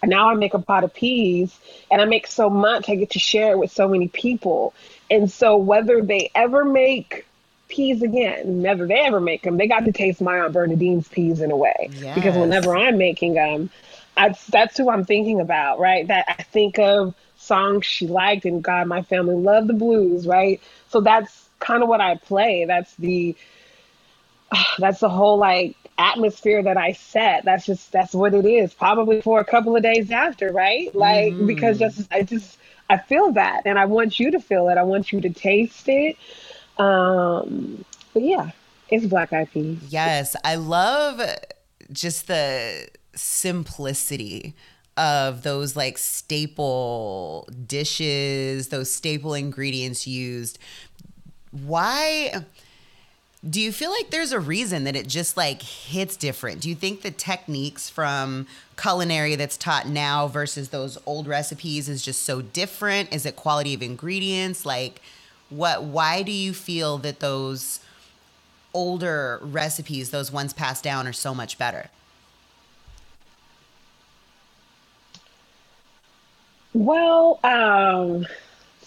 I 0.04 0.06
now 0.06 0.30
I 0.30 0.34
make 0.34 0.54
a 0.54 0.60
pot 0.60 0.84
of 0.84 0.94
peas 0.94 1.58
and 1.90 2.02
I 2.02 2.06
make 2.06 2.28
so 2.28 2.50
much, 2.50 2.90
I 2.90 2.96
get 2.96 3.12
to 3.12 3.20
share 3.20 3.54
it 3.54 3.58
with 3.58 3.72
so 3.72 3.88
many 3.88 4.10
people. 4.10 4.74
And 5.10 5.32
so, 5.32 5.56
whether 5.56 6.02
they 6.02 6.30
ever 6.36 6.66
make 6.66 7.26
peas 7.70 8.02
again, 8.02 8.64
whether 8.64 8.86
they 8.86 9.00
ever 9.00 9.22
make 9.22 9.44
them, 9.44 9.56
they 9.56 9.66
got 9.66 9.86
to 9.86 9.94
taste 9.94 10.20
my 10.20 10.40
Aunt 10.40 10.52
Bernadine's 10.52 11.08
peas 11.08 11.40
in 11.40 11.52
a 11.52 11.56
way. 11.56 11.90
Yes. 12.02 12.16
Because 12.16 12.36
whenever 12.36 12.76
I'm 12.76 12.98
making 12.98 13.36
them, 13.36 13.70
I, 14.18 14.36
that's 14.50 14.76
who 14.76 14.90
I'm 14.90 15.06
thinking 15.06 15.40
about, 15.40 15.80
right? 15.80 16.06
That 16.10 16.26
I 16.28 16.44
think 16.44 16.80
of 16.80 17.16
songs 17.38 17.86
she 17.86 18.08
liked, 18.08 18.44
and 18.44 18.62
God, 18.62 18.88
my 18.88 19.04
family 19.04 19.38
loved 19.38 19.68
the 19.68 19.74
blues, 19.74 20.28
right? 20.28 20.62
So 20.90 21.00
that's 21.00 21.48
kind 21.60 21.82
of 21.82 21.88
what 21.88 22.02
I 22.02 22.18
play. 22.18 22.66
That's 22.66 22.94
the 22.96 23.38
that's 24.80 25.00
the 25.00 25.10
whole 25.10 25.38
like 25.38 25.78
atmosphere 25.98 26.62
that 26.64 26.78
I 26.78 26.94
set. 26.94 27.46
That's 27.46 27.66
just 27.66 27.92
that's 27.92 28.14
what 28.14 28.34
it 28.34 28.46
is. 28.46 28.74
Probably 28.74 29.22
for 29.22 29.40
a 29.40 29.46
couple 29.46 29.76
of 29.76 29.84
days 29.84 30.12
after, 30.12 30.52
right? 30.52 30.94
Like 30.94 31.34
mm. 31.34 31.48
because 31.48 31.80
just 31.80 32.08
I 32.12 32.24
just 32.24 32.58
I 32.90 32.98
feel 32.98 33.32
that 33.34 33.64
and 33.66 33.80
I 33.80 33.86
want 33.86 34.20
you 34.20 34.32
to 34.32 34.40
feel 34.40 34.70
it. 34.70 34.78
I 34.78 34.84
want 34.84 35.12
you 35.12 35.22
to 35.22 35.30
taste 35.30 35.88
it. 35.88 36.18
Um 36.78 37.86
but 38.14 38.24
yeah, 38.24 38.52
it's 38.90 39.06
black 39.06 39.34
eyed 39.34 39.52
peas. 39.52 39.80
Yes, 39.90 40.36
I 40.44 40.56
love 40.56 41.22
just 41.92 42.28
the 42.28 42.88
simplicity 43.16 44.56
of 44.98 45.44
those 45.44 45.76
like 45.76 45.98
staple 45.98 47.48
dishes, 47.66 48.70
those 48.70 48.92
staple 48.94 49.34
ingredients 49.34 50.08
used. 50.08 50.58
Why 51.52 52.46
do 53.48 53.62
you 53.62 53.72
feel 53.72 53.92
like 53.92 54.10
there's 54.10 54.32
a 54.32 54.40
reason 54.40 54.86
that 54.86 54.96
it 54.96 55.08
just 55.08 55.38
like 55.38 55.62
hits 55.62 56.18
different? 56.18 56.62
Do 56.62 56.70
you 56.70 56.76
think 56.76 57.02
the 57.02 57.12
techniques 57.12 57.90
from 57.90 58.48
culinary 58.78 59.36
that's 59.36 59.58
taught 59.58 59.88
now 59.88 60.28
versus 60.28 60.70
those 60.70 60.98
old 61.06 61.28
recipes 61.28 61.88
is 61.88 62.04
just 62.04 62.24
so 62.24 62.42
different? 62.42 63.14
Is 63.14 63.26
it 63.26 63.36
quality 63.36 63.74
of 63.76 63.84
ingredients? 63.84 64.66
Like 64.66 65.02
what 65.50 65.84
why 65.84 66.24
do 66.24 66.32
you 66.32 66.54
feel 66.54 66.98
that 67.00 67.20
those 67.20 67.82
older 68.74 69.40
recipes, 69.44 70.10
those 70.10 70.32
ones 70.32 70.52
passed 70.52 70.84
down 70.84 71.08
are 71.08 71.14
so 71.14 71.36
much 71.36 71.58
better? 71.58 71.90
Well, 76.74 77.40
um 77.44 78.26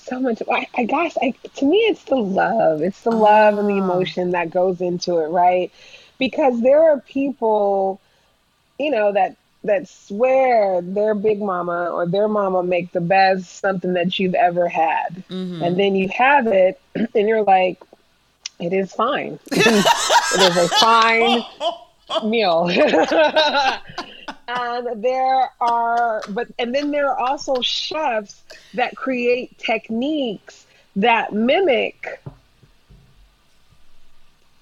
so 0.08 0.20
much. 0.20 0.42
I, 0.50 0.66
I 0.76 0.84
guess 0.84 1.16
I, 1.20 1.34
to 1.56 1.64
me, 1.64 1.76
it's 1.78 2.04
the 2.04 2.16
love. 2.16 2.82
It's 2.82 3.02
the 3.02 3.10
love 3.10 3.58
and 3.58 3.68
the 3.68 3.74
ah. 3.74 3.84
emotion 3.84 4.30
that 4.32 4.50
goes 4.50 4.80
into 4.80 5.18
it, 5.18 5.28
right? 5.28 5.70
Because 6.18 6.60
there 6.60 6.90
are 6.90 7.00
people, 7.00 8.00
you 8.78 8.90
know, 8.90 9.12
that 9.12 9.36
that 9.64 9.88
swear 9.88 10.80
their 10.80 11.14
big 11.14 11.40
mama 11.40 11.90
or 11.90 12.06
their 12.06 12.28
mama 12.28 12.62
make 12.62 12.92
the 12.92 13.00
best 13.00 13.58
something 13.58 13.94
that 13.94 14.18
you've 14.18 14.34
ever 14.34 14.68
had, 14.68 15.24
mm-hmm. 15.28 15.62
and 15.62 15.78
then 15.78 15.94
you 15.94 16.08
have 16.08 16.46
it, 16.46 16.80
and 16.94 17.28
you're 17.28 17.42
like, 17.42 17.82
it 18.60 18.72
is 18.72 18.92
fine. 18.92 19.38
it 19.52 20.40
is 20.40 20.56
a 20.56 20.68
fine 20.68 21.42
meal. 22.24 22.68
and 24.48 25.02
there 25.04 25.50
are 25.60 26.22
but 26.30 26.48
and 26.58 26.74
then 26.74 26.90
there 26.90 27.10
are 27.10 27.18
also 27.18 27.60
chefs 27.60 28.42
that 28.74 28.96
create 28.96 29.56
techniques 29.58 30.66
that 30.96 31.32
mimic 31.32 32.20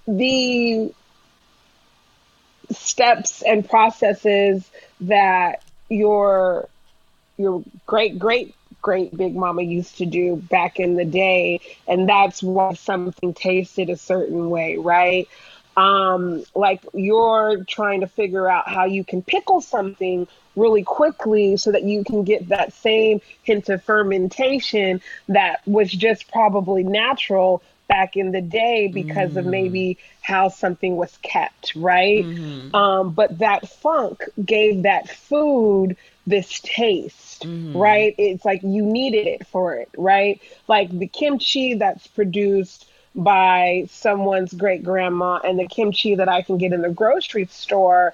the 0.08 0.92
steps 2.70 3.42
and 3.42 3.68
processes 3.68 4.68
that 5.00 5.62
your 5.88 6.68
your 7.38 7.62
great 7.86 8.18
great 8.18 8.54
great 8.82 9.16
big 9.16 9.34
mama 9.34 9.62
used 9.62 9.98
to 9.98 10.06
do 10.06 10.36
back 10.36 10.78
in 10.78 10.94
the 10.94 11.04
day. 11.04 11.60
And 11.88 12.08
that's 12.08 12.40
why 12.40 12.74
something 12.74 13.34
tasted 13.34 13.90
a 13.90 13.96
certain 13.96 14.48
way 14.48 14.76
right 14.76 15.28
um, 15.76 16.42
like 16.54 16.80
you're 16.94 17.64
trying 17.64 18.00
to 18.00 18.06
figure 18.06 18.48
out 18.48 18.68
how 18.68 18.84
you 18.84 19.04
can 19.04 19.22
pickle 19.22 19.60
something 19.60 20.26
really 20.56 20.82
quickly 20.82 21.56
so 21.56 21.70
that 21.72 21.82
you 21.82 22.02
can 22.02 22.24
get 22.24 22.48
that 22.48 22.72
same 22.72 23.20
hint 23.42 23.68
of 23.68 23.82
fermentation 23.84 25.02
that 25.28 25.60
was 25.66 25.90
just 25.90 26.30
probably 26.32 26.82
natural 26.82 27.62
back 27.88 28.16
in 28.16 28.32
the 28.32 28.40
day 28.40 28.88
because 28.88 29.32
mm. 29.32 29.36
of 29.36 29.46
maybe 29.46 29.98
how 30.22 30.48
something 30.48 30.96
was 30.96 31.16
kept, 31.22 31.74
right? 31.76 32.24
Mm-hmm. 32.24 32.74
Um, 32.74 33.12
but 33.12 33.38
that 33.38 33.68
funk 33.68 34.24
gave 34.42 34.82
that 34.82 35.08
food 35.08 35.96
this 36.26 36.58
taste, 36.60 37.44
mm-hmm. 37.44 37.76
right? 37.76 38.14
It's 38.18 38.44
like 38.44 38.62
you 38.62 38.82
needed 38.82 39.26
it 39.26 39.46
for 39.46 39.76
it, 39.76 39.88
right? 39.96 40.40
Like 40.66 40.90
the 40.90 41.06
kimchi 41.06 41.74
that's 41.74 42.06
produced 42.08 42.86
by 43.16 43.86
someone's 43.90 44.52
great 44.52 44.84
grandma 44.84 45.40
and 45.42 45.58
the 45.58 45.66
kimchi 45.66 46.14
that 46.14 46.28
I 46.28 46.42
can 46.42 46.58
get 46.58 46.72
in 46.72 46.82
the 46.82 46.90
grocery 46.90 47.46
store 47.46 48.12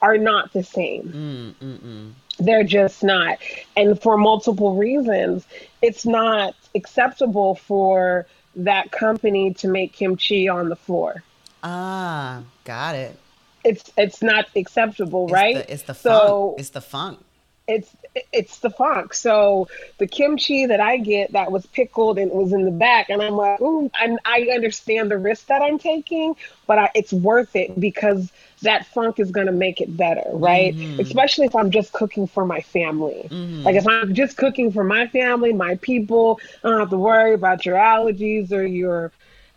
are 0.00 0.16
not 0.16 0.52
the 0.52 0.62
same. 0.62 1.54
Mm, 1.60 2.12
They're 2.38 2.64
just 2.64 3.02
not. 3.02 3.38
And 3.76 4.00
for 4.00 4.16
multiple 4.16 4.76
reasons, 4.76 5.44
it's 5.82 6.06
not 6.06 6.54
acceptable 6.74 7.56
for 7.56 8.26
that 8.56 8.92
company 8.92 9.54
to 9.54 9.68
make 9.68 9.92
kimchi 9.92 10.48
on 10.48 10.68
the 10.68 10.76
floor. 10.76 11.22
Ah, 11.62 12.42
got 12.64 12.94
it. 12.94 13.18
It's 13.64 13.90
it's 13.96 14.22
not 14.22 14.46
acceptable, 14.54 15.24
it's 15.24 15.32
right? 15.32 15.54
The, 15.56 15.72
it's 15.72 15.82
the 15.82 15.94
funk. 15.94 16.54
It's 16.58 16.70
the 16.70 16.80
funk. 16.80 17.24
It's 17.66 17.90
it's 18.32 18.58
the 18.60 18.70
funk. 18.70 19.14
So 19.14 19.68
the 19.98 20.06
kimchi 20.06 20.66
that 20.66 20.80
I 20.80 20.98
get 20.98 21.32
that 21.32 21.50
was 21.50 21.66
pickled 21.66 22.18
and 22.18 22.30
was 22.30 22.52
in 22.52 22.64
the 22.64 22.70
back, 22.70 23.10
and 23.10 23.22
I'm 23.22 23.34
like, 23.34 23.60
ooh, 23.60 23.90
I, 23.94 24.16
I 24.24 24.48
understand 24.54 25.10
the 25.10 25.18
risk 25.18 25.46
that 25.46 25.62
I'm 25.62 25.78
taking, 25.78 26.36
but 26.66 26.78
I, 26.78 26.90
it's 26.94 27.12
worth 27.12 27.56
it 27.56 27.78
because 27.78 28.32
that 28.62 28.86
funk 28.86 29.18
is 29.18 29.30
going 29.30 29.46
to 29.46 29.52
make 29.52 29.80
it 29.80 29.96
better, 29.96 30.24
right? 30.32 30.74
Mm-hmm. 30.74 31.00
Especially 31.00 31.46
if 31.46 31.54
I'm 31.54 31.70
just 31.70 31.92
cooking 31.92 32.26
for 32.26 32.46
my 32.46 32.60
family. 32.60 33.28
Mm-hmm. 33.30 33.62
Like 33.62 33.76
if 33.76 33.86
I'm 33.86 34.14
just 34.14 34.36
cooking 34.36 34.72
for 34.72 34.84
my 34.84 35.06
family, 35.08 35.52
my 35.52 35.76
people, 35.76 36.40
I 36.62 36.70
don't 36.70 36.80
have 36.80 36.90
to 36.90 36.98
worry 36.98 37.34
about 37.34 37.66
your 37.66 37.76
allergies 37.76 38.52
or 38.52 38.64
your 38.64 39.12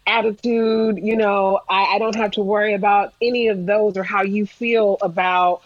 attitude. 0.06 0.98
You 0.98 1.16
know, 1.16 1.60
I, 1.70 1.96
I 1.96 2.00
don't 2.00 2.16
have 2.16 2.32
to 2.32 2.42
worry 2.42 2.74
about 2.74 3.14
any 3.22 3.48
of 3.48 3.66
those 3.66 3.98
or 3.98 4.04
how 4.04 4.24
you 4.24 4.46
feel 4.46 4.98
about 5.02 5.62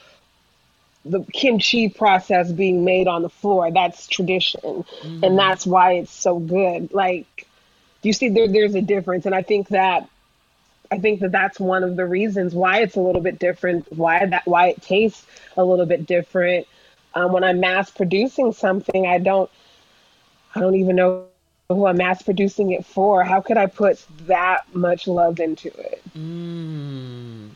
the 1.04 1.24
kimchi 1.34 1.90
process 1.90 2.52
being 2.52 2.86
made 2.86 3.08
on 3.08 3.22
the 3.22 3.30
floor. 3.30 3.72
That's 3.72 4.08
tradition. 4.08 4.62
Mm-hmm. 4.62 5.24
And 5.24 5.38
that's 5.38 5.66
why 5.66 5.94
it's 5.94 6.12
so 6.12 6.40
good. 6.40 6.94
Like, 6.94 7.48
you 8.04 8.14
see, 8.14 8.30
there, 8.30 8.48
there's 8.48 8.76
a 8.76 8.82
difference. 8.82 9.26
And 9.26 9.36
I 9.36 9.42
think 9.42 9.70
that 9.70 10.08
I 10.92 11.00
think 11.00 11.22
that 11.22 11.32
that's 11.32 11.60
one 11.60 11.84
of 11.84 11.96
the 11.96 12.06
reasons 12.06 12.54
why 12.54 12.82
it's 12.82 12.96
a 12.96 13.00
little 13.00 13.22
bit 13.22 13.40
different, 13.40 13.92
why 13.94 14.26
that 14.26 14.46
why 14.46 14.68
it 14.68 14.82
tastes 14.82 15.26
a 15.56 15.64
little 15.64 15.86
bit 15.86 16.06
different. 16.06 16.68
Um, 17.14 17.32
when 17.32 17.44
I'm 17.44 17.60
mass 17.60 17.90
producing 17.90 18.52
something, 18.52 19.08
I 19.08 19.18
don't 19.18 19.50
I 20.54 20.60
don't 20.60 20.76
even 20.76 20.98
know 20.98 21.28
who 21.70 21.86
I'm 21.88 21.98
mass 21.98 22.22
producing 22.22 22.72
it 22.72 22.86
for. 22.86 23.24
How 23.24 23.40
could 23.40 23.58
I 23.58 23.68
put 23.68 24.06
that 24.28 24.76
much 24.76 25.08
love 25.08 25.40
into 25.40 25.70
it? 25.80 26.02
Mm. 26.16 27.52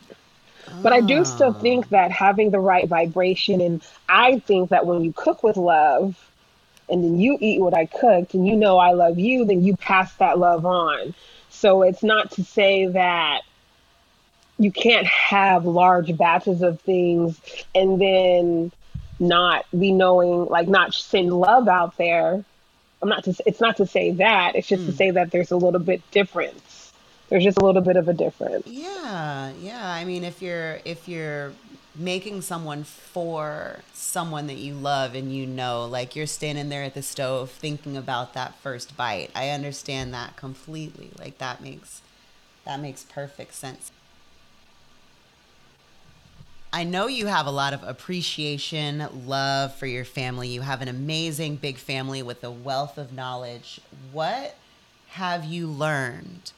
But 0.82 0.92
I 0.92 1.00
do 1.00 1.24
still 1.24 1.54
ah. 1.56 1.60
think 1.60 1.88
that 1.90 2.10
having 2.10 2.50
the 2.50 2.60
right 2.60 2.88
vibration, 2.88 3.60
and 3.60 3.82
I 4.08 4.38
think 4.40 4.70
that 4.70 4.86
when 4.86 5.02
you 5.02 5.12
cook 5.12 5.42
with 5.42 5.56
love, 5.56 6.16
and 6.88 7.02
then 7.02 7.18
you 7.18 7.36
eat 7.40 7.60
what 7.60 7.74
I 7.74 7.86
cooked, 7.86 8.34
and 8.34 8.46
you 8.46 8.56
know 8.56 8.78
I 8.78 8.92
love 8.92 9.18
you, 9.18 9.44
then 9.44 9.64
you 9.64 9.76
pass 9.76 10.12
that 10.14 10.38
love 10.38 10.64
on. 10.64 11.14
So 11.50 11.82
it's 11.82 12.02
not 12.02 12.32
to 12.32 12.44
say 12.44 12.86
that 12.86 13.42
you 14.58 14.70
can't 14.70 15.06
have 15.06 15.64
large 15.64 16.16
batches 16.16 16.62
of 16.62 16.80
things 16.80 17.40
and 17.74 18.00
then 18.00 18.72
not 19.18 19.66
be 19.76 19.92
knowing, 19.92 20.46
like, 20.46 20.68
not 20.68 20.94
send 20.94 21.32
love 21.32 21.68
out 21.68 21.96
there. 21.96 22.44
I'm 23.02 23.08
not 23.08 23.24
to. 23.24 23.34
It's 23.44 23.60
not 23.60 23.76
to 23.78 23.86
say 23.86 24.12
that. 24.12 24.56
It's 24.56 24.66
just 24.66 24.82
mm. 24.82 24.86
to 24.86 24.92
hmm. 24.92 24.96
say 24.96 25.10
that 25.12 25.30
there's 25.30 25.50
a 25.50 25.56
little 25.56 25.80
bit 25.80 26.08
difference. 26.10 26.75
There's 27.28 27.44
just 27.44 27.58
a 27.58 27.64
little 27.64 27.82
bit 27.82 27.96
of 27.96 28.08
a 28.08 28.12
difference. 28.12 28.66
Yeah, 28.66 29.52
yeah. 29.60 29.88
I 29.92 30.04
mean, 30.04 30.24
if 30.24 30.40
you're 30.40 30.80
if 30.84 31.08
you're 31.08 31.52
making 31.94 32.42
someone 32.42 32.84
for 32.84 33.78
someone 33.94 34.46
that 34.48 34.56
you 34.56 34.74
love 34.74 35.14
and 35.14 35.32
you 35.32 35.46
know 35.46 35.86
like 35.86 36.14
you're 36.14 36.26
standing 36.26 36.68
there 36.68 36.82
at 36.82 36.94
the 36.94 37.02
stove 37.02 37.50
thinking 37.50 37.96
about 37.96 38.34
that 38.34 38.54
first 38.56 38.94
bite 38.98 39.30
i 39.34 39.48
understand 39.48 40.12
that 40.12 40.36
completely 40.36 41.08
like 41.18 41.38
that 41.38 41.62
makes 41.62 42.02
that 42.66 42.78
makes 42.80 43.04
perfect 43.04 43.54
sense 43.54 43.90
I 46.72 46.84
know 46.84 47.06
you 47.06 47.26
have 47.26 47.46
a 47.46 47.50
lot 47.50 47.72
of 47.72 47.82
appreciation, 47.84 49.08
love 49.26 49.74
for 49.76 49.86
your 49.86 50.04
family. 50.04 50.48
You 50.48 50.60
have 50.60 50.82
an 50.82 50.88
amazing 50.88 51.56
big 51.56 51.78
family 51.78 52.22
with 52.22 52.44
a 52.44 52.50
wealth 52.50 52.98
of 52.98 53.14
knowledge. 53.14 53.80
What 54.12 54.56
have 55.10 55.44
you 55.44 55.68
learned 55.68 56.52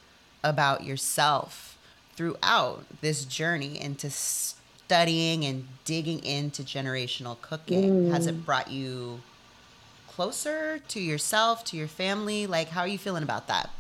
about 0.49 0.85
yourself 0.85 1.79
throughout 2.15 2.85
this 3.01 3.25
journey 3.25 3.81
into 3.81 4.11
studying 4.11 5.45
and 5.45 5.69
digging 5.85 6.25
into 6.25 6.63
generational 6.63 7.41
cooking? 7.41 8.09
Mm. 8.09 8.11
Has 8.13 8.27
it 8.27 8.37
mm. 8.37 8.45
brought 8.45 8.71
you 8.71 9.21
closer 10.09 10.81
to 10.89 11.01
yourself, 11.01 11.63
to 11.65 11.77
your 11.77 11.87
family? 11.87 12.47
Like, 12.47 12.71
how 12.71 12.81
are 12.81 12.89
you 12.89 12.99
feeling 12.99 13.23
about 13.23 13.47
that? 13.49 13.71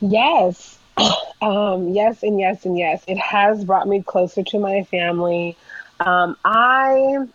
Yes. 0.00 0.78
Um, 1.42 1.90
yes, 1.92 2.22
and 2.22 2.40
yes, 2.40 2.64
and 2.64 2.78
yes. 2.78 3.04
It 3.06 3.18
has 3.18 3.62
brought 3.62 3.86
me 3.86 4.02
closer 4.02 4.42
to 4.42 4.58
my 4.58 4.84
family. 4.84 5.54
Um, 6.00 6.34
I 6.46 7.26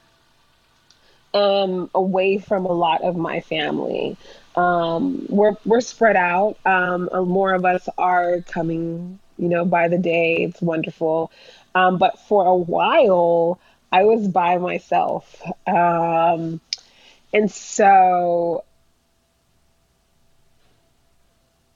am 1.36 1.90
away 1.94 2.40
from 2.40 2.66
a 2.66 2.72
lot 2.72 3.04
of 3.04 3.16
my 3.16 3.42
family. 3.42 4.18
Um, 4.56 5.26
we're 5.30 5.56
we're 5.66 5.82
spread 5.82 6.16
out. 6.16 6.58
Um, 6.66 7.10
more 7.14 7.54
of 7.54 7.66
us 7.66 7.88
are 7.98 8.42
coming 8.42 9.20
you 9.42 9.50
know, 9.50 9.66
by 9.66 9.88
the 9.88 9.98
day. 9.98 10.44
It's 10.44 10.62
wonderful. 10.62 11.32
Um, 11.74 11.98
but 11.98 12.20
for 12.20 12.46
a 12.46 12.56
while, 12.56 13.60
I 13.92 14.04
was 14.04 14.28
by 14.28 14.58
myself. 14.60 15.42
Um, 15.68 16.62
and 17.34 17.52
so 17.52 18.64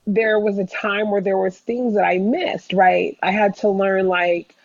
there 0.06 0.40
was 0.40 0.60
a 0.60 0.68
time 0.68 1.10
where 1.10 1.22
there 1.22 1.38
was 1.38 1.58
things 1.58 1.96
that 1.96 2.04
I 2.04 2.20
missed, 2.20 2.72
right? 2.72 3.18
I 3.24 3.32
had 3.32 3.56
to 3.58 3.70
learn 3.70 4.08
like, 4.08 4.56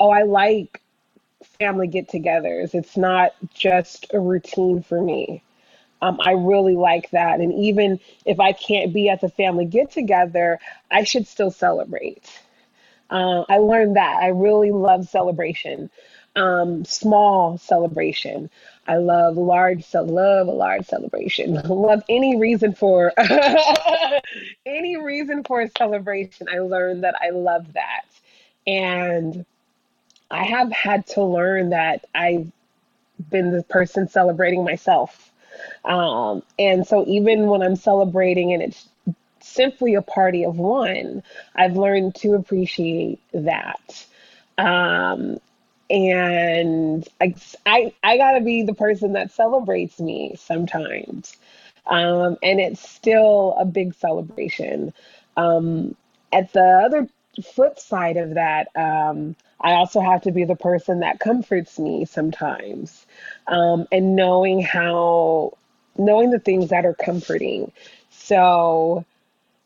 oh, 0.00 0.08
I 0.10 0.22
like 0.22 0.80
family 1.58 1.88
get-togethers. 1.88 2.74
It's 2.74 2.96
not 2.96 3.34
just 3.52 4.06
a 4.14 4.18
routine 4.18 4.82
for 4.82 5.00
me. 5.02 5.42
Um, 6.02 6.18
I 6.20 6.32
really 6.32 6.76
like 6.76 7.10
that. 7.10 7.40
And 7.40 7.52
even 7.52 8.00
if 8.24 8.40
I 8.40 8.52
can't 8.52 8.92
be 8.92 9.08
at 9.08 9.20
the 9.20 9.28
family 9.28 9.66
get 9.66 9.90
together, 9.90 10.58
I 10.90 11.04
should 11.04 11.26
still 11.26 11.50
celebrate. 11.50 12.30
Uh, 13.10 13.44
I 13.48 13.58
learned 13.58 13.96
that. 13.96 14.18
I 14.22 14.28
really 14.28 14.70
love 14.70 15.08
celebration, 15.08 15.90
um, 16.36 16.84
small 16.84 17.58
celebration. 17.58 18.50
I 18.86 18.96
love 18.96 19.36
large, 19.36 19.84
so 19.84 20.02
love 20.02 20.46
a 20.48 20.52
large 20.52 20.86
celebration. 20.86 21.54
love 21.68 22.02
any 22.08 22.36
reason 22.36 22.74
for 22.74 23.12
any 24.66 24.96
reason 24.96 25.44
for 25.44 25.60
a 25.60 25.70
celebration. 25.76 26.48
I 26.48 26.60
learned 26.60 27.04
that 27.04 27.16
I 27.20 27.30
love 27.30 27.72
that, 27.74 28.04
and 28.66 29.44
I 30.30 30.44
have 30.44 30.70
had 30.72 31.06
to 31.08 31.24
learn 31.24 31.70
that 31.70 32.06
I've 32.14 32.50
been 33.30 33.50
the 33.50 33.62
person 33.64 34.08
celebrating 34.08 34.64
myself 34.64 35.29
um, 35.84 36.42
and 36.58 36.86
so 36.86 37.04
even 37.06 37.46
when 37.46 37.62
I'm 37.62 37.76
celebrating 37.76 38.52
and 38.52 38.62
it's 38.62 38.88
simply 39.40 39.94
a 39.94 40.02
party 40.02 40.44
of 40.44 40.58
one, 40.58 41.22
I've 41.54 41.76
learned 41.76 42.14
to 42.16 42.34
appreciate 42.34 43.20
that. 43.32 44.06
Um, 44.58 45.38
and 45.88 47.08
I, 47.20 47.34
I, 47.66 47.94
I 48.02 48.16
gotta 48.16 48.40
be 48.40 48.62
the 48.62 48.74
person 48.74 49.14
that 49.14 49.32
celebrates 49.32 49.98
me 49.98 50.36
sometimes. 50.38 51.36
Um, 51.86 52.36
and 52.42 52.60
it's 52.60 52.88
still 52.88 53.56
a 53.58 53.64
big 53.64 53.94
celebration. 53.94 54.92
Um, 55.36 55.96
at 56.32 56.52
the 56.52 56.82
other 56.84 57.08
flip 57.42 57.78
side 57.78 58.16
of 58.16 58.34
that, 58.34 58.68
um, 58.76 59.34
I 59.60 59.72
also 59.72 60.00
have 60.00 60.22
to 60.22 60.32
be 60.32 60.44
the 60.44 60.56
person 60.56 61.00
that 61.00 61.18
comforts 61.20 61.78
me 61.78 62.04
sometimes. 62.04 63.04
Um, 63.46 63.86
and 63.90 64.14
knowing 64.14 64.62
how 64.62 65.56
knowing 65.98 66.30
the 66.30 66.38
things 66.38 66.70
that 66.70 66.84
are 66.86 66.94
comforting. 66.94 67.72
So 68.10 69.04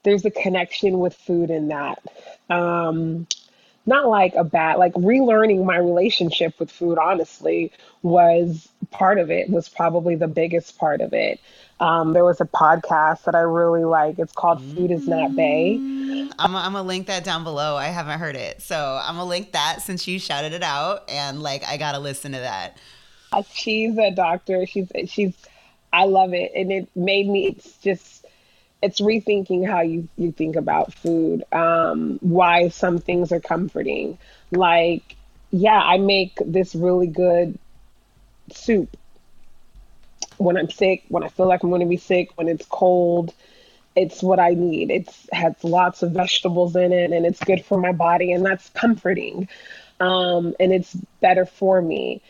there's 0.02 0.24
a 0.24 0.30
connection 0.30 0.98
with 0.98 1.14
food 1.14 1.50
in 1.50 1.68
that. 1.68 2.02
Um, 2.50 3.26
not 3.86 4.08
like 4.08 4.34
a 4.34 4.44
bad 4.44 4.78
like 4.78 4.94
relearning 4.94 5.64
my 5.64 5.76
relationship 5.76 6.58
with 6.58 6.70
food 6.70 6.98
honestly 6.98 7.70
was 8.02 8.68
part 8.90 9.18
of 9.18 9.30
it 9.30 9.50
was 9.50 9.68
probably 9.68 10.14
the 10.14 10.28
biggest 10.28 10.78
part 10.78 11.00
of 11.00 11.12
it. 11.12 11.38
Um, 11.80 12.12
there 12.12 12.24
was 12.24 12.40
a 12.40 12.46
podcast 12.46 13.24
that 13.24 13.34
i 13.34 13.40
really 13.40 13.84
like. 13.84 14.18
It's 14.18 14.32
called 14.32 14.62
food 14.62 14.90
is 14.90 15.06
not 15.06 15.36
bay 15.36 15.74
I'm, 16.38 16.52
gonna 16.52 16.82
link 16.82 17.06
that 17.08 17.24
down 17.24 17.44
below. 17.44 17.76
I 17.76 17.86
haven't 17.86 18.18
heard 18.18 18.36
it. 18.36 18.62
So 18.62 19.00
i'm 19.02 19.16
gonna 19.16 19.28
link 19.28 19.52
that 19.52 19.82
since 19.82 20.08
you 20.08 20.18
shouted 20.18 20.52
it 20.52 20.62
out 20.62 21.08
and 21.10 21.42
like 21.42 21.64
i 21.64 21.76
gotta 21.76 21.98
listen 21.98 22.32
to 22.32 22.38
that 22.38 22.78
she's 23.42 23.96
a 23.98 24.10
doctor 24.10 24.66
she's 24.66 24.90
she's 25.06 25.34
i 25.92 26.04
love 26.04 26.34
it 26.34 26.52
and 26.54 26.72
it 26.72 26.88
made 26.94 27.28
me 27.28 27.46
it's 27.46 27.76
just 27.78 28.24
it's 28.84 29.00
rethinking 29.00 29.66
how 29.66 29.80
you, 29.80 30.06
you 30.18 30.30
think 30.30 30.56
about 30.56 30.92
food, 30.92 31.42
um, 31.52 32.18
why 32.20 32.68
some 32.68 32.98
things 32.98 33.32
are 33.32 33.40
comforting. 33.40 34.18
Like, 34.50 35.16
yeah, 35.50 35.80
I 35.80 35.96
make 35.96 36.38
this 36.44 36.74
really 36.74 37.06
good 37.06 37.58
soup 38.52 38.94
when 40.36 40.58
I'm 40.58 40.68
sick, 40.68 41.04
when 41.08 41.22
I 41.22 41.28
feel 41.28 41.46
like 41.48 41.62
I'm 41.62 41.70
going 41.70 41.80
to 41.80 41.86
be 41.86 41.96
sick, 41.96 42.28
when 42.36 42.46
it's 42.46 42.66
cold. 42.66 43.32
It's 43.96 44.22
what 44.22 44.38
I 44.38 44.50
need. 44.50 44.90
It's 44.90 45.28
has 45.32 45.54
lots 45.64 46.02
of 46.02 46.10
vegetables 46.10 46.76
in 46.76 46.92
it, 46.92 47.10
and 47.10 47.24
it's 47.24 47.42
good 47.42 47.64
for 47.64 47.78
my 47.78 47.92
body, 47.92 48.32
and 48.32 48.44
that's 48.44 48.68
comforting. 48.70 49.48
Um, 49.98 50.54
and 50.60 50.74
it's 50.74 50.94
better 51.22 51.46
for 51.46 51.80
me. 51.80 52.20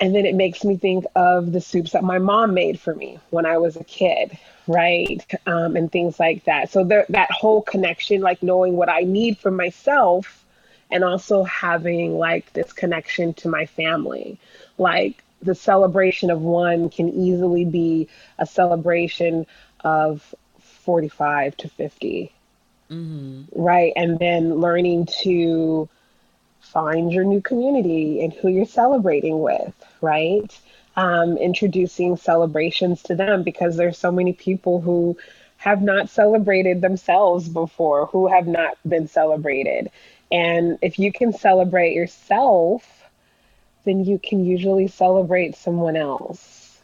And 0.00 0.14
then 0.14 0.26
it 0.26 0.34
makes 0.34 0.64
me 0.64 0.76
think 0.76 1.04
of 1.14 1.52
the 1.52 1.60
soups 1.60 1.92
that 1.92 2.02
my 2.02 2.18
mom 2.18 2.54
made 2.54 2.80
for 2.80 2.94
me 2.94 3.18
when 3.30 3.46
I 3.46 3.58
was 3.58 3.76
a 3.76 3.84
kid, 3.84 4.38
right? 4.66 5.24
Um, 5.46 5.76
and 5.76 5.92
things 5.92 6.18
like 6.18 6.44
that. 6.44 6.70
So 6.70 6.84
there, 6.84 7.06
that 7.10 7.30
whole 7.30 7.62
connection, 7.62 8.22
like 8.22 8.42
knowing 8.42 8.76
what 8.76 8.88
I 8.88 9.00
need 9.02 9.38
for 9.38 9.50
myself, 9.50 10.44
and 10.90 11.04
also 11.04 11.44
having 11.44 12.18
like 12.18 12.52
this 12.54 12.72
connection 12.72 13.34
to 13.34 13.48
my 13.48 13.66
family. 13.66 14.38
Like 14.78 15.22
the 15.42 15.54
celebration 15.54 16.30
of 16.30 16.40
one 16.42 16.90
can 16.90 17.08
easily 17.10 17.64
be 17.64 18.08
a 18.38 18.46
celebration 18.46 19.46
of 19.80 20.34
45 20.60 21.56
to 21.58 21.68
50, 21.68 22.32
right? 23.54 23.92
And 23.96 24.18
then 24.18 24.56
learning 24.56 25.08
to 25.22 25.88
find 26.60 27.12
your 27.12 27.24
new 27.24 27.40
community 27.40 28.22
and 28.22 28.32
who 28.32 28.48
you're 28.48 28.64
celebrating 28.66 29.40
with, 29.40 29.72
right? 30.00 30.58
Um, 30.96 31.36
introducing 31.38 32.16
celebrations 32.16 33.02
to 33.04 33.14
them 33.14 33.42
because 33.42 33.76
there's 33.76 33.98
so 33.98 34.12
many 34.12 34.32
people 34.32 34.80
who 34.80 35.16
have 35.56 35.82
not 35.82 36.08
celebrated 36.08 36.80
themselves 36.80 37.48
before, 37.48 38.06
who 38.06 38.28
have 38.28 38.46
not 38.46 38.76
been 38.88 39.08
celebrated. 39.08 39.90
And 40.32 40.78
if 40.80 40.98
you 40.98 41.12
can 41.12 41.32
celebrate 41.32 41.94
yourself, 41.94 43.04
then 43.84 44.04
you 44.04 44.18
can 44.18 44.44
usually 44.44 44.88
celebrate 44.88 45.56
someone 45.56 45.96
else. 45.96 46.80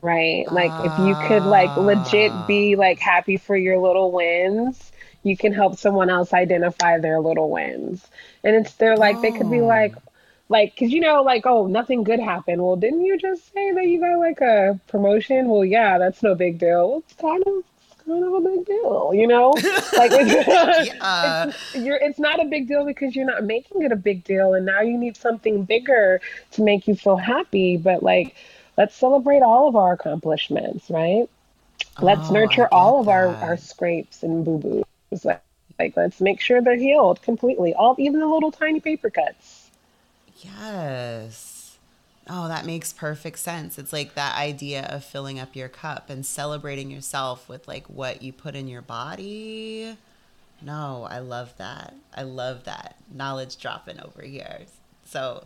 Right? 0.00 0.50
Like 0.50 0.80
if 0.80 0.98
you 0.98 1.14
could 1.14 1.44
like 1.44 1.76
legit 1.76 2.46
be 2.46 2.76
like 2.76 2.98
happy 2.98 3.36
for 3.36 3.56
your 3.56 3.78
little 3.78 4.10
wins, 4.10 4.91
you 5.22 5.36
can 5.36 5.52
help 5.52 5.76
someone 5.76 6.10
else 6.10 6.32
identify 6.32 6.98
their 6.98 7.20
little 7.20 7.50
wins. 7.50 8.06
And 8.44 8.56
it's 8.56 8.74
they're 8.74 8.96
like 8.96 9.20
they 9.20 9.32
could 9.32 9.50
be 9.50 9.60
oh. 9.60 9.66
like 9.66 9.94
like 10.48 10.76
cuz 10.76 10.92
you 10.92 11.00
know 11.00 11.22
like 11.22 11.46
oh 11.46 11.66
nothing 11.66 12.04
good 12.04 12.20
happened. 12.20 12.62
Well, 12.62 12.76
didn't 12.76 13.04
you 13.04 13.18
just 13.18 13.52
say 13.52 13.72
that 13.72 13.86
you 13.86 14.00
got 14.00 14.18
like 14.18 14.40
a 14.40 14.78
promotion? 14.88 15.48
Well, 15.48 15.64
yeah, 15.64 15.98
that's 15.98 16.22
no 16.22 16.34
big 16.34 16.58
deal. 16.58 17.02
It's 17.04 17.14
kind 17.14 17.42
of 17.46 17.64
kind 18.06 18.24
of 18.24 18.32
a 18.34 18.40
big 18.40 18.66
deal, 18.66 19.12
you 19.14 19.26
know? 19.26 19.62
Like 19.96 20.12
it's, 20.16 20.48
Yeah. 20.86 21.46
it's, 21.46 21.58
you're 21.74 21.96
it's 21.96 22.18
not 22.18 22.40
a 22.40 22.44
big 22.44 22.68
deal 22.68 22.84
because 22.84 23.14
you're 23.14 23.26
not 23.26 23.44
making 23.44 23.82
it 23.82 23.92
a 23.92 23.96
big 23.96 24.24
deal 24.24 24.54
and 24.54 24.66
now 24.66 24.80
you 24.80 24.98
need 24.98 25.16
something 25.16 25.64
bigger 25.64 26.20
to 26.52 26.62
make 26.62 26.88
you 26.88 26.94
feel 26.96 27.16
happy, 27.16 27.76
but 27.76 28.02
like 28.02 28.34
let's 28.76 28.94
celebrate 28.96 29.42
all 29.42 29.68
of 29.68 29.76
our 29.76 29.92
accomplishments, 29.92 30.90
right? 30.90 31.28
Let's 32.00 32.30
Oh, 32.30 32.32
nurture 32.32 32.68
all 32.72 33.00
of 33.00 33.08
our, 33.08 33.36
that. 33.36 33.42
our 33.42 33.56
scrapes 33.56 34.22
and 34.22 34.44
boo 34.44 34.84
boos. 35.12 35.24
Like, 35.24 35.42
like, 35.78 35.96
let's 35.96 36.20
make 36.20 36.40
sure 36.40 36.60
they're 36.60 36.76
healed 36.76 37.22
completely. 37.22 37.74
All 37.74 37.96
even 37.98 38.20
the 38.20 38.26
little 38.26 38.52
tiny 38.52 38.80
paper 38.80 39.10
cuts. 39.10 39.70
Yes. 40.40 41.78
Oh, 42.28 42.48
that 42.48 42.66
makes 42.66 42.92
perfect 42.92 43.38
sense. 43.38 43.78
It's 43.78 43.92
like 43.92 44.14
that 44.14 44.36
idea 44.36 44.82
of 44.84 45.04
filling 45.04 45.38
up 45.40 45.56
your 45.56 45.68
cup 45.68 46.08
and 46.08 46.24
celebrating 46.24 46.90
yourself 46.90 47.48
with 47.48 47.66
like 47.66 47.86
what 47.86 48.22
you 48.22 48.32
put 48.32 48.54
in 48.54 48.68
your 48.68 48.82
body. 48.82 49.96
No, 50.60 51.06
I 51.10 51.18
love 51.18 51.54
that. 51.58 51.94
I 52.14 52.22
love 52.22 52.64
that. 52.64 52.96
Knowledge 53.12 53.58
dropping 53.58 54.00
over 54.00 54.22
here. 54.22 54.60
So 55.04 55.44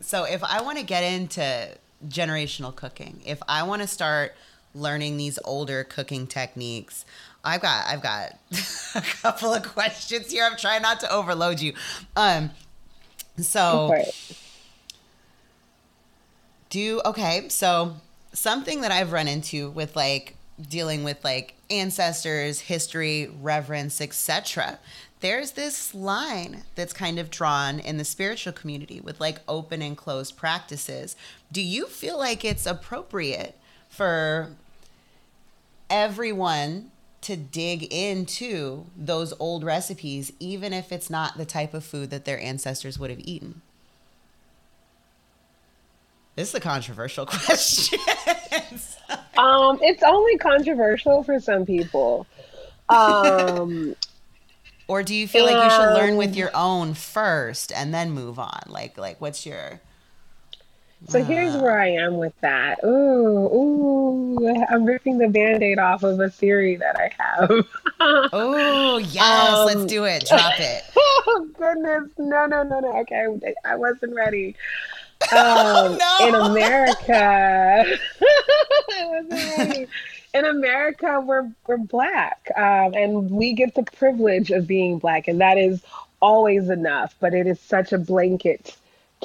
so 0.00 0.24
if 0.24 0.44
I 0.44 0.60
want 0.60 0.78
to 0.78 0.84
get 0.84 1.02
into 1.02 1.70
generational 2.06 2.74
cooking, 2.74 3.20
if 3.24 3.42
I 3.48 3.62
want 3.62 3.80
to 3.80 3.88
start 3.88 4.34
learning 4.74 5.16
these 5.16 5.38
older 5.44 5.84
cooking 5.84 6.26
techniques, 6.26 7.06
I've 7.44 7.60
got 7.60 7.86
I've 7.86 8.02
got 8.02 8.38
a 8.94 9.00
couple 9.00 9.52
of 9.52 9.62
questions 9.62 10.30
here. 10.30 10.48
I'm 10.50 10.56
trying 10.56 10.82
not 10.82 11.00
to 11.00 11.12
overload 11.12 11.60
you. 11.60 11.74
Um 12.16 12.50
so 13.38 13.94
do 16.70 17.00
okay 17.04 17.48
so 17.48 17.94
something 18.32 18.80
that 18.80 18.90
i've 18.90 19.12
run 19.12 19.28
into 19.28 19.70
with 19.70 19.94
like 19.96 20.36
dealing 20.68 21.02
with 21.04 21.22
like 21.24 21.54
ancestors 21.70 22.60
history 22.60 23.30
reverence 23.40 24.00
etc 24.00 24.78
there's 25.20 25.52
this 25.52 25.94
line 25.94 26.62
that's 26.74 26.92
kind 26.92 27.18
of 27.18 27.30
drawn 27.30 27.78
in 27.80 27.96
the 27.96 28.04
spiritual 28.04 28.52
community 28.52 29.00
with 29.00 29.20
like 29.20 29.40
open 29.48 29.82
and 29.82 29.96
closed 29.96 30.36
practices 30.36 31.16
do 31.50 31.62
you 31.62 31.86
feel 31.86 32.18
like 32.18 32.44
it's 32.44 32.66
appropriate 32.66 33.56
for 33.88 34.50
everyone 35.90 36.90
to 37.24 37.36
dig 37.36 37.92
into 37.92 38.84
those 38.96 39.32
old 39.38 39.64
recipes 39.64 40.32
even 40.40 40.72
if 40.72 40.92
it's 40.92 41.10
not 41.10 41.36
the 41.36 41.44
type 41.44 41.74
of 41.74 41.84
food 41.84 42.10
that 42.10 42.24
their 42.24 42.38
ancestors 42.40 42.98
would 42.98 43.10
have 43.10 43.20
eaten 43.20 43.60
this 46.36 46.48
is 46.48 46.54
a 46.56 46.60
controversial 46.60 47.26
question. 47.30 48.00
Um, 49.38 49.78
it's 49.82 50.02
only 50.02 50.36
controversial 50.38 51.22
for 51.22 51.38
some 51.38 51.64
people. 51.64 52.26
Um, 52.88 53.94
or 54.88 55.04
do 55.04 55.14
you 55.14 55.28
feel 55.28 55.44
like 55.44 55.62
you 55.62 55.70
should 55.70 55.94
learn 55.94 56.16
with 56.16 56.30
Um, 56.30 56.34
your 56.34 56.50
own 56.54 56.94
first 56.94 57.70
and 57.72 57.94
then 57.94 58.10
move 58.10 58.40
on? 58.40 58.62
Like 58.66 58.98
like 58.98 59.20
what's 59.20 59.46
your 59.46 59.80
so 61.08 61.22
here's 61.22 61.54
where 61.56 61.78
I 61.78 61.88
am 61.88 62.16
with 62.18 62.32
that. 62.40 62.80
Ooh, 62.84 62.88
ooh, 62.88 64.64
I'm 64.70 64.84
ripping 64.84 65.18
the 65.18 65.28
band-aid 65.28 65.78
off 65.78 66.02
of 66.02 66.18
a 66.20 66.28
theory 66.30 66.76
that 66.76 66.96
I 66.96 67.10
have. 67.18 67.66
Oh, 68.00 68.98
yes, 68.98 69.64
let's 69.66 69.76
Um, 69.80 69.86
do 69.86 70.04
it. 70.04 70.26
Drop 70.28 70.58
it. 70.58 70.82
oh 70.96 71.48
goodness, 71.56 72.10
no, 72.18 72.44
no, 72.44 72.62
no, 72.64 72.80
no. 72.80 72.98
Okay, 72.98 73.26
I 73.64 73.76
wasn't 73.76 74.14
ready. 74.14 74.56
Um, 75.32 75.96
no. 75.98 76.16
In 76.28 76.34
America, 76.34 77.84
ready. 79.30 79.86
In 80.34 80.44
America, 80.44 81.20
we're 81.24 81.50
we're 81.66 81.78
black, 81.78 82.50
um, 82.56 82.92
and 82.94 83.30
we 83.30 83.52
get 83.52 83.74
the 83.74 83.84
privilege 83.84 84.50
of 84.50 84.66
being 84.66 84.98
black, 84.98 85.28
and 85.28 85.40
that 85.40 85.56
is 85.56 85.82
always 86.20 86.68
enough. 86.68 87.14
But 87.20 87.32
it 87.32 87.46
is 87.46 87.60
such 87.60 87.92
a 87.92 87.98
blanket 87.98 88.76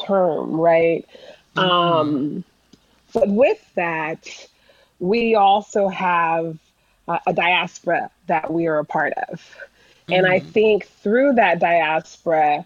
term, 0.05 0.53
right? 0.61 1.05
Um, 1.55 2.43
but 3.13 3.27
with 3.27 3.63
that, 3.75 4.47
we 4.99 5.35
also 5.35 5.87
have 5.87 6.57
a, 7.07 7.19
a 7.27 7.33
diaspora 7.33 8.11
that 8.27 8.51
we 8.51 8.67
are 8.67 8.79
a 8.79 8.85
part 8.85 9.13
of. 9.29 9.55
And 10.11 10.25
I 10.25 10.39
think 10.39 10.87
through 10.87 11.33
that 11.33 11.59
diaspora, 11.59 12.65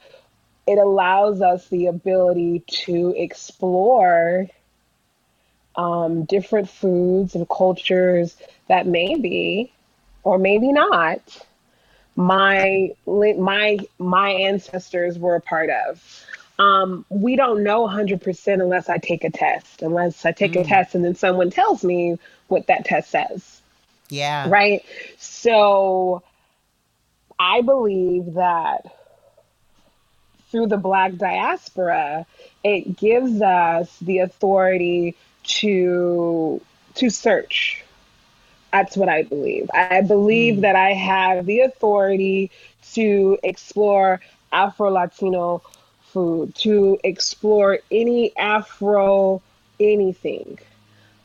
it 0.65 0.77
allows 0.77 1.41
us 1.41 1.67
the 1.67 1.87
ability 1.87 2.63
to 2.67 3.13
explore 3.17 4.47
um, 5.75 6.23
different 6.23 6.69
foods 6.69 7.35
and 7.35 7.47
cultures 7.49 8.37
that 8.67 8.87
maybe 8.87 9.73
or 10.23 10.37
maybe 10.37 10.71
not 10.71 11.19
my 12.15 12.91
my 13.05 13.79
my 13.97 14.29
ancestors 14.29 15.17
were 15.17 15.35
a 15.35 15.41
part 15.41 15.69
of. 15.69 16.25
Um, 16.59 17.05
we 17.09 17.35
don't 17.35 17.63
know 17.63 17.87
100% 17.87 18.53
unless 18.61 18.89
I 18.89 18.97
take 18.97 19.23
a 19.23 19.31
test, 19.31 19.81
unless 19.81 20.25
I 20.25 20.31
take 20.31 20.55
a 20.55 20.63
test 20.63 20.93
and 20.95 21.03
then 21.03 21.15
someone 21.15 21.49
tells 21.49 21.83
me 21.83 22.19
what 22.47 22.67
that 22.67 22.85
test 22.85 23.09
says 23.09 23.61
Yeah. 24.09 24.47
right? 24.49 24.85
So 25.17 26.21
I 27.39 27.61
believe 27.61 28.35
that 28.35 28.85
through 30.51 30.67
the 30.67 30.77
Black 30.77 31.15
diaspora, 31.15 32.25
it 32.63 32.97
gives 32.97 33.41
us 33.41 33.95
the 33.99 34.19
authority 34.19 35.15
to 35.43 36.61
to 36.95 37.09
search 37.09 37.83
That's 38.71 38.95
what 38.95 39.09
I 39.09 39.23
believe. 39.23 39.69
I 39.73 40.01
believe 40.01 40.55
mm. 40.55 40.61
that 40.61 40.75
I 40.75 40.93
have 40.93 41.45
the 41.45 41.61
authority 41.61 42.51
to 42.93 43.37
explore 43.43 44.19
Afro 44.51 44.91
Latino 44.91 45.61
food, 46.13 46.55
to 46.55 46.99
explore 47.03 47.79
any 47.91 48.35
Afro 48.37 49.41
anything. 49.79 50.59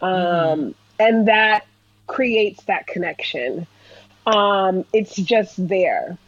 Um, 0.00 0.10
mm. 0.10 0.74
And 0.98 1.28
that 1.28 1.66
creates 2.06 2.64
that 2.64 2.86
connection. 2.86 3.66
Um, 4.26 4.84
it's 4.92 5.14
just 5.14 5.68
there. 5.68 6.18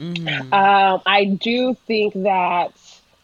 Mm. 0.00 0.52
Um, 0.52 1.02
I 1.06 1.24
do 1.26 1.74
think 1.86 2.14
that, 2.14 2.72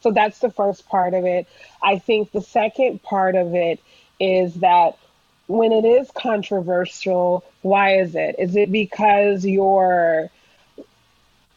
so 0.03 0.13
that's 0.13 0.39
the 0.39 0.51
first 0.51 0.89
part 0.89 1.15
of 1.15 1.25
it. 1.25 1.49
I 1.83 1.99
think 1.99 2.33
the 2.33 2.43
second 2.43 3.03
part 3.03 3.35
of 3.35 3.55
it 3.55 3.81
is 4.21 4.55
that 4.57 4.99
when 5.47 5.73
it 5.73 5.85
is 5.85 6.11
controversial, 6.11 7.45
why 7.63 8.01
is 8.01 8.15
it? 8.15 8.37
Is 8.39 8.57
it 8.57 8.71
because 8.71 9.45
you're 9.45 10.31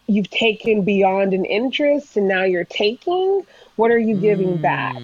you've 0.10 0.30
taken 0.30 0.84
beyond 0.84 1.34
an 1.34 1.46
interest 1.46 2.18
and 2.18 2.28
now 2.28 2.44
you're 2.44 2.64
taking? 2.64 3.46
What 3.76 3.92
are 3.92 4.00
you 4.00 4.16
giving 4.16 4.58
mm. 4.58 4.62
back? 4.62 4.96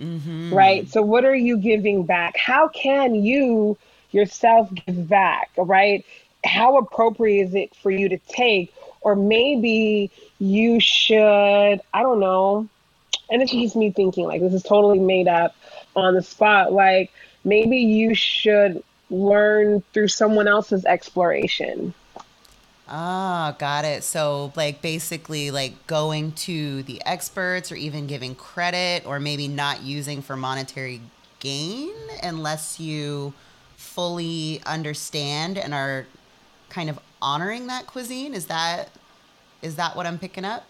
Mm-hmm. 0.00 0.52
Right? 0.52 0.88
So 0.88 1.02
what 1.02 1.24
are 1.24 1.34
you 1.34 1.56
giving 1.56 2.04
back? 2.04 2.36
How 2.36 2.68
can 2.68 3.14
you 3.14 3.76
yourself 4.10 4.70
give 4.86 5.08
back, 5.08 5.50
right? 5.56 6.04
How 6.44 6.78
appropriate 6.78 7.48
is 7.48 7.54
it 7.54 7.74
for 7.76 7.90
you 7.90 8.08
to 8.10 8.18
take? 8.18 8.74
Or 9.00 9.16
maybe 9.16 10.10
you 10.38 10.80
should, 10.80 11.80
I 11.92 12.02
don't 12.02 12.20
know, 12.20 12.68
and 13.30 13.42
it's 13.42 13.52
just 13.52 13.76
me 13.76 13.90
thinking, 13.90 14.26
like, 14.26 14.40
this 14.40 14.54
is 14.54 14.62
totally 14.62 14.98
made 14.98 15.28
up 15.28 15.54
on 15.96 16.14
the 16.14 16.22
spot. 16.22 16.72
Like, 16.72 17.10
maybe 17.44 17.78
you 17.78 18.14
should 18.14 18.82
learn 19.10 19.82
through 19.92 20.08
someone 20.08 20.48
else's 20.48 20.84
exploration. 20.84 21.94
Ah, 22.86 23.56
got 23.58 23.84
it. 23.84 24.04
So, 24.04 24.52
like, 24.56 24.82
basically, 24.82 25.50
like 25.50 25.86
going 25.86 26.32
to 26.32 26.82
the 26.82 27.02
experts 27.06 27.72
or 27.72 27.76
even 27.76 28.06
giving 28.06 28.34
credit 28.34 29.06
or 29.06 29.18
maybe 29.18 29.48
not 29.48 29.82
using 29.82 30.20
for 30.20 30.36
monetary 30.36 31.00
gain 31.40 31.92
unless 32.22 32.78
you 32.78 33.32
fully 33.76 34.60
understand 34.66 35.56
and 35.56 35.72
are 35.72 36.06
kind 36.68 36.90
of 36.90 36.98
honoring 37.22 37.68
that 37.68 37.86
cuisine. 37.86 38.34
Is 38.34 38.46
that 38.46 38.90
is 39.62 39.76
that 39.76 39.96
what 39.96 40.06
I'm 40.06 40.18
picking 40.18 40.44
up? 40.44 40.64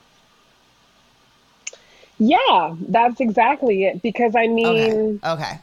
Yeah, 2.18 2.76
that's 2.88 3.20
exactly 3.20 3.84
it. 3.84 4.02
Because 4.02 4.36
I 4.36 4.46
mean, 4.46 5.20
okay. 5.24 5.32
okay. 5.32 5.58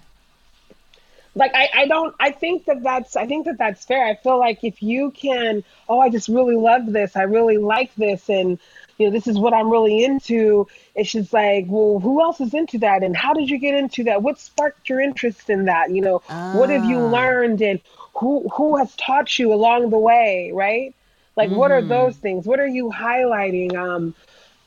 Like 1.33 1.51
I, 1.55 1.69
I 1.73 1.87
don't 1.87 2.13
I 2.19 2.31
think 2.31 2.65
that 2.65 2.83
that's 2.83 3.15
I 3.15 3.25
think 3.25 3.45
that 3.45 3.57
that's 3.57 3.85
fair. 3.85 4.05
I 4.05 4.15
feel 4.15 4.37
like 4.37 4.63
if 4.63 4.83
you 4.83 5.11
can, 5.11 5.63
oh, 5.87 5.99
I 5.99 6.09
just 6.09 6.27
really 6.27 6.57
love 6.57 6.91
this. 6.91 7.15
I 7.15 7.23
really 7.23 7.57
like 7.57 7.93
this, 7.95 8.29
and 8.29 8.59
you 8.97 9.07
know, 9.07 9.11
this 9.11 9.27
is 9.27 9.39
what 9.39 9.53
I'm 9.53 9.69
really 9.69 10.03
into. 10.03 10.67
It's 10.93 11.11
just 11.11 11.31
like, 11.31 11.65
well, 11.69 11.99
who 11.99 12.21
else 12.21 12.41
is 12.41 12.53
into 12.53 12.79
that? 12.79 13.01
And 13.01 13.15
how 13.15 13.33
did 13.33 13.49
you 13.49 13.59
get 13.59 13.75
into 13.75 14.03
that? 14.05 14.21
What 14.21 14.39
sparked 14.39 14.89
your 14.89 14.99
interest 14.99 15.49
in 15.49 15.65
that? 15.65 15.91
You 15.91 16.01
know, 16.01 16.21
ah. 16.29 16.53
what 16.55 16.69
have 16.69 16.83
you 16.85 16.97
ah. 16.97 17.07
learned 17.07 17.61
and 17.61 17.79
who 18.15 18.49
who 18.49 18.77
has 18.77 18.93
taught 18.97 19.39
you 19.39 19.53
along 19.53 19.89
the 19.89 19.97
way, 19.97 20.51
right? 20.53 20.93
Like 21.37 21.49
mm. 21.49 21.55
what 21.55 21.71
are 21.71 21.79
mm-hmm. 21.79 21.89
those 21.89 22.17
things? 22.17 22.45
What 22.45 22.59
are 22.59 22.67
you 22.67 22.89
highlighting? 22.89 23.75
Um 23.75 24.15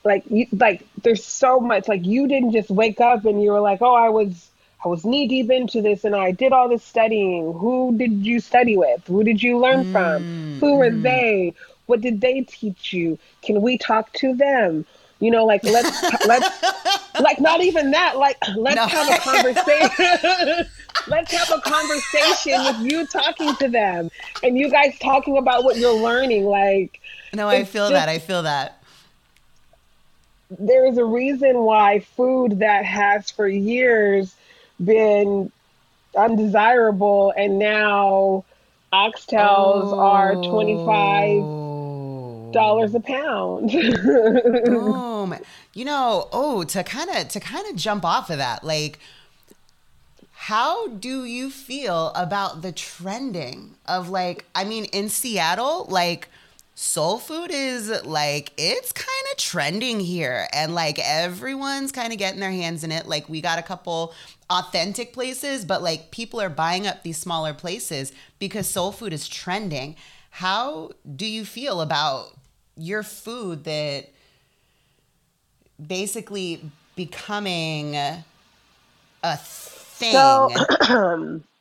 like 0.04 0.24
you 0.30 0.46
like 0.52 0.86
there's 1.02 1.24
so 1.24 1.60
much 1.60 1.88
like 1.88 2.04
you 2.04 2.28
didn't 2.28 2.52
just 2.52 2.70
wake 2.70 3.00
up 3.00 3.24
and 3.24 3.42
you 3.42 3.50
were 3.50 3.60
like 3.60 3.80
oh 3.80 3.94
i 3.94 4.10
was 4.10 4.50
i 4.84 4.88
was 4.88 5.04
knee 5.04 5.26
deep 5.26 5.50
into 5.50 5.80
this 5.80 6.04
and 6.04 6.14
i 6.14 6.30
did 6.30 6.52
all 6.52 6.68
this 6.68 6.84
studying. 6.84 7.52
Who 7.54 7.96
did 7.96 8.24
you 8.24 8.40
study 8.40 8.76
with? 8.76 9.06
Who 9.06 9.24
did 9.24 9.42
you 9.42 9.58
learn 9.58 9.84
mm, 9.84 9.92
from 9.92 10.58
who 10.60 10.76
were 10.76 10.90
mm. 10.90 11.02
they? 11.02 11.54
What 11.86 12.00
did 12.00 12.20
they 12.20 12.42
teach 12.42 12.92
you? 12.92 13.18
Can 13.42 13.60
we 13.60 13.76
talk 13.78 14.12
to 14.14 14.34
them? 14.34 14.84
You 15.20 15.30
know 15.30 15.44
like 15.44 15.64
let's 15.64 16.02
let's 16.26 16.62
like 17.20 17.40
not 17.40 17.62
even 17.62 17.90
that 17.92 18.18
like 18.18 18.36
let's 18.56 18.76
no. 18.76 18.86
have 18.86 19.08
a 19.08 19.20
conversation 19.20 20.66
let's 21.08 21.32
have 21.32 21.50
a 21.50 21.60
conversation 21.60 22.64
with 22.64 22.92
you 22.92 23.06
talking 23.06 23.54
to 23.56 23.68
them 23.68 24.10
and 24.42 24.58
you 24.58 24.70
guys 24.70 24.98
talking 24.98 25.38
about 25.38 25.64
what 25.64 25.76
you're 25.76 25.92
learning 25.92 26.44
like 26.44 27.00
no 27.32 27.48
i 27.48 27.64
feel 27.64 27.88
just, 27.88 27.92
that 27.92 28.08
i 28.08 28.18
feel 28.18 28.42
that. 28.42 28.80
There 30.56 30.86
is 30.86 30.98
a 30.98 31.04
reason 31.04 31.62
why 31.62 32.00
food 32.00 32.60
that 32.60 32.84
has 32.84 33.30
for 33.30 33.48
years 33.48 34.36
been 34.84 35.50
undesirable 36.16 37.32
and 37.36 37.58
now 37.58 38.44
oxtails 38.92 39.92
oh. 39.92 39.98
are 39.98 40.34
25 40.34 42.52
dollars 42.52 42.94
a 42.94 43.00
pound 43.00 43.70
Boom. 44.64 45.36
you 45.72 45.84
know 45.84 46.28
oh 46.32 46.62
to 46.62 46.84
kind 46.84 47.10
of 47.10 47.28
to 47.28 47.40
kind 47.40 47.66
of 47.68 47.74
jump 47.74 48.04
off 48.04 48.30
of 48.30 48.38
that 48.38 48.62
like 48.62 49.00
how 50.32 50.88
do 50.88 51.24
you 51.24 51.50
feel 51.50 52.12
about 52.14 52.62
the 52.62 52.70
trending 52.70 53.74
of 53.86 54.08
like 54.08 54.44
i 54.54 54.62
mean 54.62 54.84
in 54.86 55.08
seattle 55.08 55.86
like 55.88 56.28
soul 56.76 57.18
food 57.18 57.50
is 57.50 57.90
like 58.04 58.52
it's 58.56 58.92
kind 58.92 59.26
of 59.32 59.36
trending 59.36 59.98
here 59.98 60.46
and 60.52 60.74
like 60.74 60.98
everyone's 61.00 61.92
kind 61.92 62.12
of 62.12 62.18
getting 62.18 62.40
their 62.40 62.50
hands 62.50 62.84
in 62.84 62.92
it 62.92 63.06
like 63.06 63.28
we 63.28 63.40
got 63.40 63.58
a 63.58 63.62
couple 63.62 64.14
authentic 64.50 65.12
places 65.12 65.64
but 65.64 65.82
like 65.82 66.10
people 66.10 66.40
are 66.40 66.50
buying 66.50 66.86
up 66.86 67.02
these 67.02 67.18
smaller 67.18 67.54
places 67.54 68.12
because 68.38 68.66
soul 68.66 68.92
food 68.92 69.12
is 69.12 69.28
trending 69.28 69.96
how 70.30 70.90
do 71.16 71.26
you 71.26 71.44
feel 71.44 71.80
about 71.80 72.36
your 72.76 73.02
food 73.02 73.64
that 73.64 74.10
basically 75.84 76.60
becoming 76.94 77.96
a 77.96 79.36
thing 79.36 80.12
so 80.12 81.40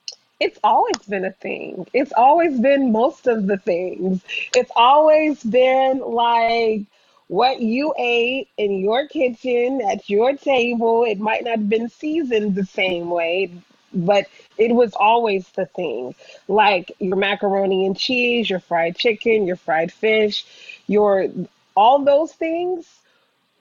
it's 0.44 0.60
always 0.62 0.98
been 1.08 1.24
a 1.24 1.32
thing. 1.32 1.88
It's 1.94 2.12
always 2.14 2.60
been 2.60 2.92
most 2.92 3.28
of 3.28 3.48
the 3.48 3.58
things. 3.58 4.22
It's 4.54 4.72
always 4.76 5.42
been 5.42 6.00
like 6.00 6.82
what 7.28 7.62
you 7.62 7.94
ate 7.98 8.50
in 8.58 8.80
your 8.80 9.08
kitchen 9.08 9.82
at 9.82 10.10
your 10.10 10.36
table. 10.36 11.04
It 11.04 11.20
might 11.20 11.44
not 11.44 11.60
have 11.60 11.70
been 11.70 11.90
seasoned 11.90 12.56
the 12.56 12.66
same 12.66 13.10
way, 13.10 13.52
but 13.94 14.28
it 14.58 14.74
was 14.74 14.94
always 14.94 15.48
the 15.50 15.66
thing. 15.66 16.16
Like 16.48 16.92
your 17.00 17.18
macaroni 17.18 17.86
and 17.86 17.98
cheese, 17.98 18.50
your 18.50 18.60
fried 18.60 18.98
chicken, 18.98 19.48
your 19.48 19.56
fried 19.56 19.92
fish, 19.92 20.46
your 20.88 21.28
all 21.76 22.04
those 22.04 22.34
things 22.34 22.88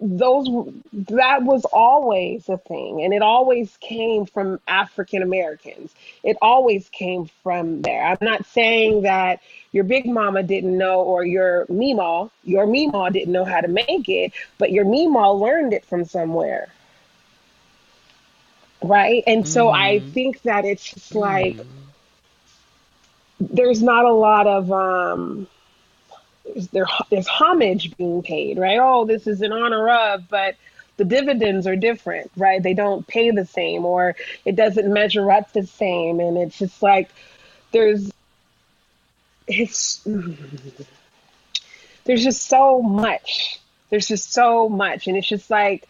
those 0.02 0.48
that 0.92 1.42
was 1.42 1.64
always 1.66 2.48
a 2.48 2.58
thing. 2.58 3.02
And 3.04 3.14
it 3.14 3.22
always 3.22 3.76
came 3.80 4.26
from 4.26 4.60
african 4.66 5.22
americans 5.22 5.92
it 6.22 6.36
always 6.40 6.88
came 6.88 7.26
from 7.42 7.82
there. 7.82 8.04
I'm 8.04 8.18
not 8.20 8.46
saying 8.46 9.02
that 9.02 9.40
your 9.72 9.84
big 9.84 10.06
mama 10.06 10.42
didn't 10.42 10.76
know 10.76 11.00
or 11.00 11.24
your 11.24 11.66
mima 11.68 12.30
your 12.44 12.66
mima 12.66 13.10
didn't 13.10 13.32
know 13.32 13.44
how 13.44 13.60
to 13.60 13.68
make 13.68 14.08
it 14.08 14.32
but 14.58 14.70
your 14.70 14.84
mima 14.84 15.32
learned 15.32 15.72
it 15.72 15.84
from 15.84 16.04
somewhere. 16.04 16.68
Right? 18.82 19.22
And 19.26 19.48
so 19.48 19.66
mm. 19.66 19.74
i 19.74 19.98
think 20.00 20.42
that 20.42 20.64
it's 20.64 20.84
just 20.84 21.14
like 21.14 21.56
mm. 21.56 21.66
there's 23.40 23.82
not 23.82 24.04
a 24.04 24.12
lot 24.12 24.46
of 24.46 24.72
um 24.72 25.46
there, 26.72 26.86
there's 27.10 27.28
homage 27.28 27.96
being 27.96 28.22
paid, 28.22 28.58
right? 28.58 28.78
Oh, 28.80 29.04
this 29.04 29.26
is 29.26 29.42
in 29.42 29.52
honor 29.52 29.88
of, 29.88 30.28
but 30.28 30.56
the 30.96 31.04
dividends 31.04 31.66
are 31.66 31.76
different, 31.76 32.30
right? 32.36 32.62
They 32.62 32.74
don't 32.74 33.06
pay 33.06 33.30
the 33.30 33.46
same, 33.46 33.84
or 33.84 34.14
it 34.44 34.56
doesn't 34.56 34.92
measure 34.92 35.30
up 35.30 35.52
the 35.52 35.66
same, 35.66 36.20
and 36.20 36.36
it's 36.36 36.58
just 36.58 36.82
like 36.82 37.10
there's 37.72 38.10
it's 39.46 40.00
there's 42.04 42.22
just 42.22 42.42
so 42.46 42.82
much. 42.82 43.60
There's 43.90 44.08
just 44.08 44.32
so 44.32 44.68
much, 44.68 45.06
and 45.06 45.16
it's 45.16 45.28
just 45.28 45.50
like 45.50 45.88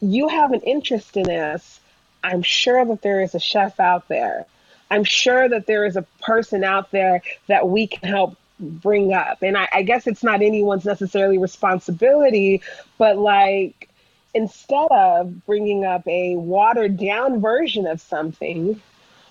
you 0.00 0.28
have 0.28 0.52
an 0.52 0.60
interest 0.60 1.16
in 1.16 1.24
this. 1.24 1.80
I'm 2.24 2.42
sure 2.42 2.84
that 2.84 3.02
there 3.02 3.22
is 3.22 3.34
a 3.34 3.40
chef 3.40 3.80
out 3.80 4.08
there. 4.08 4.46
I'm 4.90 5.04
sure 5.04 5.48
that 5.48 5.66
there 5.66 5.86
is 5.86 5.96
a 5.96 6.02
person 6.20 6.64
out 6.64 6.90
there 6.90 7.22
that 7.46 7.68
we 7.68 7.86
can 7.86 8.08
help 8.08 8.36
bring 8.62 9.12
up. 9.12 9.42
And 9.42 9.56
I, 9.56 9.68
I 9.72 9.82
guess 9.82 10.06
it's 10.06 10.22
not 10.22 10.42
anyone's 10.42 10.84
necessarily 10.84 11.38
responsibility, 11.38 12.62
but 12.98 13.18
like 13.18 13.88
instead 14.34 14.88
of 14.90 15.44
bringing 15.46 15.84
up 15.84 16.06
a 16.06 16.36
watered 16.36 16.96
down 16.96 17.40
version 17.40 17.86
of 17.86 18.00
something, 18.00 18.80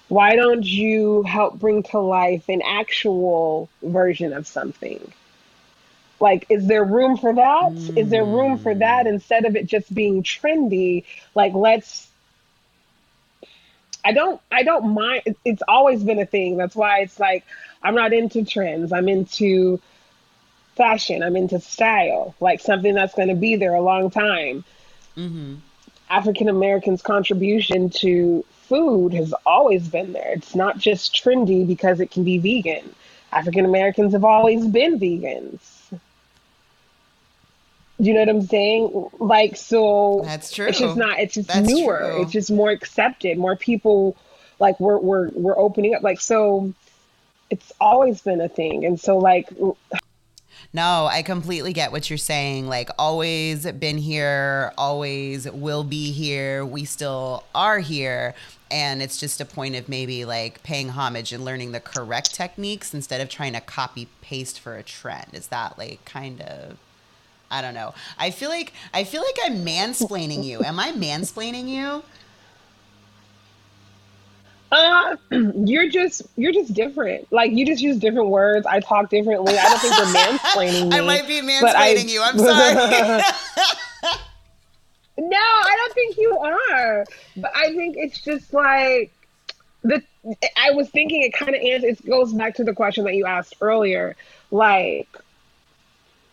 why 0.09 0.35
don't 0.35 0.65
you 0.65 1.23
help 1.23 1.57
bring 1.57 1.83
to 1.83 1.99
life 1.99 2.49
an 2.49 2.61
actual 2.65 3.69
version 3.81 4.33
of 4.33 4.45
something? 4.45 5.11
Like, 6.19 6.45
is 6.49 6.67
there 6.67 6.83
room 6.83 7.17
for 7.17 7.33
that? 7.33 7.71
Mm. 7.71 7.97
Is 7.97 8.09
there 8.09 8.23
room 8.23 8.59
for 8.59 8.75
that 8.75 9.07
instead 9.07 9.45
of 9.45 9.55
it 9.55 9.65
just 9.65 9.91
being 9.93 10.21
trendy? 10.21 11.05
Like, 11.33 11.53
let's 11.53 12.10
I 14.03 14.13
don't 14.13 14.41
I 14.51 14.63
don't 14.63 14.93
mind 14.93 15.35
it's 15.45 15.63
always 15.67 16.03
been 16.03 16.19
a 16.19 16.25
thing. 16.25 16.57
That's 16.57 16.75
why 16.75 16.99
it's 16.99 17.19
like 17.19 17.45
I'm 17.83 17.95
not 17.95 18.13
into 18.13 18.43
trends. 18.43 18.91
I'm 18.91 19.09
into 19.09 19.79
fashion. 20.75 21.23
I'm 21.23 21.35
into 21.35 21.59
style, 21.59 22.35
like 22.39 22.59
something 22.59 22.93
that's 22.93 23.13
going 23.13 23.27
to 23.27 23.35
be 23.35 23.55
there 23.55 23.75
a 23.75 23.81
long 23.81 24.09
time. 24.09 24.63
Mm-hmm. 25.17 25.55
African 26.09 26.49
Americans' 26.49 27.01
contribution 27.01 27.89
to 27.89 28.43
food 28.63 29.13
has 29.13 29.33
always 29.45 29.87
been 29.87 30.13
there. 30.13 30.33
It's 30.33 30.55
not 30.55 30.77
just 30.77 31.13
trendy 31.13 31.65
because 31.65 31.99
it 31.99 32.11
can 32.11 32.23
be 32.23 32.37
vegan. 32.37 32.95
African 33.31 33.65
Americans 33.65 34.13
have 34.13 34.25
always 34.25 34.65
been 34.67 34.99
vegans. 34.99 35.59
Do 38.01 38.07
you 38.07 38.15
know 38.15 38.21
what 38.21 38.29
I'm 38.29 38.41
saying? 38.41 39.09
Like, 39.19 39.55
so 39.55 40.21
that's 40.25 40.51
true. 40.51 40.65
It's 40.65 40.79
just 40.79 40.97
not. 40.97 41.19
It's 41.19 41.35
just 41.35 41.49
that's 41.49 41.67
newer. 41.67 41.99
True. 41.99 42.21
It's 42.23 42.31
just 42.31 42.49
more 42.49 42.71
accepted. 42.71 43.37
More 43.37 43.55
people, 43.55 44.17
like, 44.57 44.79
we're 44.79 44.97
we're 44.97 45.29
we're 45.29 45.57
opening 45.59 45.93
up. 45.93 46.01
Like, 46.01 46.19
so 46.19 46.73
it's 47.51 47.71
always 47.79 48.19
been 48.21 48.41
a 48.41 48.49
thing. 48.49 48.85
And 48.85 48.99
so, 48.99 49.19
like, 49.19 49.49
no, 50.73 51.07
I 51.11 51.21
completely 51.21 51.73
get 51.73 51.91
what 51.91 52.09
you're 52.09 52.17
saying. 52.17 52.67
Like, 52.67 52.89
always 52.97 53.71
been 53.73 53.99
here, 53.99 54.73
always 54.79 55.51
will 55.51 55.83
be 55.83 56.11
here. 56.11 56.65
We 56.65 56.85
still 56.85 57.43
are 57.53 57.79
here. 57.79 58.33
And 58.71 59.03
it's 59.03 59.17
just 59.17 59.39
a 59.41 59.45
point 59.45 59.75
of 59.75 59.87
maybe 59.87 60.25
like 60.25 60.63
paying 60.63 60.89
homage 60.89 61.33
and 61.33 61.45
learning 61.45 61.73
the 61.73 61.81
correct 61.81 62.33
techniques 62.33 62.95
instead 62.95 63.21
of 63.21 63.29
trying 63.29 63.53
to 63.53 63.61
copy 63.61 64.07
paste 64.21 64.59
for 64.59 64.75
a 64.75 64.81
trend. 64.81 65.33
Is 65.33 65.47
that 65.47 65.77
like 65.77 66.03
kind 66.05 66.41
of. 66.41 66.79
I 67.51 67.61
don't 67.61 67.73
know. 67.73 67.93
I 68.17 68.31
feel 68.31 68.49
like 68.49 68.73
I 68.93 69.03
feel 69.03 69.21
like 69.21 69.37
I'm 69.45 69.65
mansplaining 69.65 70.43
you. 70.43 70.63
Am 70.63 70.79
I 70.79 70.93
mansplaining 70.93 71.67
you? 71.67 72.01
Uh, 74.71 75.17
you're 75.65 75.89
just 75.89 76.21
you're 76.37 76.53
just 76.53 76.73
different. 76.73 77.31
Like 77.31 77.51
you 77.51 77.65
just 77.65 77.81
use 77.81 77.97
different 77.97 78.29
words. 78.29 78.65
I 78.65 78.79
talk 78.79 79.09
differently. 79.09 79.57
I 79.57 79.67
don't 79.67 79.81
think 79.81 79.97
you're 79.97 80.05
mansplaining 80.05 80.89
me. 80.91 80.97
I 80.97 81.01
might 81.01 81.27
be 81.27 81.41
mansplaining 81.41 81.75
I, 81.75 81.93
you. 82.07 82.21
I'm 82.23 82.39
sorry. 82.39 82.73
no, 85.17 85.37
I 85.37 85.75
don't 85.77 85.93
think 85.93 86.17
you 86.17 86.39
are. 86.39 87.05
But 87.35 87.51
I 87.53 87.75
think 87.75 87.97
it's 87.97 88.21
just 88.21 88.53
like 88.53 89.11
the. 89.83 90.01
I 90.55 90.71
was 90.71 90.89
thinking 90.89 91.23
it 91.23 91.33
kind 91.33 91.53
of 91.53 91.61
answers. 91.61 91.99
It 91.99 92.05
goes 92.09 92.31
back 92.31 92.55
to 92.55 92.63
the 92.63 92.73
question 92.73 93.03
that 93.03 93.15
you 93.15 93.25
asked 93.25 93.55
earlier. 93.59 94.15
Like 94.51 95.09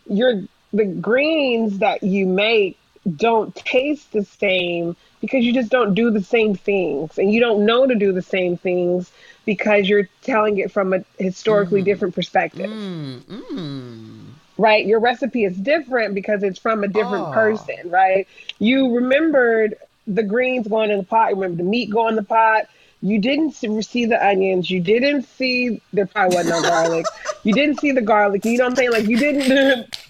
you're 0.09 0.43
the 0.73 0.85
greens 0.85 1.79
that 1.79 2.03
you 2.03 2.25
make 2.25 2.77
don't 3.15 3.55
taste 3.55 4.11
the 4.11 4.23
same 4.23 4.95
because 5.21 5.43
you 5.43 5.53
just 5.53 5.69
don't 5.69 5.93
do 5.93 6.11
the 6.11 6.21
same 6.21 6.55
things 6.55 7.17
and 7.17 7.31
you 7.31 7.39
don't 7.39 7.65
know 7.65 7.87
to 7.87 7.95
do 7.95 8.11
the 8.11 8.21
same 8.21 8.57
things 8.57 9.11
because 9.45 9.89
you're 9.89 10.07
telling 10.21 10.57
it 10.57 10.71
from 10.71 10.93
a 10.93 11.03
historically 11.17 11.81
mm. 11.81 11.85
different 11.85 12.13
perspective. 12.13 12.69
Mm. 12.69 13.21
Mm. 13.21 14.25
Right? 14.57 14.85
Your 14.85 14.99
recipe 14.99 15.45
is 15.45 15.55
different 15.57 16.13
because 16.13 16.43
it's 16.43 16.59
from 16.59 16.83
a 16.83 16.87
different 16.87 17.27
oh. 17.27 17.31
person, 17.31 17.89
right? 17.89 18.27
You 18.59 18.95
remembered 18.95 19.75
the 20.05 20.23
greens 20.23 20.67
going 20.67 20.91
in 20.91 20.97
the 20.97 21.03
pot, 21.03 21.29
you 21.29 21.35
remember 21.35 21.63
the 21.63 21.69
meat 21.69 21.89
going 21.89 22.09
in 22.09 22.15
the 22.15 22.23
pot. 22.23 22.67
You 23.01 23.17
didn't 23.19 23.53
see 23.53 24.05
the 24.05 24.23
onions. 24.23 24.69
You 24.69 24.81
didn't 24.81 25.23
see 25.23 25.81
there 25.93 26.05
probably 26.05 26.35
wasn't 26.35 26.61
no 26.61 26.69
garlic. 26.69 27.05
You 27.43 27.53
didn't 27.53 27.79
see 27.79 27.93
the 27.93 28.01
garlic. 28.01 28.43
You 28.43 28.57
know 28.57 28.65
what 28.65 28.71
I'm 28.71 28.75
saying? 28.75 28.91
Like 28.91 29.07
you 29.07 29.17
didn't 29.17 29.95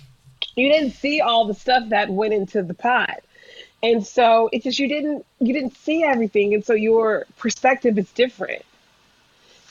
you 0.55 0.71
didn't 0.71 0.91
see 0.91 1.21
all 1.21 1.45
the 1.45 1.53
stuff 1.53 1.89
that 1.89 2.09
went 2.09 2.33
into 2.33 2.63
the 2.63 2.73
pot. 2.73 3.21
And 3.81 4.05
so 4.05 4.49
it's 4.51 4.65
just 4.65 4.79
you 4.79 4.87
didn't 4.87 5.25
you 5.39 5.53
didn't 5.53 5.77
see 5.77 6.03
everything. 6.03 6.53
And 6.53 6.65
so 6.65 6.73
your 6.73 7.25
perspective 7.37 7.97
is 7.97 8.11
different. 8.11 8.63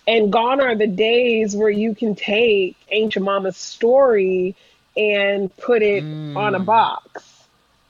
And 0.07 0.33
gone 0.33 0.61
are 0.61 0.75
the 0.75 0.87
days 0.87 1.55
where 1.55 1.71
you 1.71 1.95
can 1.95 2.15
take 2.15 2.77
Aunt 2.91 3.13
Jemima's 3.13 3.59
story 3.59 4.57
and 4.97 5.55
put 5.59 5.83
it 5.83 6.03
mm. 6.03 6.35
on 6.35 6.55
a 6.55 6.59
box 6.59 7.25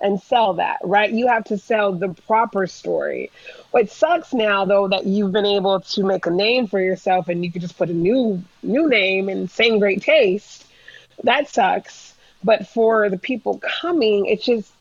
and 0.01 0.21
sell 0.21 0.55
that 0.55 0.79
right? 0.83 1.13
You 1.13 1.29
have 1.29 1.45
to 1.45 1.59
sell 1.59 1.93
the 1.93 2.09
proper 2.27 2.67
story. 2.67 3.31
What 3.71 3.91
sucks 3.91 4.35
now 4.35 4.65
though 4.65 4.89
that 4.89 5.07
you've 5.07 5.33
been 5.33 5.47
able 5.47 5.81
to 5.81 6.05
make 6.05 6.27
a 6.27 6.31
name 6.31 6.67
for 6.67 6.81
yourself 6.81 7.29
and 7.29 7.45
you 7.45 7.53
could 7.53 7.63
just 7.63 7.79
put 7.79 7.91
a 7.91 7.95
new 7.95 8.43
new 8.65 8.89
name 8.89 9.29
and 9.29 9.49
same 9.49 9.79
great 9.79 10.03
taste 10.03 10.65
that 11.25 11.49
sucks 11.49 12.15
but 12.43 12.67
for 12.67 13.09
the 13.09 13.19
people 13.19 13.61
coming 13.81 14.27
it's 14.27 14.45
just 14.45 14.73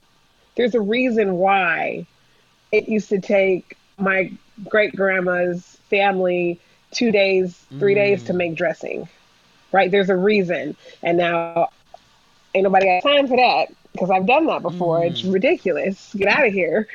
there's 0.56 0.76
a 0.76 0.82
reason 0.82 1.36
why 1.36 2.06
it 2.72 2.90
used 2.90 3.10
to 3.10 3.20
take 3.20 3.78
my 3.98 4.32
great 4.68 4.96
grandma's 4.96 5.78
family 5.90 6.60
two 6.92 7.12
days, 7.12 7.56
three 7.80 7.94
mm. 7.94 7.98
days 7.98 8.24
to 8.24 8.34
make 8.34 8.56
dressing. 8.56 9.08
Right? 9.72 9.92
There's 9.92 10.10
a 10.10 10.16
reason. 10.16 10.76
And 11.04 11.18
now 11.18 11.70
ain't 12.54 12.64
nobody 12.64 12.86
got 12.86 13.04
time 13.04 13.28
for 13.28 13.38
that 13.38 13.68
because 13.92 14.10
I've 14.10 14.26
done 14.26 14.48
that 14.48 14.62
before. 14.62 15.02
Mm. 15.02 15.12
It's 15.12 15.24
ridiculous. 15.24 16.14
Get 16.16 16.28
out 16.28 16.48
of 16.48 16.54
here. 16.54 16.88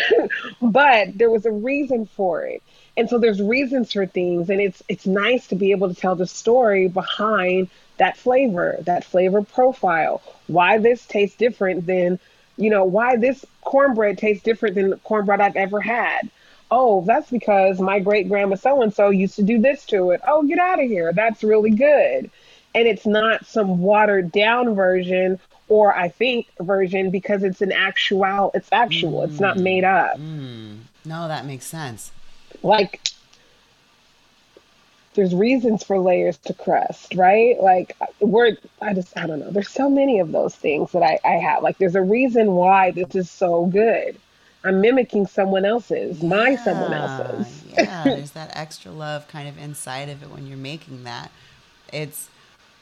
but 0.62 1.16
there 1.16 1.30
was 1.30 1.46
a 1.46 1.52
reason 1.52 2.06
for 2.06 2.44
it. 2.44 2.62
And 2.96 3.08
so 3.08 3.18
there's 3.18 3.40
reasons 3.40 3.92
for 3.92 4.06
things 4.06 4.50
and 4.50 4.60
it's 4.60 4.82
it's 4.88 5.06
nice 5.06 5.46
to 5.48 5.54
be 5.54 5.70
able 5.70 5.88
to 5.88 5.94
tell 5.94 6.16
the 6.16 6.26
story 6.26 6.88
behind 6.88 7.68
that 7.98 8.16
flavor, 8.16 8.78
that 8.80 9.04
flavor 9.04 9.42
profile, 9.42 10.22
why 10.46 10.78
this 10.78 11.06
tastes 11.06 11.36
different 11.36 11.86
than 11.86 12.18
you 12.58 12.70
know, 12.70 12.84
why 12.84 13.16
this 13.16 13.46
cornbread 13.62 14.18
tastes 14.18 14.42
different 14.42 14.74
than 14.74 14.90
the 14.90 14.96
cornbread 14.98 15.40
I've 15.40 15.56
ever 15.56 15.80
had. 15.80 16.28
Oh, 16.70 17.02
that's 17.06 17.30
because 17.30 17.80
my 17.80 18.00
great 18.00 18.28
grandma 18.28 18.56
so 18.56 18.82
and 18.82 18.92
so 18.92 19.08
used 19.08 19.36
to 19.36 19.42
do 19.42 19.58
this 19.58 19.86
to 19.86 20.10
it. 20.10 20.20
Oh, 20.26 20.42
get 20.42 20.58
out 20.58 20.82
of 20.82 20.86
here. 20.86 21.12
That's 21.12 21.42
really 21.42 21.70
good. 21.70 22.30
And 22.74 22.86
it's 22.86 23.06
not 23.06 23.46
some 23.46 23.78
watered 23.78 24.30
down 24.30 24.74
version 24.74 25.38
or 25.68 25.96
I 25.96 26.08
think 26.08 26.48
version 26.60 27.10
because 27.10 27.42
it's 27.42 27.62
an 27.62 27.72
actual 27.72 28.50
it's 28.52 28.68
actual. 28.72 29.20
Mm. 29.20 29.28
It's 29.30 29.40
not 29.40 29.56
made 29.56 29.84
up. 29.84 30.18
Mm. 30.18 30.80
No, 31.04 31.28
that 31.28 31.46
makes 31.46 31.64
sense. 31.64 32.10
Like 32.62 33.00
there's 35.18 35.34
reasons 35.34 35.82
for 35.82 35.98
layers 35.98 36.38
to 36.38 36.54
crust, 36.54 37.16
right? 37.16 37.60
Like 37.60 37.96
we're 38.20 38.56
I 38.80 38.94
just 38.94 39.18
I 39.18 39.26
don't 39.26 39.40
know. 39.40 39.50
There's 39.50 39.68
so 39.68 39.90
many 39.90 40.20
of 40.20 40.30
those 40.30 40.54
things 40.54 40.92
that 40.92 41.02
I, 41.02 41.18
I 41.24 41.38
have. 41.38 41.64
Like 41.64 41.76
there's 41.78 41.96
a 41.96 42.02
reason 42.02 42.52
why 42.52 42.92
this 42.92 43.16
is 43.16 43.28
so 43.28 43.66
good. 43.66 44.16
I'm 44.62 44.80
mimicking 44.80 45.26
someone 45.26 45.64
else's, 45.64 46.20
yeah, 46.20 46.28
my 46.28 46.54
someone 46.54 46.92
else's. 46.92 47.64
yeah, 47.76 48.04
there's 48.04 48.30
that 48.30 48.56
extra 48.56 48.92
love 48.92 49.26
kind 49.26 49.48
of 49.48 49.58
inside 49.58 50.08
of 50.08 50.22
it 50.22 50.30
when 50.30 50.46
you're 50.46 50.56
making 50.56 51.02
that. 51.02 51.32
It's 51.92 52.28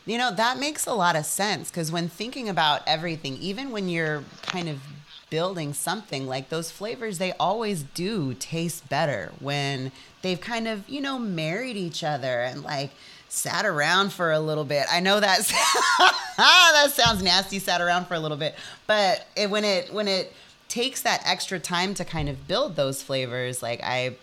you 0.04 0.18
know, 0.18 0.30
that 0.30 0.58
makes 0.58 0.86
a 0.86 0.92
lot 0.92 1.16
of 1.16 1.24
sense 1.24 1.70
because 1.70 1.90
when 1.90 2.06
thinking 2.06 2.50
about 2.50 2.82
everything, 2.86 3.38
even 3.38 3.70
when 3.70 3.88
you're 3.88 4.24
kind 4.42 4.68
of 4.68 4.82
building 5.30 5.72
something 5.72 6.26
like 6.26 6.50
those 6.50 6.70
flavors 6.70 7.18
they 7.18 7.32
always 7.32 7.82
do 7.82 8.32
taste 8.34 8.88
better 8.88 9.32
when 9.40 9.90
they've 10.26 10.40
kind 10.40 10.68
of 10.68 10.88
you 10.88 11.00
know 11.00 11.18
married 11.18 11.76
each 11.76 12.04
other 12.04 12.42
and 12.42 12.62
like 12.62 12.90
sat 13.28 13.66
around 13.66 14.12
for 14.12 14.32
a 14.32 14.40
little 14.40 14.64
bit. 14.64 14.86
I 14.90 15.00
know 15.00 15.20
that 15.20 15.38
that 16.36 16.90
sounds 16.92 17.22
nasty 17.22 17.58
sat 17.58 17.80
around 17.80 18.06
for 18.06 18.14
a 18.14 18.20
little 18.20 18.36
bit 18.36 18.54
but 18.86 19.26
it, 19.36 19.50
when 19.50 19.64
it 19.64 19.92
when 19.92 20.08
it 20.08 20.32
takes 20.68 21.02
that 21.02 21.22
extra 21.24 21.58
time 21.58 21.94
to 21.94 22.04
kind 22.04 22.28
of 22.28 22.48
build 22.48 22.74
those 22.74 23.00
flavors 23.00 23.62
like 23.62 23.80
i 23.84 24.16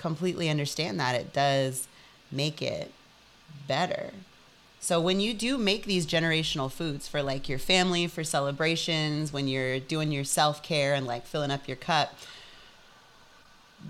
completely 0.00 0.48
understand 0.48 0.98
that 0.98 1.14
it 1.14 1.30
does 1.32 1.86
make 2.32 2.62
it 2.62 2.90
better. 3.68 4.12
So 4.80 4.98
when 4.98 5.20
you 5.20 5.34
do 5.34 5.58
make 5.58 5.84
these 5.84 6.06
generational 6.06 6.72
foods 6.72 7.06
for 7.06 7.22
like 7.22 7.50
your 7.50 7.58
family, 7.58 8.06
for 8.06 8.24
celebrations, 8.24 9.30
when 9.30 9.46
you're 9.46 9.78
doing 9.78 10.10
your 10.10 10.24
self-care 10.24 10.94
and 10.94 11.06
like 11.06 11.26
filling 11.26 11.50
up 11.50 11.68
your 11.68 11.76
cup, 11.76 12.14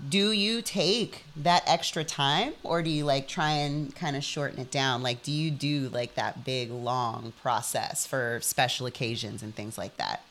do 0.09 0.31
you 0.31 0.61
take 0.61 1.23
that 1.35 1.63
extra 1.67 2.03
time 2.03 2.53
or 2.63 2.81
do 2.81 2.89
you 2.89 3.05
like 3.05 3.27
try 3.27 3.51
and 3.51 3.93
kind 3.95 4.15
of 4.15 4.23
shorten 4.23 4.59
it 4.59 4.71
down? 4.71 5.01
Like 5.03 5.23
do 5.23 5.31
you 5.31 5.51
do 5.51 5.89
like 5.89 6.15
that 6.15 6.43
big 6.43 6.71
long 6.71 7.33
process 7.41 8.05
for 8.05 8.39
special 8.41 8.85
occasions 8.85 9.41
and 9.43 9.55
things 9.55 9.77
like 9.77 9.97
that? 9.97 10.21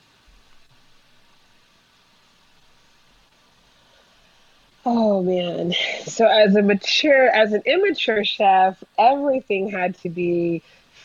Oh 4.84 5.22
man. 5.22 5.74
So 6.06 6.26
as 6.26 6.54
a 6.56 6.62
mature 6.62 7.28
as 7.28 7.52
an 7.52 7.62
immature 7.66 8.24
chef, 8.24 8.82
everything 8.98 9.70
had 9.70 9.98
to 10.00 10.08
be 10.08 10.62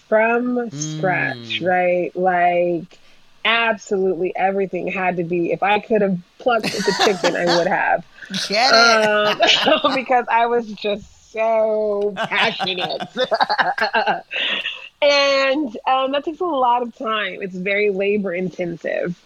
from 0.08 0.70
scratch, 0.72 1.62
mm. 1.62 1.68
right? 1.68 2.16
Like 2.16 3.00
absolutely 3.46 4.36
everything 4.36 4.88
had 4.88 5.18
to 5.18 5.24
be 5.24 5.52
if 5.52 5.64
I 5.64 5.80
could 5.80 6.02
have 6.02 6.20
plucked 6.40 6.66
the 6.66 6.96
chicken, 7.06 7.36
I 7.36 7.58
would 7.58 7.68
have. 7.68 8.06
Get 8.50 8.74
it. 8.74 9.68
Um, 9.68 9.94
because 9.96 10.26
I 10.30 10.48
was 10.48 10.68
just 10.74 11.32
so 11.32 12.14
passionate. 12.16 13.02
and 15.02 15.78
um, 15.86 16.12
that 16.12 16.24
takes 16.26 16.40
a 16.40 16.46
lot 16.46 16.82
of 16.82 16.96
time. 16.96 17.42
It's 17.42 17.56
very 17.56 17.92
labor 17.92 18.34
intensive. 18.34 19.22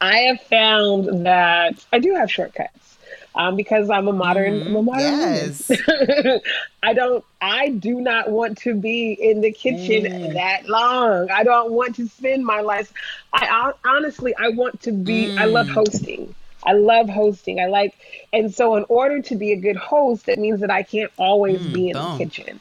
I 0.00 0.18
have 0.18 0.40
found 0.42 1.26
that 1.26 1.84
I 1.92 1.98
do 1.98 2.14
have 2.14 2.30
shortcuts. 2.30 2.85
Um, 3.36 3.56
because 3.56 3.90
I'm 3.90 4.08
a 4.08 4.12
modern, 4.12 4.62
Mhm. 4.62 4.66
I'm 4.66 4.76
a 4.76 4.82
modern 4.82 5.18
Yes. 5.20 5.70
woman. 5.70 6.40
I 6.82 6.94
don't, 6.94 7.24
I 7.40 7.68
do 7.70 8.00
not 8.00 8.30
want 8.30 8.58
to 8.58 8.74
be 8.74 9.12
in 9.12 9.40
the 9.42 9.52
kitchen 9.52 10.06
Mm. 10.06 10.34
that 10.34 10.68
long. 10.68 11.30
I 11.30 11.44
don't 11.44 11.72
want 11.72 11.96
to 11.96 12.08
spend 12.08 12.44
my 12.44 12.60
life. 12.60 12.92
I 13.32 13.46
hon- 13.46 13.74
honestly, 13.84 14.34
I 14.36 14.48
want 14.50 14.80
to 14.82 14.92
be. 14.92 15.32
I 15.36 15.46
love 15.46 15.66
Mm. 15.66 15.70
hosting. 15.70 16.34
I 16.64 16.72
love 16.72 17.08
hosting. 17.08 17.60
I 17.60 17.66
like, 17.66 17.94
and 18.32 18.52
so 18.52 18.76
in 18.76 18.84
order 18.88 19.22
to 19.22 19.36
be 19.36 19.52
a 19.52 19.56
good 19.56 19.76
host, 19.76 20.28
it 20.28 20.38
means 20.38 20.60
that 20.60 20.70
I 20.70 20.82
can't 20.82 21.12
always 21.16 21.62
Mm, 21.62 21.72
be 21.72 21.90
in 21.90 21.94
boom. 21.94 22.10
the 22.10 22.16
kitchen. 22.16 22.60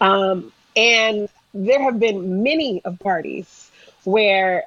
Um, 0.00 0.52
and 0.76 1.28
there 1.54 1.82
have 1.82 1.98
been 1.98 2.42
many 2.42 2.82
of 2.84 2.98
parties 3.00 3.70
where, 4.04 4.64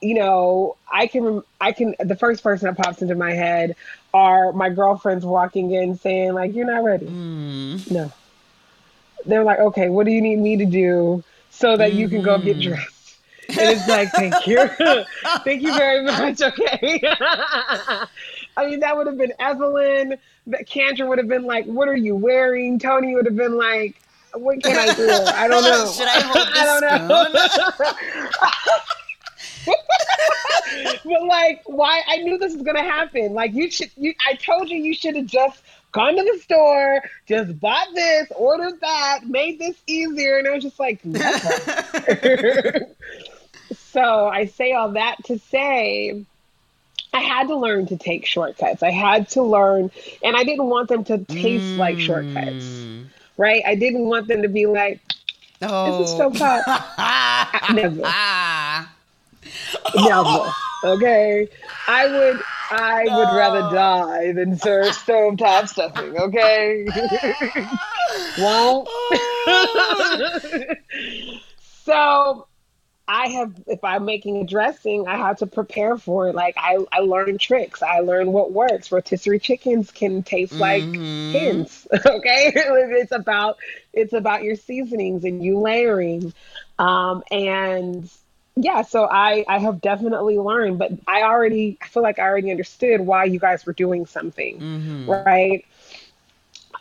you 0.00 0.14
know, 0.14 0.76
I 0.92 1.06
can, 1.08 1.42
I 1.60 1.72
can, 1.72 1.94
the 1.98 2.16
first 2.16 2.42
person 2.42 2.66
that 2.66 2.76
pops 2.82 3.02
into 3.02 3.14
my 3.14 3.32
head 3.32 3.76
are 4.16 4.52
my 4.52 4.70
girlfriends 4.70 5.24
walking 5.24 5.72
in 5.72 5.96
saying 5.98 6.32
like, 6.32 6.54
"You're 6.54 6.66
not 6.66 6.82
ready." 6.84 7.06
Mm. 7.06 7.90
No. 7.90 8.12
They're 9.26 9.44
like, 9.44 9.58
"Okay, 9.58 9.88
what 9.88 10.06
do 10.06 10.12
you 10.12 10.20
need 10.22 10.38
me 10.38 10.56
to 10.56 10.64
do 10.64 11.22
so 11.50 11.76
that 11.76 11.92
you 11.92 12.08
can 12.08 12.22
go 12.22 12.38
get 12.38 12.56
Mhm. 12.58 12.62
dressed?" 12.62 12.92
And 13.48 13.70
it's 13.70 13.86
like, 13.88 14.10
"Thank 14.12 14.46
you, 14.50 14.58
thank 15.44 15.62
you 15.62 15.72
very 15.76 16.02
much." 16.02 16.40
Okay. 16.42 17.00
I 18.58 18.66
mean, 18.66 18.80
that 18.80 18.96
would 18.96 19.06
have 19.06 19.18
been 19.18 19.32
Evelyn. 19.38 20.16
That 20.46 20.66
Kendra 20.66 21.06
would 21.08 21.18
have 21.18 21.28
been 21.28 21.44
like, 21.44 21.66
"What 21.66 21.88
are 21.88 21.96
you 21.96 22.16
wearing?" 22.16 22.78
Tony 22.78 23.14
would 23.14 23.26
have 23.26 23.36
been 23.36 23.56
like, 23.58 24.00
"What 24.34 24.62
can 24.62 24.76
I 24.76 24.94
do? 24.94 25.10
I 25.34 25.46
don't 25.48 25.62
know. 25.70 25.92
Should 25.92 26.08
I 26.08 26.20
hold 26.20 26.46
the 26.48 26.52
but 31.04 31.22
like, 31.26 31.62
why? 31.66 32.02
I 32.08 32.18
knew 32.18 32.38
this 32.38 32.54
was 32.54 32.62
gonna 32.62 32.82
happen. 32.82 33.32
Like, 33.34 33.52
you 33.54 33.70
should. 33.70 33.90
You, 33.96 34.14
I 34.26 34.34
told 34.34 34.68
you 34.70 34.78
you 34.78 34.94
should 34.94 35.16
have 35.16 35.26
just 35.26 35.62
gone 35.92 36.16
to 36.16 36.22
the 36.22 36.38
store, 36.42 37.02
just 37.26 37.58
bought 37.60 37.88
this, 37.94 38.30
ordered 38.36 38.80
that, 38.80 39.20
made 39.26 39.58
this 39.58 39.76
easier, 39.86 40.38
and 40.38 40.46
I 40.48 40.52
was 40.52 40.62
just 40.62 40.78
like, 40.78 41.00
so 43.74 44.26
I 44.28 44.46
say 44.46 44.72
all 44.72 44.90
that 44.92 45.16
to 45.26 45.38
say. 45.38 46.24
I 47.12 47.20
had 47.20 47.46
to 47.48 47.56
learn 47.56 47.86
to 47.86 47.96
take 47.96 48.26
shortcuts. 48.26 48.82
I 48.82 48.90
had 48.90 49.30
to 49.30 49.42
learn, 49.42 49.90
and 50.22 50.36
I 50.36 50.44
didn't 50.44 50.66
want 50.66 50.88
them 50.90 51.02
to 51.04 51.16
taste 51.24 51.78
like 51.78 51.98
shortcuts, 51.98 52.64
Mm. 52.66 53.06
right? 53.38 53.62
I 53.66 53.74
didn't 53.74 54.04
want 54.04 54.28
them 54.28 54.42
to 54.42 54.48
be 54.48 54.66
like, 54.66 55.00
Oh. 55.62 56.00
This 56.00 56.10
is 56.10 56.16
so 56.18 56.30
hot. 56.30 57.70
Never. 57.74 58.02
Never. 59.94 60.52
Okay. 60.84 61.48
I 61.88 62.06
would 62.06 62.40
I 62.70 63.04
would 63.04 63.30
rather 63.36 63.62
die 63.74 64.32
than 64.32 64.56
serve 64.58 64.92
stovetop 64.92 65.68
stuffing, 65.68 66.16
okay? 66.18 66.86
Won't. 68.38 68.88
so 71.84 72.46
I 73.08 73.28
have 73.28 73.54
if 73.66 73.82
I'm 73.84 74.04
making 74.04 74.38
a 74.38 74.44
dressing, 74.44 75.06
I 75.06 75.16
have 75.16 75.38
to 75.38 75.46
prepare 75.46 75.96
for 75.96 76.28
it. 76.28 76.34
Like 76.34 76.56
I, 76.58 76.78
I 76.92 77.00
learn 77.00 77.38
tricks. 77.38 77.82
I 77.82 78.00
learn 78.00 78.32
what 78.32 78.52
works. 78.52 78.90
Rotisserie 78.90 79.38
chickens 79.38 79.90
can 79.92 80.22
taste 80.22 80.58
like 80.58 80.84
Mhm. 80.84 81.06
hens. 81.32 81.86
Okay. 82.06 82.52
it's 82.54 83.12
about 83.12 83.58
it's 83.92 84.12
about 84.12 84.42
your 84.42 84.56
seasonings 84.56 85.24
and 85.24 85.42
you 85.42 85.58
layering. 85.60 86.32
Um 86.78 87.22
and 87.30 88.10
yeah, 88.56 88.82
so 88.82 89.06
I 89.10 89.44
I 89.48 89.58
have 89.58 89.80
definitely 89.80 90.38
learned, 90.38 90.78
but 90.78 90.92
I 91.06 91.22
already 91.22 91.78
I 91.82 91.86
feel 91.88 92.02
like 92.02 92.18
I 92.18 92.22
already 92.22 92.50
understood 92.50 93.00
why 93.00 93.24
you 93.24 93.38
guys 93.38 93.66
were 93.66 93.74
doing 93.74 94.06
something, 94.06 94.64
Mhm. 94.64 95.06
right? 95.08 95.54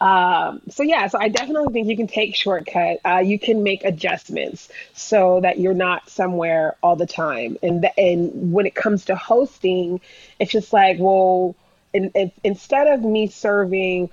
Um, 0.02 0.62
so 0.70 0.84
yeah, 0.84 1.08
so 1.08 1.18
I 1.20 1.30
definitely 1.30 1.72
think 1.72 1.88
you 1.88 1.96
can 1.96 2.08
take 2.08 2.36
shortcut. 2.36 3.00
Uh, 3.06 3.20
you 3.20 3.40
can 3.40 3.64
make 3.64 3.84
adjustments 3.86 4.70
so 4.94 5.40
that 5.42 5.58
you're 5.60 5.74
not 5.74 6.10
somewhere 6.10 6.76
all 6.84 6.96
the 6.96 7.06
time. 7.06 7.58
And 7.64 7.82
th- 7.82 7.94
and 7.98 8.52
when 8.52 8.66
it 8.66 8.76
comes 8.76 9.06
to 9.06 9.16
hosting, 9.16 10.02
it's 10.40 10.52
just 10.52 10.74
like, 10.74 10.98
well, 11.00 11.56
in, 11.94 12.12
in, 12.14 12.32
instead 12.44 12.88
of 12.88 13.02
me 13.04 13.28
serving 13.28 14.10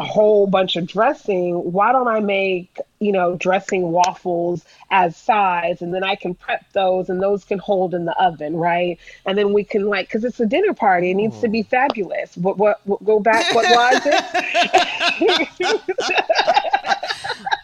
a 0.00 0.04
whole 0.04 0.46
bunch 0.46 0.76
of 0.76 0.86
dressing, 0.86 1.72
why 1.72 1.92
don't 1.92 2.08
I 2.08 2.20
make, 2.20 2.78
you 3.00 3.12
know, 3.12 3.36
dressing 3.36 3.92
waffles 3.92 4.64
as 4.90 5.14
sides 5.14 5.82
and 5.82 5.92
then 5.92 6.02
I 6.02 6.14
can 6.14 6.34
prep 6.34 6.64
those 6.72 7.10
and 7.10 7.22
those 7.22 7.44
can 7.44 7.58
hold 7.58 7.92
in 7.92 8.06
the 8.06 8.18
oven, 8.18 8.56
right? 8.56 8.98
And 9.26 9.36
then 9.36 9.52
we 9.52 9.62
can 9.62 9.88
like 9.88 10.08
cuz 10.08 10.24
it's 10.24 10.40
a 10.40 10.46
dinner 10.46 10.72
party, 10.72 11.10
it 11.10 11.14
needs 11.14 11.38
to 11.40 11.48
be 11.48 11.60
hmm. 11.60 11.68
fabulous. 11.68 12.34
What 12.38 12.56
what, 12.56 12.80
what 12.84 13.04
go 13.04 13.20
back 13.20 13.54
what 13.54 13.66
was 13.68 14.02
it? 14.06 15.48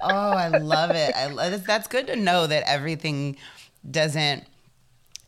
Oh, 0.08 0.30
I 0.30 0.48
love 0.48 0.90
it. 0.92 1.16
I 1.16 1.26
love, 1.26 1.64
that's 1.64 1.88
good 1.88 2.06
to 2.06 2.14
know 2.14 2.46
that 2.46 2.62
everything 2.68 3.36
doesn't 3.90 4.44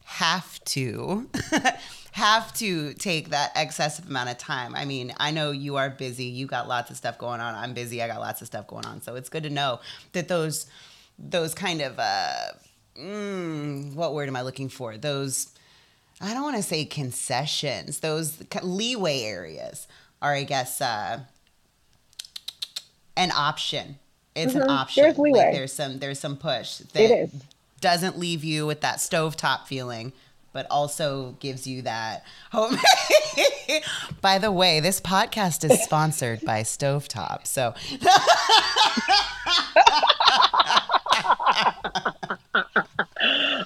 have 0.04 0.62
to 0.64 1.28
have 2.12 2.52
to 2.54 2.94
take 2.94 3.30
that 3.30 3.52
excessive 3.54 4.09
amount 4.09 4.30
of 4.30 4.38
time. 4.38 4.74
I 4.74 4.84
mean, 4.84 5.12
I 5.18 5.30
know 5.30 5.50
you 5.50 5.76
are 5.76 5.90
busy. 5.90 6.24
You 6.24 6.46
got 6.46 6.66
lots 6.68 6.90
of 6.90 6.96
stuff 6.96 7.18
going 7.18 7.40
on. 7.40 7.54
I'm 7.54 7.74
busy. 7.74 8.02
I 8.02 8.09
got 8.09 8.20
lots 8.20 8.40
of 8.40 8.46
stuff 8.46 8.66
going 8.66 8.86
on. 8.86 9.02
So 9.02 9.14
it's 9.14 9.28
good 9.28 9.42
to 9.44 9.50
know 9.50 9.80
that 10.12 10.28
those 10.28 10.66
those 11.18 11.54
kind 11.54 11.80
of 11.80 11.98
uh 11.98 12.52
mm, 12.96 13.94
what 13.94 14.14
word 14.14 14.28
am 14.28 14.36
I 14.36 14.42
looking 14.42 14.68
for? 14.68 14.96
Those 14.96 15.48
I 16.20 16.32
don't 16.34 16.42
want 16.42 16.56
to 16.56 16.62
say 16.62 16.84
concessions. 16.84 18.00
Those 18.00 18.42
leeway 18.62 19.20
areas 19.22 19.86
are 20.22 20.32
I 20.34 20.44
guess 20.44 20.80
uh 20.80 21.20
an 23.16 23.30
option. 23.32 23.98
It's 24.34 24.54
an 24.54 24.62
Mhm. 24.62 24.68
option. 24.70 25.02
There's 25.02 25.18
leeway. 25.18 25.38
Like 25.40 25.52
there's 25.52 25.72
some 25.72 25.98
there's 25.98 26.18
some 26.20 26.36
push 26.36 26.78
that 26.78 27.00
It 27.02 27.11
is. 27.11 27.42
doesn't 27.80 28.18
leave 28.18 28.44
you 28.44 28.66
with 28.66 28.80
that 28.82 28.98
stovetop 28.98 29.66
feeling, 29.66 30.12
but 30.59 30.66
also 30.72 31.36
gives 31.38 31.68
you 31.68 31.82
that 31.82 32.24
home. 32.50 32.76
by 34.20 34.38
the 34.38 34.50
way, 34.50 34.80
this 34.80 35.00
podcast 35.00 35.62
is 35.70 35.80
sponsored 35.84 36.40
by 36.44 36.62
Stovetop. 36.62 37.46
So 37.46 37.74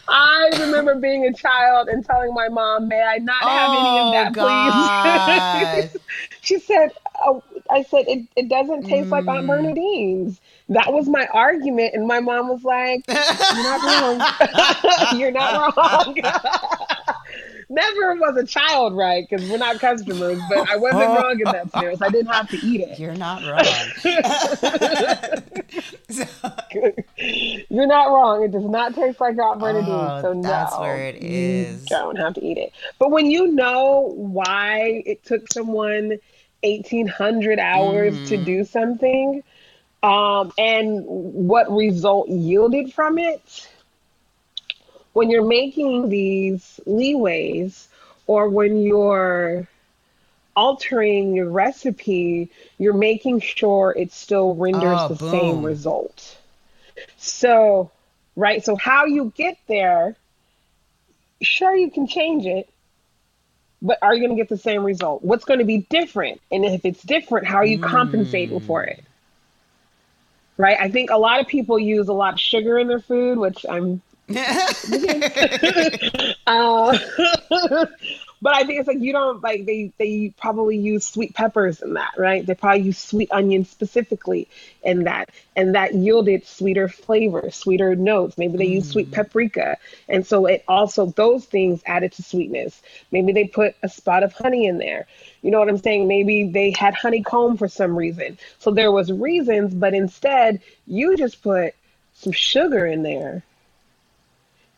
I 0.09 0.51
remember 0.61 0.97
being 0.97 1.25
a 1.25 1.33
child 1.33 1.89
and 1.89 2.05
telling 2.05 2.35
my 2.35 2.49
mom, 2.49 2.89
"May 2.89 3.01
I 3.01 3.17
not 3.19 3.43
have 3.43 3.71
any 3.71 3.99
of 4.01 4.35
that, 4.35 5.91
please?" 5.93 6.03
she 6.43 6.59
said, 6.59 6.91
oh, 7.25 7.43
"I 7.71 7.85
said 7.85 8.05
it, 8.09 8.27
it 8.37 8.49
doesn't 8.51 8.85
taste 8.85 9.09
like 9.09 9.27
Aunt 9.27 9.45
Mm. 9.45 9.49
Bernadine's." 9.49 10.41
That 10.69 10.93
was 10.93 11.09
my 11.09 11.27
argument, 11.33 11.95
and 11.95 12.07
my 12.07 12.21
mom 12.21 12.49
was 12.49 12.63
like, 12.65 13.05
"You're 13.09 13.17
not 13.63 13.83
wrong. 15.11 15.19
You're 15.19 15.31
not 15.31 15.77
wrong." 15.77 16.17
Never 17.73 18.15
was 18.17 18.37
a 18.37 18.45
child, 18.45 18.95
right? 18.95 19.27
Because 19.29 19.47
we're 19.47 19.57
not 19.57 19.81
customers, 19.81 20.39
but 20.51 20.69
I 20.69 20.77
wasn't 20.77 21.01
wrong 21.17 21.41
in 21.41 21.51
that 21.53 21.73
sense. 21.73 22.03
I 22.03 22.11
didn't 22.11 22.27
have 22.33 22.49
to 22.51 22.59
eat 22.67 22.83
it. 22.83 22.99
You're 22.99 23.15
not 23.15 23.43
wrong. 23.43 23.65
You're 27.71 27.87
not 27.87 28.11
wrong. 28.11 28.43
It 28.45 28.51
does 28.53 28.65
not 28.65 28.95
taste 28.95 29.21
like 29.21 29.39
Aunt 29.39 29.61
Bernadine. 29.61 29.89
Oh, 29.89 30.21
so 30.23 30.33
no, 30.33 30.43
that's 30.43 30.79
where 30.79 30.99
it 31.09 31.23
is. 31.23 31.83
you 31.83 31.87
don't 31.97 32.17
have 32.17 32.35
to 32.35 32.45
eat 32.45 32.59
it. 32.59 32.73
But 32.99 33.11
when 33.11 33.31
you 33.31 33.49
know 33.49 34.13
why 34.17 35.03
it 35.07 35.25
took 35.25 35.51
someone 35.53 36.19
1,800 36.63 37.59
hours 37.59 38.21
to 38.27 38.37
Mhm. 38.39 38.45
do 38.45 38.65
something, 38.65 39.43
um, 40.03 40.53
and 40.59 41.05
what 41.07 41.71
result 41.71 42.29
yielded 42.29 42.93
from 42.93 43.19
it, 43.19 43.69
when 45.13 45.31
you're 45.31 45.45
making 45.45 46.09
these 46.09 46.81
leeways, 46.87 47.87
or 48.27 48.49
when 48.49 48.83
you're 48.83 49.67
altering 50.57 51.35
your 51.35 51.51
recipe, 51.51 52.51
you're 52.79 52.93
making 52.93 53.41
sure 53.41 53.95
it 53.97 54.13
still 54.13 54.55
renders 54.55 54.99
Oh, 55.01 55.09
the 55.09 55.15
boom. 55.15 55.31
same 55.31 55.67
result. 55.67 56.37
So, 57.17 57.91
right, 58.37 58.65
so 58.65 58.77
how 58.77 59.07
you 59.07 59.33
get 59.37 59.57
there, 59.67 60.17
sure, 61.41 61.75
you 61.75 61.91
can 61.91 62.07
change 62.07 62.47
it, 62.47 62.69
but 63.81 63.99
are 64.03 64.15
you 64.15 64.21
going 64.21 64.37
to 64.37 64.41
get 64.41 64.49
the 64.49 64.59
same 64.59 64.85
result? 64.85 65.25
What's 65.25 65.45
going 65.45 65.59
to 65.59 65.65
be 65.65 65.79
different? 65.79 66.41
And 66.51 66.65
if 66.65 66.85
it's 66.85 67.03
different, 67.03 67.47
how 67.47 67.57
are 67.57 67.67
you 67.67 67.79
compensating 67.79 68.61
for 68.61 68.83
hmm. 68.83 68.91
it? 68.91 69.05
Right? 70.59 70.77
I 70.79 70.91
think 70.91 71.11
a 71.11 71.17
lot 71.17 71.41
of 71.41 71.49
people 71.49 71.79
use 71.79 72.09
a 72.09 72.13
lot 72.13 72.35
of 72.35 72.41
sugar 72.41 72.79
in 72.79 72.87
their 72.87 73.01
food, 73.01 73.39
which 73.39 73.65
I'm 73.69 74.03
uh, 76.47 76.97
but 78.41 78.57
I 78.57 78.65
think 78.65 78.81
it's 78.81 78.89
like 78.89 79.01
you 79.01 79.13
don't 79.13 79.43
like 79.43 79.67
they 79.67 79.93
they 79.99 80.33
probably 80.37 80.77
use 80.77 81.05
sweet 81.05 81.35
peppers 81.35 81.83
in 81.83 81.95
that, 81.95 82.15
right? 82.17 82.45
They 82.45 82.55
probably 82.55 82.83
use 82.83 82.99
sweet 82.99 83.31
onions 83.33 83.69
specifically 83.69 84.49
in 84.83 85.05
that, 85.05 85.31
and 85.55 85.75
that 85.75 85.95
yielded 85.95 86.47
sweeter 86.47 86.89
flavor, 86.89 87.51
sweeter 87.51 87.95
notes. 87.97 88.39
Maybe 88.39 88.59
they 88.59 88.67
mm. 88.67 88.75
use 88.75 88.91
sweet 88.91 89.11
mm. 89.11 89.15
paprika, 89.15 89.77
and 90.09 90.27
so 90.27 90.47
it 90.47 90.65
also 90.67 91.07
those 91.07 91.45
things 91.45 91.83
added 91.87 92.13
to 92.13 92.23
sweetness. 92.23 92.81
Maybe 93.11 93.33
they 93.33 93.45
put 93.45 93.77
a 93.83 93.89
spot 93.89 94.23
of 94.23 94.33
honey 94.33 94.67
in 94.67 94.79
there. 94.79 95.07
You 95.43 95.51
know 95.51 95.59
what 95.59 95.69
I'm 95.69 95.79
saying? 95.79 96.09
Maybe 96.09 96.49
they 96.49 96.71
had 96.71 96.95
honeycomb 96.95 97.57
for 97.57 97.69
some 97.69 97.97
reason. 97.97 98.39
So 98.59 98.71
there 98.71 98.93
was 98.93 99.13
reasons, 99.13 99.75
but 99.75 99.95
instead 99.95 100.63
you 100.87 101.17
just 101.17 101.43
put 101.43 101.75
some 102.15 102.33
sugar 102.33 102.87
in 102.87 103.03
there 103.03 103.43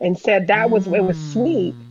and 0.01 0.18
said 0.18 0.49
that 0.49 0.70
was 0.70 0.86
mm. 0.86 0.97
it 0.97 1.05
was 1.05 1.32
sweet. 1.32 1.74
Mm. 1.74 1.84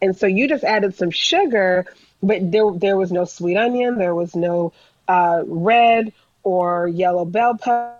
And 0.00 0.16
so 0.16 0.26
you 0.26 0.48
just 0.48 0.64
added 0.64 0.94
some 0.94 1.10
sugar, 1.10 1.86
but 2.22 2.50
there 2.50 2.70
there 2.72 2.96
was 2.96 3.10
no 3.10 3.24
sweet 3.24 3.56
onion, 3.56 3.98
there 3.98 4.14
was 4.14 4.34
no 4.34 4.72
uh, 5.06 5.42
red 5.46 6.12
or 6.42 6.86
yellow 6.88 7.24
bell 7.24 7.54
pepper, 7.54 7.94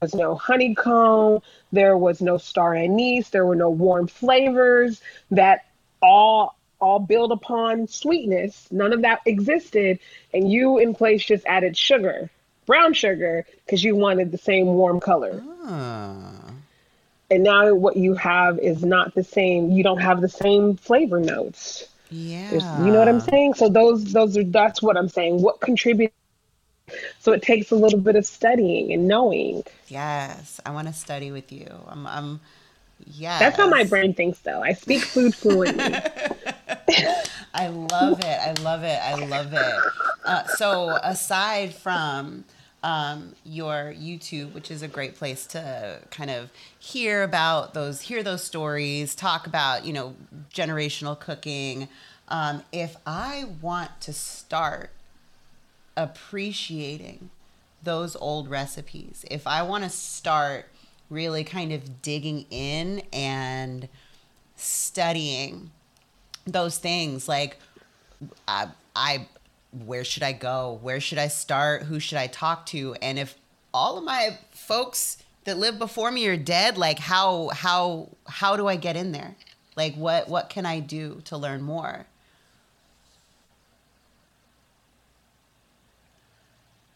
there 0.00 0.06
was 0.06 0.14
no 0.14 0.34
honeycomb, 0.34 1.40
there 1.72 1.96
was 1.96 2.20
no 2.20 2.36
star 2.38 2.74
anise, 2.74 3.30
there 3.30 3.46
were 3.46 3.56
no 3.56 3.70
warm 3.70 4.06
flavors 4.06 5.00
that 5.30 5.66
all 6.02 6.56
all 6.80 7.00
build 7.00 7.32
upon 7.32 7.88
sweetness. 7.88 8.68
None 8.70 8.92
of 8.92 9.02
that 9.02 9.20
existed, 9.26 9.98
and 10.32 10.50
you 10.50 10.78
in 10.78 10.94
place 10.94 11.24
just 11.24 11.44
added 11.46 11.76
sugar, 11.76 12.30
brown 12.66 12.92
sugar, 12.92 13.46
because 13.64 13.82
you 13.82 13.96
wanted 13.96 14.30
the 14.30 14.38
same 14.38 14.66
warm 14.66 15.00
color. 15.00 15.42
Ah 15.64 16.47
and 17.30 17.42
now 17.44 17.74
what 17.74 17.96
you 17.96 18.14
have 18.14 18.58
is 18.58 18.84
not 18.84 19.14
the 19.14 19.24
same. 19.24 19.70
You 19.70 19.82
don't 19.82 20.00
have 20.00 20.20
the 20.20 20.28
same 20.28 20.76
flavor 20.76 21.20
notes. 21.20 21.88
Yeah 22.10 22.48
There's, 22.50 22.72
you 22.74 22.92
know 22.92 22.98
what 23.00 23.08
i'm 23.08 23.20
saying? 23.20 23.54
So 23.54 23.68
those 23.68 24.12
those 24.12 24.36
are 24.36 24.44
that's 24.44 24.82
what 24.82 24.96
i'm 24.96 25.08
saying. 25.08 25.42
What 25.42 25.60
contributes? 25.60 26.14
So 27.20 27.32
it 27.32 27.42
takes 27.42 27.70
a 27.70 27.76
little 27.76 28.00
bit 28.00 28.16
of 28.16 28.26
studying 28.26 28.92
and 28.92 29.06
knowing. 29.08 29.64
Yes 29.88 30.60
i 30.66 30.70
want 30.70 30.88
to 30.88 30.94
study 30.94 31.30
with 31.30 31.52
you. 31.52 31.68
I'm 31.88 32.06
i'm 32.06 32.40
yeah 33.06 33.38
that's 33.38 33.56
how 33.58 33.68
my 33.68 33.84
brain 33.84 34.14
thinks 34.14 34.40
though. 34.40 34.62
I 34.62 34.72
speak 34.72 35.06
food 35.06 35.34
fluently. 35.34 36.02
I 37.54 37.68
love 37.68 38.20
it. 38.20 38.24
I 38.40 38.52
love 38.52 38.82
it. 38.84 38.98
I 39.02 39.14
love 39.14 39.52
it. 39.52 39.84
Uh, 40.24 40.44
so 40.46 40.98
aside 41.02 41.74
from 41.74 42.44
um, 42.82 43.34
your 43.44 43.92
YouTube, 43.96 44.52
which 44.52 44.70
is 44.70 44.82
a 44.82 44.88
great 44.88 45.16
place 45.16 45.46
to 45.48 46.00
kind 46.10 46.30
of 46.30 46.50
hear 46.78 47.22
about 47.22 47.74
those, 47.74 48.02
hear 48.02 48.22
those 48.22 48.44
stories, 48.44 49.14
talk 49.14 49.46
about, 49.46 49.84
you 49.84 49.92
know, 49.92 50.14
generational 50.54 51.18
cooking. 51.18 51.88
Um, 52.28 52.62
if 52.72 52.96
I 53.06 53.46
want 53.60 54.00
to 54.02 54.12
start 54.12 54.90
appreciating 55.96 57.30
those 57.82 58.14
old 58.16 58.48
recipes, 58.48 59.24
if 59.30 59.46
I 59.46 59.62
want 59.62 59.84
to 59.84 59.90
start 59.90 60.66
really 61.10 61.42
kind 61.42 61.72
of 61.72 62.02
digging 62.02 62.46
in 62.50 63.02
and 63.12 63.88
studying 64.54 65.70
those 66.46 66.78
things, 66.78 67.28
like 67.28 67.56
I, 68.46 68.68
I 68.94 69.26
where 69.72 70.04
should 70.04 70.22
I 70.22 70.32
go? 70.32 70.78
Where 70.82 71.00
should 71.00 71.18
I 71.18 71.28
start? 71.28 71.82
Who 71.84 72.00
should 72.00 72.18
I 72.18 72.26
talk 72.26 72.66
to? 72.66 72.94
And 73.02 73.18
if 73.18 73.36
all 73.72 73.98
of 73.98 74.04
my 74.04 74.38
folks 74.50 75.18
that 75.44 75.58
live 75.58 75.78
before 75.78 76.10
me 76.10 76.26
are 76.28 76.36
dead, 76.36 76.78
like 76.78 76.98
how 76.98 77.48
how 77.48 78.08
how 78.26 78.56
do 78.56 78.66
I 78.66 78.76
get 78.76 78.96
in 78.96 79.12
there? 79.12 79.36
Like 79.76 79.94
what 79.94 80.28
what 80.28 80.48
can 80.48 80.66
I 80.66 80.80
do 80.80 81.20
to 81.24 81.36
learn 81.36 81.62
more? 81.62 82.06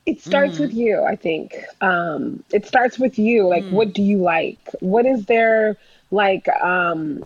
It 0.04 0.20
starts 0.20 0.56
mm. 0.56 0.60
with 0.60 0.74
you, 0.74 1.02
I 1.04 1.14
think. 1.14 1.54
Um, 1.80 2.42
it 2.52 2.66
starts 2.66 2.98
with 2.98 3.18
you. 3.18 3.46
Like, 3.46 3.62
mm. 3.62 3.70
what 3.70 3.92
do 3.92 4.02
you 4.02 4.18
like? 4.18 4.58
What 4.80 5.06
is 5.06 5.26
there 5.26 5.76
like? 6.10 6.48
Um, 6.60 7.24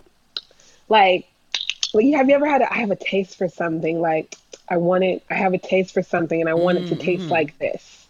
like, 0.87 1.27
have 1.93 2.29
you 2.29 2.35
ever 2.35 2.47
had? 2.47 2.61
A, 2.61 2.73
I 2.73 2.77
have 2.77 2.91
a 2.91 2.95
taste 2.95 3.37
for 3.37 3.47
something. 3.47 4.01
Like, 4.01 4.35
I 4.69 4.77
want 4.77 5.03
it, 5.03 5.23
I 5.29 5.35
have 5.35 5.53
a 5.53 5.57
taste 5.57 5.93
for 5.93 6.03
something 6.03 6.39
and 6.39 6.49
I 6.49 6.53
want 6.53 6.77
mm-hmm. 6.77 6.93
it 6.93 6.97
to 6.97 7.03
taste 7.03 7.23
mm-hmm. 7.23 7.31
like 7.31 7.57
this. 7.59 8.07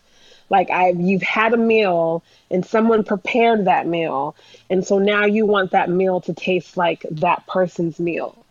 Like 0.50 0.70
I've 0.70 1.00
you've 1.00 1.22
had 1.22 1.54
a 1.54 1.58
meal 1.58 2.24
and 2.50 2.66
someone 2.66 3.04
prepared 3.04 3.66
that 3.66 3.86
meal. 3.86 4.36
And 4.70 4.86
so 4.86 4.98
now 4.98 5.26
you 5.26 5.46
want 5.46 5.72
that 5.72 5.90
meal 5.90 6.22
to 6.22 6.34
taste 6.34 6.78
like 6.78 7.06
that 7.12 7.46
person's 7.48 8.00
meal. 8.00 8.46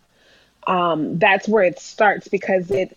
Um, 0.66 1.18
that's 1.18 1.48
where 1.48 1.64
it 1.64 1.78
starts 1.78 2.28
because 2.28 2.70
it 2.70 2.96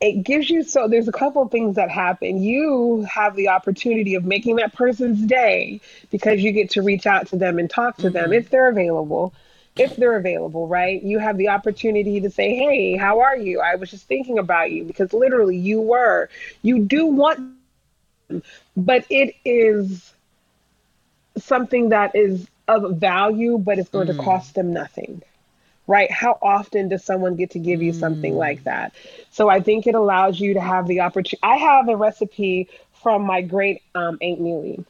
it 0.00 0.22
gives 0.22 0.48
you 0.48 0.62
so 0.62 0.86
there's 0.86 1.08
a 1.08 1.12
couple 1.12 1.42
of 1.42 1.50
things 1.50 1.74
that 1.74 1.90
happen. 1.90 2.40
You 2.40 3.06
have 3.12 3.34
the 3.34 3.48
opportunity 3.48 4.14
of 4.14 4.24
making 4.24 4.56
that 4.56 4.72
person's 4.72 5.20
day 5.20 5.80
because 6.10 6.40
you 6.40 6.52
get 6.52 6.70
to 6.70 6.82
reach 6.82 7.06
out 7.06 7.26
to 7.28 7.36
them 7.36 7.58
and 7.58 7.68
talk 7.68 7.96
to 7.96 8.04
mm-hmm. 8.04 8.12
them 8.12 8.32
if 8.32 8.50
they're 8.50 8.68
available 8.68 9.34
if 9.78 9.96
they're 9.96 10.16
available, 10.16 10.66
right? 10.66 11.02
You 11.02 11.18
have 11.18 11.36
the 11.36 11.48
opportunity 11.48 12.20
to 12.20 12.30
say, 12.30 12.54
"Hey, 12.54 12.96
how 12.96 13.20
are 13.20 13.36
you? 13.36 13.60
I 13.60 13.76
was 13.76 13.90
just 13.90 14.06
thinking 14.06 14.38
about 14.38 14.70
you 14.70 14.84
because 14.84 15.12
literally 15.12 15.56
you 15.56 15.80
were. 15.80 16.28
You 16.62 16.80
do 16.80 17.06
want 17.06 17.58
but 18.76 19.04
it 19.10 19.34
is 19.44 20.12
something 21.36 21.90
that 21.90 22.14
is 22.14 22.48
of 22.66 22.96
value 22.96 23.56
but 23.58 23.78
it's 23.78 23.88
going 23.88 24.08
mm. 24.08 24.16
to 24.16 24.22
cost 24.22 24.54
them 24.54 24.72
nothing. 24.72 25.22
Right? 25.86 26.10
How 26.10 26.38
often 26.42 26.90
does 26.90 27.02
someone 27.02 27.36
get 27.36 27.52
to 27.52 27.58
give 27.58 27.80
you 27.80 27.94
something 27.94 28.34
mm. 28.34 28.38
like 28.38 28.64
that? 28.64 28.92
So 29.30 29.48
I 29.48 29.60
think 29.60 29.86
it 29.86 29.94
allows 29.94 30.38
you 30.38 30.52
to 30.54 30.60
have 30.60 30.86
the 30.86 31.00
opportunity. 31.00 31.38
I 31.42 31.56
have 31.56 31.88
a 31.88 31.96
recipe 31.96 32.68
from 33.02 33.22
my 33.22 33.40
great 33.40 33.80
um, 33.94 34.18
Aunt 34.20 34.38
Neely. 34.38 34.84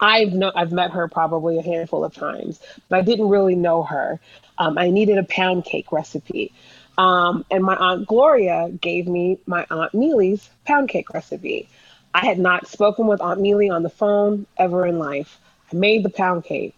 I've 0.00 0.32
I've 0.54 0.72
met 0.72 0.92
her 0.92 1.08
probably 1.08 1.58
a 1.58 1.62
handful 1.62 2.04
of 2.04 2.14
times, 2.14 2.60
but 2.88 2.98
I 2.98 3.02
didn't 3.02 3.28
really 3.28 3.54
know 3.54 3.82
her. 3.82 4.20
Um, 4.58 4.78
I 4.78 4.90
needed 4.90 5.18
a 5.18 5.24
pound 5.24 5.64
cake 5.64 5.92
recipe. 5.92 6.52
Um, 6.96 7.44
and 7.50 7.62
my 7.62 7.76
aunt 7.76 8.06
Gloria 8.06 8.70
gave 8.80 9.06
me 9.06 9.38
my 9.46 9.66
aunt 9.70 9.94
Mealy's 9.94 10.50
pound 10.64 10.88
cake 10.88 11.14
recipe. 11.14 11.68
I 12.12 12.26
had 12.26 12.38
not 12.38 12.66
spoken 12.66 13.06
with 13.06 13.20
Aunt 13.20 13.40
Mealy 13.40 13.70
on 13.70 13.84
the 13.84 13.90
phone 13.90 14.46
ever 14.56 14.84
in 14.86 14.98
life. 14.98 15.38
I 15.72 15.76
made 15.76 16.04
the 16.04 16.10
pound 16.10 16.44
cake, 16.44 16.76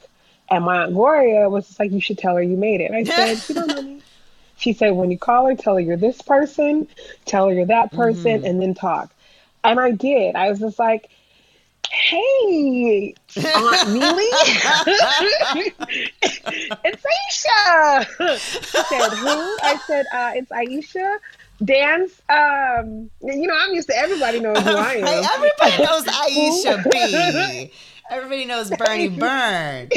and 0.51 0.65
my 0.65 0.83
aunt 0.83 0.93
Gloria 0.93 1.49
was 1.49 1.67
just 1.67 1.81
like, 1.81 1.93
"You 1.93 2.01
should 2.01 2.19
tell 2.19 2.37
her 2.37 2.43
you 2.43 2.57
made 2.57 2.81
it." 2.81 2.91
I 2.91 3.05
said, 3.05 3.35
"She 3.39 3.55
don't 3.55 3.69
know 3.69 3.83
me." 3.83 4.03
She 4.57 4.75
said, 4.75 4.91
"When 4.91 5.11
you 5.11 5.17
call 5.17 5.47
her, 5.47 5.55
tell 5.55 5.77
her 5.77 5.81
you're 5.81 5.97
this 5.97 6.21
person, 6.21 6.87
tell 7.25 7.49
her 7.49 7.55
you're 7.55 7.65
that 7.65 7.93
person, 7.93 8.41
mm-hmm. 8.41 8.45
and 8.45 8.61
then 8.61 8.75
talk." 8.75 9.11
And 9.65 9.81
I 9.81 9.93
did. 9.93 10.37
I 10.37 10.51
was 10.51 10.59
just 10.59 10.79
like, 10.79 11.09
hey, 11.91 13.15
Aunt 13.37 13.91
Mealy. 13.91 14.29
it's 16.85 17.05
Aisha. 17.11 18.07
She 18.39 18.83
said, 18.85 19.11
who? 19.11 19.29
I 19.29 19.81
said, 19.87 20.07
uh, 20.13 20.33
it's 20.35 20.51
Aisha. 20.51 21.19
Dance, 21.63 22.23
um, 22.31 23.11
you 23.23 23.47
know, 23.47 23.55
I'm 23.55 23.75
used 23.75 23.89
to 23.89 23.97
everybody 23.97 24.41
knows 24.41 24.59
who 24.61 24.71
I 24.71 24.95
am. 24.95 25.07
Hey, 25.07 25.23
everybody 25.35 25.83
knows 25.85 26.05
Aisha 26.07 26.91
B. 26.91 27.71
Everybody 28.11 28.45
knows 28.47 28.71
Bernie 28.71 29.09
Byrne. 29.19 29.91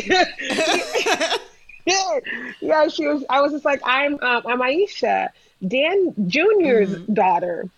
yeah, 1.85 2.19
yeah, 2.59 2.87
she 2.89 3.07
was. 3.07 3.23
I 3.29 3.39
was 3.39 3.53
just 3.53 3.63
like, 3.63 3.81
I'm, 3.85 4.15
um, 4.15 4.43
I'm 4.45 4.59
Aisha, 4.59 5.29
Dan 5.65 6.13
Junior's 6.27 6.89
mm-hmm. 6.89 7.13
daughter. 7.13 7.69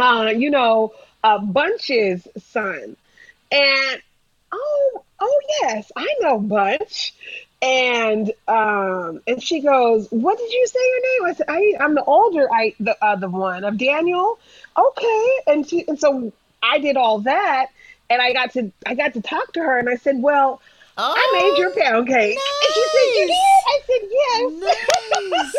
Uh, 0.00 0.32
you 0.36 0.50
know, 0.50 0.92
uh, 1.22 1.38
Bunch's 1.38 2.26
son. 2.38 2.96
And 3.52 4.02
oh, 4.50 5.04
oh 5.20 5.40
yes, 5.60 5.92
I 5.94 6.08
know 6.20 6.38
Bunch. 6.38 7.14
And 7.60 8.32
um, 8.48 9.22
and 9.26 9.40
she 9.40 9.60
goes, 9.60 10.08
"What 10.10 10.38
did 10.38 10.52
you 10.52 10.66
say 10.66 10.80
your 10.80 11.00
name?" 11.00 11.30
I 11.30 11.34
said, 11.34 11.46
I, 11.48 11.74
"I'm 11.84 11.94
the 11.94 12.02
older, 12.02 12.52
I 12.52 12.74
the 12.80 12.96
uh, 13.04 13.14
the 13.16 13.28
one 13.28 13.62
of 13.62 13.78
Daniel." 13.78 14.40
Okay, 14.76 15.30
and 15.46 15.68
she 15.68 15.84
and 15.86 16.00
so 16.00 16.32
I 16.60 16.78
did 16.78 16.96
all 16.96 17.20
that, 17.20 17.66
and 18.10 18.20
I 18.20 18.32
got 18.32 18.54
to 18.54 18.72
I 18.84 18.94
got 18.94 19.12
to 19.12 19.22
talk 19.22 19.52
to 19.52 19.60
her, 19.60 19.78
and 19.78 19.88
I 19.88 19.96
said, 19.96 20.20
"Well." 20.20 20.60
Oh, 20.98 21.14
I 21.16 21.30
made 21.32 21.58
your 21.58 21.70
pound 21.74 22.06
cake. 22.06 22.36
Nice. 22.36 22.66
And 22.66 22.74
she 22.74 22.82
said, 22.92 23.06
You 23.14 23.26
did? 23.28 23.36
I 23.66 23.80
said, 23.86 24.08
Yes. 24.12 25.42
Nice. 25.42 25.54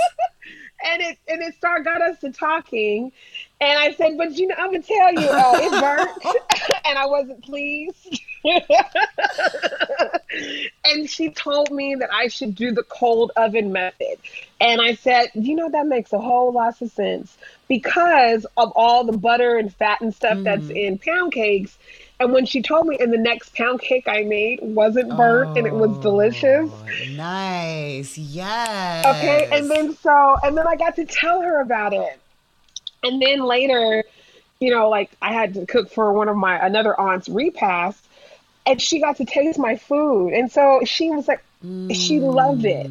and 0.85 1.01
it 1.01 1.17
and 1.27 1.41
it 1.41 1.55
started 1.55 1.85
got 1.85 2.01
us 2.03 2.19
to 2.19 2.31
talking. 2.31 3.11
And 3.64 3.80
I 3.80 3.93
said, 3.93 4.18
but 4.18 4.34
you 4.34 4.47
know, 4.47 4.55
I'm 4.57 4.72
gonna 4.72 4.84
tell 4.84 5.14
you, 5.14 5.26
uh, 5.26 5.53
it 5.55 5.72
burnt, 5.82 6.11
and 6.86 6.97
I 6.97 7.05
wasn't 7.05 7.41
pleased. 7.45 8.20
and 10.84 11.09
she 11.09 11.30
told 11.30 11.72
me 11.72 11.95
that 11.95 12.09
I 12.11 12.28
should 12.28 12.55
do 12.55 12.74
the 12.74 12.84
cold 12.84 13.32
oven 13.38 13.72
method. 13.72 14.18
And 14.59 14.82
I 14.82 14.95
said, 14.95 15.30
you 15.34 15.55
know, 15.55 15.70
that 15.70 15.88
makes 15.88 16.11
a 16.11 16.20
whole 16.20 16.51
lot 16.51 16.82
of 16.82 16.91
sense 16.91 17.38
because 17.70 18.45
of 18.57 18.74
all 18.76 19.05
the 19.05 19.18
butter 19.18 19.57
and 19.57 19.74
fat 19.74 20.01
and 20.01 20.14
stuff 20.14 20.39
mm. 20.39 20.43
that's 20.43 20.70
in 20.70 20.97
pound 20.97 21.32
cakes. 21.32 21.78
And 22.20 22.34
when 22.34 22.45
she 22.45 22.61
told 22.61 22.88
me, 22.88 22.97
and 22.99 23.14
the 23.14 23.18
next 23.18 23.55
pound 23.55 23.80
cake 23.80 24.09
I 24.09 24.24
made 24.24 24.59
wasn't 24.61 25.16
burnt 25.16 25.51
oh, 25.51 25.55
and 25.55 25.66
it 25.66 25.74
was 25.74 25.97
delicious. 25.99 26.70
Oh, 26.70 26.86
nice. 27.11 28.18
Yes. 28.18 29.05
Okay. 29.05 29.47
And 29.57 29.72
then 29.72 29.95
so, 29.95 30.36
and 30.43 30.57
then 30.57 30.68
I 30.68 30.76
got 30.76 30.97
to 30.97 31.05
tell 31.05 31.41
her 31.41 31.61
about 31.61 31.93
it. 31.93 32.20
And 33.04 33.22
then 33.22 33.41
later, 33.43 34.04
you 34.60 34.72
know, 34.72 34.89
like 34.89 35.12
I 35.22 35.34
had 35.34 35.54
to 35.56 35.66
cook 35.66 35.91
for 35.91 36.14
one 36.14 36.30
of 36.30 36.38
my 36.38 36.66
another 36.66 36.99
aunt's 36.99 37.30
repast, 37.30 38.04
and 38.66 38.82
she 38.82 38.99
got 38.99 39.18
to 39.18 39.26
taste 39.26 39.60
my 39.60 39.76
food. 39.76 40.34
And 40.34 40.51
so 40.51 40.82
she 40.86 41.10
was 41.12 41.28
like, 41.28 41.43
mm. 41.64 41.93
she 41.93 42.20
loved 42.20 42.66
it. 42.66 42.89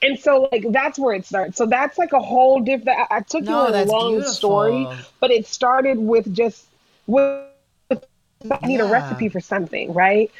And 0.00 0.18
so 0.18 0.48
like 0.52 0.64
that's 0.70 0.98
where 0.98 1.14
it 1.14 1.26
starts. 1.26 1.56
So 1.56 1.66
that's 1.66 1.98
like 1.98 2.12
a 2.12 2.20
whole 2.20 2.60
different 2.60 3.00
I, 3.10 3.16
I 3.16 3.20
took 3.20 3.42
no, 3.44 3.68
you 3.68 3.74
on 3.74 3.74
a 3.74 3.84
long 3.84 4.12
beautiful. 4.12 4.32
story, 4.32 4.86
but 5.20 5.30
it 5.30 5.46
started 5.46 5.98
with 5.98 6.32
just 6.32 6.64
with 7.06 7.44
I 7.90 8.66
need 8.66 8.76
yeah. 8.76 8.88
a 8.88 8.92
recipe 8.92 9.28
for 9.28 9.40
something, 9.40 9.92
right? 9.92 10.30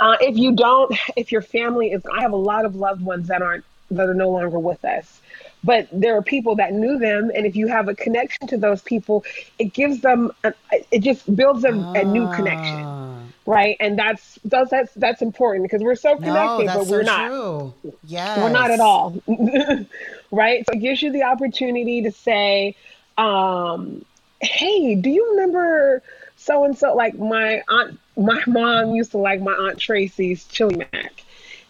Uh, 0.00 0.16
if 0.20 0.36
you 0.36 0.52
don't, 0.52 0.94
if 1.16 1.32
your 1.32 1.42
family 1.42 1.92
is, 1.92 2.02
I 2.12 2.20
have 2.20 2.32
a 2.32 2.36
lot 2.36 2.64
of 2.64 2.76
loved 2.76 3.02
ones 3.02 3.28
that 3.28 3.40
aren't 3.40 3.64
that 3.90 4.08
are 4.08 4.14
no 4.14 4.30
longer 4.30 4.58
with 4.58 4.84
us, 4.84 5.20
but 5.64 5.88
there 5.92 6.16
are 6.16 6.22
people 6.22 6.56
that 6.56 6.72
knew 6.72 6.98
them, 6.98 7.30
and 7.34 7.46
if 7.46 7.56
you 7.56 7.68
have 7.68 7.88
a 7.88 7.94
connection 7.94 8.46
to 8.48 8.56
those 8.56 8.82
people, 8.82 9.24
it 9.58 9.72
gives 9.72 10.00
them, 10.00 10.32
a, 10.44 10.52
it 10.90 11.00
just 11.00 11.34
builds 11.34 11.62
them 11.62 11.84
ah. 11.84 11.92
a 11.92 12.04
new 12.04 12.30
connection 12.32 12.82
ah 12.84 13.12
right? 13.46 13.76
And 13.80 13.98
that's 13.98 14.38
that's 14.44 14.70
that's, 14.70 14.94
that's 14.94 15.22
important 15.22 15.64
because 15.64 15.82
we're 15.82 15.94
so 15.94 16.16
connected, 16.16 16.66
no, 16.66 16.78
but 16.78 16.86
we're 16.86 17.04
so 17.04 17.74
not. 17.82 17.92
yeah. 18.04 18.42
We're 18.42 18.50
not 18.50 18.70
at 18.70 18.80
all. 18.80 19.20
right? 20.30 20.64
So 20.66 20.72
it 20.74 20.80
gives 20.80 21.02
you 21.02 21.12
the 21.12 21.24
opportunity 21.24 22.02
to 22.02 22.12
say, 22.12 22.76
um, 23.18 24.04
hey, 24.40 24.94
do 24.94 25.10
you 25.10 25.30
remember 25.32 26.02
so 26.36 26.64
and 26.64 26.76
so 26.76 26.94
like 26.94 27.18
my 27.18 27.62
aunt 27.68 27.98
my 28.16 28.42
mom 28.46 28.94
used 28.94 29.12
to 29.12 29.18
like 29.18 29.40
my 29.40 29.52
aunt 29.52 29.78
Tracy's 29.78 30.44
chili 30.44 30.76
mac. 30.76 31.24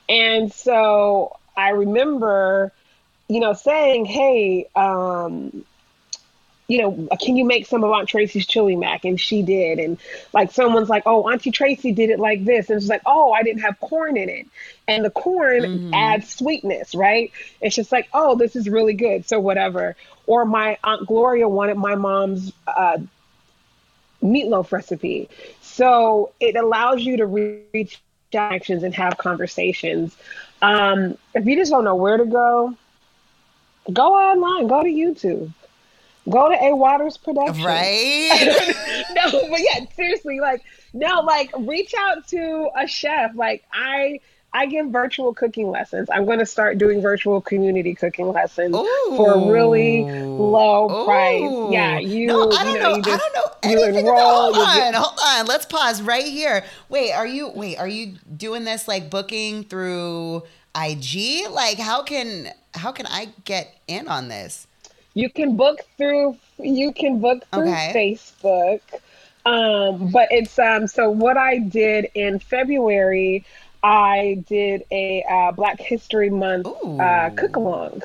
And 0.09 0.53
so 0.53 1.37
I 1.57 1.71
remember, 1.71 2.73
you 3.33 3.41
know, 3.41 3.55
saying, 3.55 4.05
hey, 4.05 4.67
um, 4.77 5.65
you 6.69 6.79
know, 6.83 7.09
can 7.21 7.37
you 7.37 7.47
make 7.47 7.67
some 7.67 7.83
of 7.83 7.91
Aunt 7.91 8.09
Tracy's 8.09 8.47
chili 8.47 8.77
mac? 8.77 9.07
And 9.07 9.19
she 9.19 9.43
did. 9.43 9.79
And 9.79 9.99
like 10.35 10.53
someone's 10.53 10.91
like, 10.91 11.05
oh, 11.07 11.31
Auntie 11.31 11.51
Tracy 11.51 11.93
did 11.93 12.11
it 12.11 12.19
like 12.19 12.45
this. 12.45 12.69
And 12.69 12.77
it's 12.77 12.89
like, 12.89 13.03
oh, 13.07 13.33
I 13.33 13.43
didn't 13.43 13.63
have 13.63 13.81
corn 13.81 14.19
in 14.19 14.29
it. 14.29 14.47
And 14.87 15.03
the 15.03 15.11
corn 15.11 15.63
mm-hmm. 15.63 15.95
adds 15.95 16.29
sweetness, 16.29 16.95
right? 16.95 17.33
It's 17.63 17.75
just 17.75 17.91
like, 17.91 18.09
oh, 18.13 18.37
this 18.37 18.55
is 18.55 18.69
really 18.69 18.95
good. 18.95 19.27
So 19.27 19.41
whatever. 19.41 19.97
Or 20.27 20.45
my 20.45 20.77
Aunt 20.85 21.07
Gloria 21.07 21.49
wanted 21.49 21.79
my 21.79 21.95
mom's 21.95 22.53
uh, 22.67 22.99
meatloaf 24.23 24.73
recipe. 24.73 25.31
So 25.63 26.33
it 26.39 26.55
allows 26.55 27.03
you 27.03 27.17
to 27.17 27.27
reach 27.27 28.01
actions 28.35 28.83
and 28.83 28.95
have 28.95 29.17
conversations. 29.17 30.17
Um, 30.61 31.17
if 31.35 31.47
you 31.47 31.57
just 31.57 31.71
don't 31.71 31.85
know 31.85 31.97
where 31.97 32.19
to 32.19 32.27
go, 32.27 32.77
go 33.93 34.15
online, 34.15 34.67
go 34.67 34.83
to 34.83 34.89
YouTube 34.89 35.53
Go 36.31 36.49
to 36.49 36.65
A 36.65 36.75
Waters 36.75 37.17
Production. 37.17 37.65
Right? 37.65 38.75
no, 39.15 39.49
but 39.51 39.61
yeah, 39.61 39.85
seriously, 39.97 40.39
like 40.41 40.63
no, 40.93 41.21
like 41.21 41.51
reach 41.59 41.93
out 41.99 42.29
to 42.29 42.71
a 42.77 42.87
chef. 42.87 43.35
Like 43.35 43.65
I 43.73 44.21
I 44.53 44.67
give 44.67 44.91
virtual 44.91 45.35
cooking 45.35 45.71
lessons. 45.71 46.09
I'm 46.13 46.25
going 46.25 46.39
to 46.39 46.47
start 46.47 46.79
doing 46.79 47.03
virtual 47.03 47.41
community 47.41 47.95
cooking 47.95 48.29
lessons 48.29 48.77
Ooh. 48.77 49.15
for 49.17 49.33
a 49.33 49.51
really 49.51 50.05
low 50.05 50.85
Ooh. 50.85 51.05
price. 51.07 51.73
Yeah, 51.73 51.99
you. 51.99 52.29
No, 52.29 52.53
I 52.53 52.65
don't 52.65 52.75
you 52.75 52.81
know, 52.81 52.95
know. 52.97 53.03
Just, 53.03 53.09
I 53.09 53.17
don't 53.17 53.35
know 53.35 53.53
anything 53.65 54.07
enroll, 54.07 54.51
about. 54.51 54.55
Hold 54.55 54.69
on, 54.69 54.77
get, 54.77 54.95
hold 54.95 55.19
on. 55.27 55.47
Let's 55.47 55.67
pause 55.67 56.03
right 56.03 56.27
here. 56.27 56.65
Wait, 56.89 57.13
are 57.13 57.27
you? 57.27 57.49
Wait, 57.49 57.79
are 57.79 57.89
you 57.89 58.15
doing 58.37 58.63
this 58.63 58.87
like 58.87 59.11
booking 59.11 59.65
through 59.65 60.45
IG? 60.77 61.51
Like, 61.51 61.79
how 61.79 62.05
can 62.05 62.53
how 62.75 62.93
can 62.93 63.07
I 63.07 63.29
get 63.45 63.77
in 63.87 64.09
on 64.09 64.29
this? 64.29 64.67
You 65.15 65.31
can 65.31 65.57
book 65.57 65.81
through 65.97 66.37
you 66.59 66.93
can 66.93 67.21
book 67.21 67.45
through 67.53 67.69
okay. 67.69 67.93
Facebook. 67.95 68.81
Um, 69.45 70.11
but 70.11 70.29
it's 70.31 70.59
um 70.59 70.87
so 70.87 71.11
what 71.11 71.37
I 71.37 71.59
did 71.59 72.09
in 72.15 72.39
February, 72.39 73.45
I 73.83 74.43
did 74.49 74.85
a 74.91 75.25
uh, 75.29 75.53
Black 75.53 75.81
History 75.81 76.31
Month 76.31 76.67
uh, 76.67 77.31
cook 77.31 77.57
along. 77.57 78.03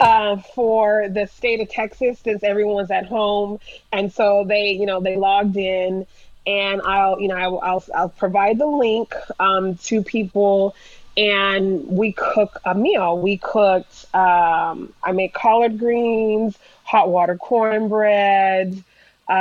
Uh, 0.00 0.36
for 0.54 1.08
the 1.08 1.24
state 1.26 1.60
of 1.60 1.68
Texas, 1.68 2.18
since 2.18 2.42
everyone's 2.42 2.90
at 2.90 3.06
home, 3.06 3.60
and 3.92 4.12
so 4.12 4.44
they, 4.46 4.72
you 4.72 4.86
know, 4.86 5.00
they 5.00 5.16
logged 5.16 5.56
in, 5.56 6.04
and 6.46 6.82
I'll, 6.82 7.20
you 7.20 7.28
know, 7.28 7.36
I'll, 7.36 7.60
I'll, 7.60 7.84
I'll 7.94 8.08
provide 8.08 8.58
the 8.58 8.66
link 8.66 9.14
um, 9.38 9.76
to 9.76 10.02
people 10.02 10.74
and 11.16 11.86
we 11.86 12.12
cook 12.12 12.60
a 12.64 12.74
meal. 12.74 13.18
We 13.18 13.36
cooked, 13.36 14.12
um, 14.14 14.92
I 15.02 15.12
made 15.12 15.32
collard 15.32 15.78
greens, 15.78 16.58
hot 16.82 17.08
water 17.08 17.36
cornbread. 17.36 18.82
Um, 19.28 19.36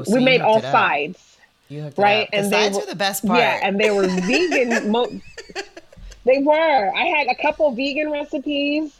Ooh, 0.00 0.04
so 0.04 0.14
we 0.14 0.20
made 0.20 0.40
all 0.40 0.60
sides. 0.60 1.36
right? 1.70 2.28
and 2.32 2.46
the 2.46 2.50
sides 2.50 2.76
were, 2.78 2.86
the 2.86 2.96
best 2.96 3.26
part. 3.26 3.38
Yeah, 3.38 3.60
and 3.62 3.78
they 3.78 3.90
were 3.90 4.06
vegan. 4.06 4.90
Mo- 4.90 5.20
they 6.24 6.38
were. 6.38 6.92
I 6.96 7.04
had 7.04 7.28
a 7.28 7.34
couple 7.34 7.70
vegan 7.72 8.10
recipes 8.10 8.98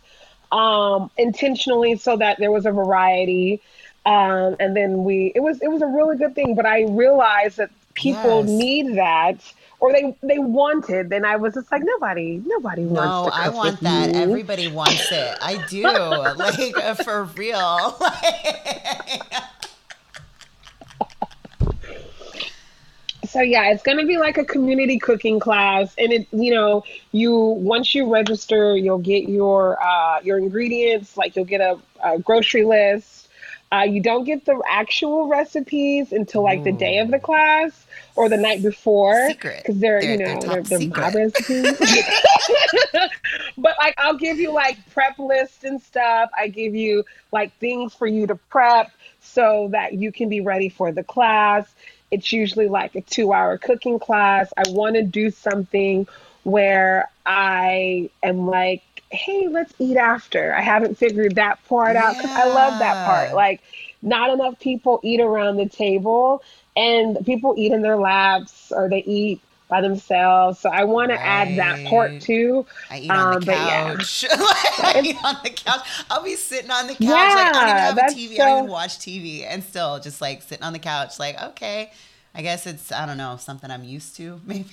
um, 0.52 1.10
intentionally 1.16 1.96
so 1.96 2.16
that 2.16 2.38
there 2.38 2.52
was 2.52 2.66
a 2.66 2.72
variety. 2.72 3.62
Um, 4.04 4.56
and 4.60 4.76
then 4.76 5.04
we, 5.04 5.32
it 5.34 5.40
was, 5.40 5.60
it 5.60 5.68
was 5.68 5.82
a 5.82 5.86
really 5.86 6.16
good 6.16 6.34
thing. 6.34 6.54
But 6.54 6.66
I 6.66 6.84
realized 6.84 7.56
that 7.56 7.70
people 7.94 8.40
yes. 8.40 8.48
need 8.48 8.96
that 8.96 9.40
or 9.80 9.92
they 9.92 10.16
they 10.22 10.38
wanted 10.38 11.08
Then 11.10 11.24
i 11.24 11.36
was 11.36 11.54
just 11.54 11.70
like 11.70 11.82
nobody 11.84 12.42
nobody 12.46 12.82
no, 12.82 12.92
wants 12.92 13.36
to 13.36 13.42
i 13.42 13.48
want 13.48 13.80
that. 13.80 14.14
everybody 14.14 14.68
wants 14.68 15.10
it. 15.12 15.38
I 15.40 15.64
do. 15.68 15.82
Like 16.38 16.76
uh, 16.76 16.94
for 16.94 17.24
real. 17.24 17.98
So 23.26 23.42
yeah 23.42 23.70
it's 23.70 23.82
going 23.82 23.98
to 23.98 24.06
be 24.06 24.16
like 24.16 24.38
a 24.38 24.44
community 24.44 24.98
cooking 24.98 25.38
class 25.38 25.94
and 25.98 26.12
it 26.12 26.26
you 26.32 26.54
know 26.54 26.82
you 27.12 27.36
once 27.36 27.94
you 27.94 28.10
register 28.10 28.74
you'll 28.74 28.98
get 28.98 29.28
your 29.28 29.80
uh, 29.82 30.20
your 30.22 30.38
ingredients 30.38 31.16
like 31.16 31.36
you'll 31.36 31.44
get 31.44 31.60
a, 31.60 31.78
a 32.02 32.18
grocery 32.18 32.64
list. 32.64 33.28
Uh, 33.70 33.80
you 33.86 34.00
don't 34.00 34.24
get 34.24 34.46
the 34.46 34.58
actual 34.70 35.28
recipes 35.28 36.10
until 36.12 36.42
like 36.42 36.60
Ooh. 36.60 36.64
the 36.64 36.72
day 36.72 36.98
of 36.98 37.10
the 37.10 37.18
class 37.18 37.86
or 38.18 38.28
the 38.28 38.36
night 38.36 38.60
before 38.62 39.28
because 39.28 39.62
they're, 39.78 40.00
they're, 40.00 40.10
you 40.10 40.18
know 40.18 40.40
they're, 40.40 40.60
they're, 40.62 40.78
they're 40.80 40.88
my 40.88 41.12
recipes. 41.12 41.78
but 43.56 43.76
like 43.78 43.94
I'll 43.96 44.16
give 44.16 44.40
you 44.40 44.50
like 44.50 44.76
prep 44.90 45.20
lists 45.20 45.62
and 45.62 45.80
stuff. 45.80 46.30
I 46.36 46.48
give 46.48 46.74
you 46.74 47.04
like 47.30 47.56
things 47.58 47.94
for 47.94 48.08
you 48.08 48.26
to 48.26 48.34
prep 48.34 48.90
so 49.20 49.68
that 49.70 49.94
you 49.94 50.10
can 50.10 50.28
be 50.28 50.40
ready 50.40 50.68
for 50.68 50.90
the 50.90 51.04
class. 51.04 51.72
It's 52.10 52.32
usually 52.32 52.66
like 52.66 52.96
a 52.96 53.02
two 53.02 53.32
hour 53.32 53.56
cooking 53.56 54.00
class. 54.00 54.52
I 54.56 54.64
want 54.70 54.96
to 54.96 55.04
do 55.04 55.30
something 55.30 56.08
where 56.42 57.08
I 57.24 58.10
am 58.24 58.48
like 58.48 58.82
hey, 59.10 59.48
let's 59.48 59.72
eat 59.78 59.96
after. 59.96 60.54
I 60.54 60.60
haven't 60.60 60.98
figured 60.98 61.36
that 61.36 61.64
part 61.66 61.96
out 61.96 62.16
because 62.16 62.30
I 62.30 62.46
love 62.46 62.78
that 62.78 63.06
part. 63.06 63.34
Like, 63.34 63.62
not 64.02 64.30
enough 64.30 64.60
people 64.60 65.00
eat 65.02 65.20
around 65.20 65.56
the 65.56 65.68
table, 65.68 66.42
and 66.78 67.26
people 67.26 67.54
eat 67.58 67.72
in 67.72 67.82
their 67.82 67.96
laps 67.96 68.72
or 68.74 68.88
they 68.88 69.02
eat 69.02 69.40
by 69.68 69.80
themselves. 69.80 70.60
So 70.60 70.70
I 70.70 70.84
want 70.84 71.10
right. 71.10 71.16
to 71.16 71.22
add 71.22 71.58
that 71.58 71.86
part 71.86 72.20
too. 72.20 72.64
I 72.88 73.00
eat 73.00 73.10
on 73.10 73.34
um, 73.34 73.40
the 73.40 73.52
couch. 73.52 74.22
Yeah. 74.22 74.28
I 74.38 75.02
eat 75.04 75.16
on 75.24 75.36
the 75.42 75.50
couch. 75.50 75.80
I'll 76.08 76.22
be 76.22 76.36
sitting 76.36 76.70
on 76.70 76.86
the 76.86 76.94
couch. 76.94 77.00
Yeah, 77.02 77.10
like, 77.10 77.36
I 77.36 77.52
don't 77.52 77.68
even 77.68 77.76
have 77.76 77.98
a 77.98 78.14
TV. 78.14 78.36
So... 78.36 78.42
I 78.42 78.46
don't 78.46 78.58
even 78.58 78.70
watch 78.70 78.98
TV, 78.98 79.44
and 79.46 79.62
still 79.62 79.98
just 80.00 80.20
like 80.20 80.42
sitting 80.42 80.64
on 80.64 80.72
the 80.72 80.78
couch, 80.78 81.18
like 81.18 81.40
okay. 81.42 81.90
I 82.34 82.42
guess 82.42 82.66
it's 82.66 82.92
I 82.92 83.04
don't 83.04 83.18
know 83.18 83.36
something 83.36 83.70
I'm 83.70 83.82
used 83.82 84.14
to. 84.16 84.40
Maybe 84.46 84.70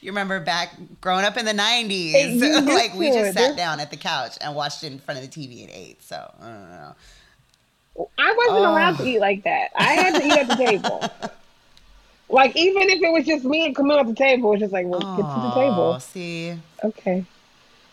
you 0.00 0.10
remember 0.10 0.40
back 0.40 0.74
growing 1.02 1.26
up 1.26 1.36
in 1.36 1.44
the 1.44 1.52
'90s, 1.52 2.66
like 2.66 2.94
we 2.94 3.12
just 3.12 3.36
sat 3.36 3.56
down 3.56 3.80
at 3.80 3.90
the 3.90 3.98
couch 3.98 4.38
and 4.40 4.54
watched 4.54 4.82
it 4.82 4.92
in 4.92 4.98
front 4.98 5.22
of 5.22 5.30
the 5.30 5.30
TV 5.30 5.62
and 5.62 5.70
ate. 5.70 6.02
So 6.02 6.16
I 6.40 6.46
don't 6.46 6.70
know. 6.70 6.94
I 8.18 8.34
wasn't 8.36 8.66
oh. 8.66 8.74
around 8.74 8.96
to 8.98 9.06
eat 9.06 9.20
like 9.20 9.44
that. 9.44 9.70
I 9.76 9.92
had 9.94 10.14
to 10.14 10.26
eat 10.26 10.32
at 10.32 10.48
the 10.48 10.56
table. 10.56 11.10
Like 12.30 12.56
even 12.56 12.90
if 12.90 13.02
it 13.02 13.10
was 13.10 13.24
just 13.24 13.44
me 13.44 13.64
and 13.64 13.74
Camille 13.74 13.98
at 13.98 14.06
the 14.06 14.14
table, 14.14 14.52
it's 14.52 14.60
just 14.60 14.72
like, 14.72 14.86
well, 14.86 15.00
oh, 15.02 15.16
get 15.16 15.22
to 15.22 15.40
the 15.40 15.50
table. 15.54 16.00
See, 16.00 16.54
okay. 16.84 17.24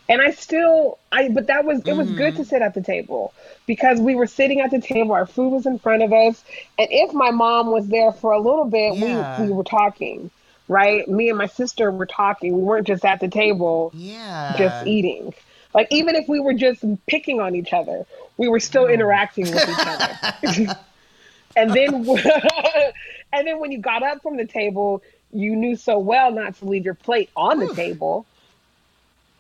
And 0.08 0.22
I 0.22 0.32
still, 0.32 1.00
I 1.12 1.30
but 1.30 1.48
that 1.48 1.66
was 1.66 1.82
it 1.86 1.94
was 1.94 2.08
mm-hmm. 2.08 2.18
good 2.18 2.36
to 2.36 2.46
sit 2.46 2.62
at 2.62 2.74
the 2.74 2.82
table 2.82 3.34
because 3.66 4.00
we 4.00 4.14
were 4.14 4.28
sitting 4.28 4.62
at 4.62 4.72
the 4.72 4.80
table, 4.80 5.14
our 5.14 5.26
food 5.26 5.50
was 5.50 5.66
in 5.66 5.80
front 5.80 6.04
of 6.04 6.14
us, 6.14 6.44
and 6.78 6.88
if 6.92 7.14
my 7.14 7.32
mom 7.32 7.72
was 7.72 7.88
there 7.88 8.12
for 8.12 8.32
a 8.32 8.40
little 8.40 8.66
bit, 8.66 8.98
yeah. 8.98 9.42
we 9.42 9.48
we 9.48 9.54
were 9.54 9.64
talking, 9.64 10.30
right? 10.68 11.08
Me 11.08 11.30
and 11.30 11.38
my 11.38 11.48
sister 11.48 11.90
were 11.90 12.06
talking. 12.06 12.56
We 12.56 12.62
weren't 12.62 12.86
just 12.86 13.04
at 13.04 13.20
the 13.20 13.30
table, 13.30 13.92
yeah, 13.96 14.54
just 14.58 14.86
eating. 14.86 15.34
Like 15.74 15.88
even 15.90 16.16
if 16.16 16.28
we 16.28 16.40
were 16.40 16.54
just 16.54 16.84
picking 17.08 17.40
on 17.40 17.56
each 17.56 17.74
other, 17.74 18.06
we 18.38 18.48
were 18.48 18.60
still 18.60 18.88
interacting 18.88 19.46
with 19.46 19.70
each 19.70 20.68
other. 20.68 20.76
and 21.56 21.72
then 21.72 21.94
and 23.34 23.48
then 23.48 23.60
when 23.60 23.72
you 23.72 23.80
got 23.80 24.04
up 24.04 24.22
from 24.22 24.38
the 24.38 24.46
table, 24.46 25.02
you 25.32 25.56
knew 25.56 25.76
so 25.76 25.98
well 26.00 26.32
not 26.32 26.56
to 26.56 26.66
leave 26.66 26.86
your 26.86 26.94
plate 26.94 27.30
on 27.36 27.60
the 27.60 27.74
table. 27.74 28.26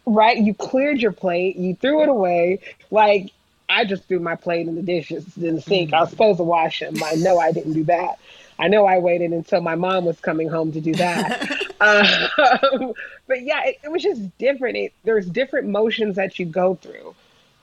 Right? 0.05 0.37
You 0.37 0.53
cleared 0.53 1.01
your 1.01 1.11
plate, 1.11 1.55
you 1.55 1.75
threw 1.75 2.03
it 2.03 2.09
away. 2.09 2.59
Like 2.91 3.31
I 3.67 3.85
just 3.85 4.03
threw 4.07 4.19
my 4.19 4.35
plate 4.35 4.67
in 4.67 4.75
the 4.75 4.83
dishes 4.83 5.25
in 5.37 5.55
the 5.55 5.61
sink. 5.61 5.91
Mm. 5.91 5.93
I 5.95 6.01
was 6.01 6.09
supposed 6.11 6.37
to 6.37 6.43
wash 6.43 6.79
them. 6.79 6.95
I 7.03 7.15
know 7.15 7.39
I 7.39 7.51
didn't 7.51 7.73
do 7.73 7.83
that. 7.85 8.19
I 8.57 8.69
know 8.69 8.85
I 8.85 8.99
waited 8.99 9.31
until 9.31 9.59
my 9.61 9.75
mom 9.75 10.05
was 10.05 10.19
coming 10.21 10.47
home 10.47 10.71
to 10.73 10.81
do 10.81 10.93
that. 10.93 11.41
um, 11.81 12.93
but 13.27 13.41
yeah, 13.41 13.65
it, 13.65 13.79
it, 13.83 13.91
was 13.91 14.01
just 14.01 14.37
different. 14.37 14.77
It, 14.77 14.93
there's 15.03 15.25
different 15.25 15.67
motions 15.67 16.15
that 16.15 16.39
you 16.39 16.45
go 16.45 16.75
through 16.75 17.15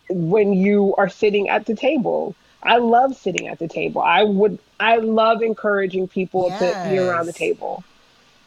when 0.09 0.53
you 0.53 0.95
are 0.97 1.09
sitting 1.09 1.49
at 1.49 1.67
the 1.67 1.75
table. 1.75 2.35
I 2.63 2.77
love 2.77 3.17
sitting 3.17 3.49
at 3.49 3.59
the 3.59 3.67
table. 3.67 4.03
I 4.03 4.23
would, 4.23 4.59
I 4.79 4.99
love 4.99 5.43
encouraging 5.43 6.07
people 6.07 6.47
yes. 6.49 6.61
to 6.61 6.91
be 6.91 6.99
around 6.99 7.27
the 7.27 7.33
table 7.33 7.83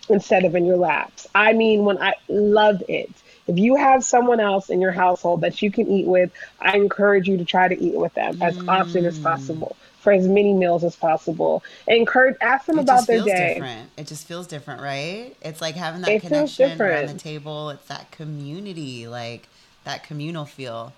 instead 0.07 0.45
of 0.45 0.55
in 0.55 0.65
your 0.65 0.77
laps. 0.77 1.27
I 1.35 1.53
mean, 1.53 1.83
when 1.85 2.01
I 2.01 2.13
love 2.27 2.81
it. 2.87 3.11
If 3.47 3.59
you 3.59 3.75
have 3.75 4.03
someone 4.03 4.39
else 4.39 4.69
in 4.69 4.81
your 4.81 4.91
household 4.91 5.41
that 5.41 5.61
you 5.61 5.69
can 5.69 5.87
eat 5.87 6.07
with, 6.07 6.31
I 6.59 6.77
encourage 6.77 7.27
you 7.27 7.37
to 7.37 7.45
try 7.45 7.67
to 7.67 7.79
eat 7.79 7.93
with 7.93 8.13
them 8.13 8.41
as 8.41 8.57
mm. 8.57 8.67
often 8.67 9.05
as 9.05 9.19
possible 9.19 9.75
for 10.05 10.13
as 10.13 10.27
many 10.27 10.53
meals 10.53 10.83
as 10.83 10.95
possible. 10.95 11.63
Encourage, 11.87 12.35
ask 12.39 12.65
them 12.67 12.77
it 12.79 12.83
about 12.83 13.07
their 13.07 13.23
day. 13.23 13.55
Different. 13.55 13.89
It 13.97 14.07
just 14.07 14.27
feels 14.27 14.47
different, 14.47 14.81
right? 14.81 15.35
It's 15.41 15.61
like 15.61 15.75
having 15.75 16.01
that 16.01 16.11
it 16.11 16.21
connection 16.21 16.79
around 16.79 17.09
the 17.09 17.19
table. 17.19 17.71
It's 17.71 17.85
that 17.87 18.11
community, 18.11 19.07
like 19.07 19.47
that 19.83 20.03
communal 20.03 20.45
feel. 20.45 20.93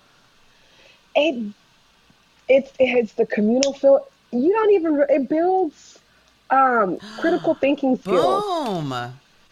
It, 1.14 1.52
it's 2.48 2.72
it's 2.78 3.12
the 3.14 3.26
communal 3.26 3.72
feel. 3.72 4.06
You 4.30 4.52
don't 4.52 4.72
even. 4.72 5.04
It 5.08 5.28
builds 5.28 5.98
um, 6.50 6.98
critical 7.18 7.54
thinking 7.60 7.96
skills. 7.96 8.44
Boom. 8.44 8.92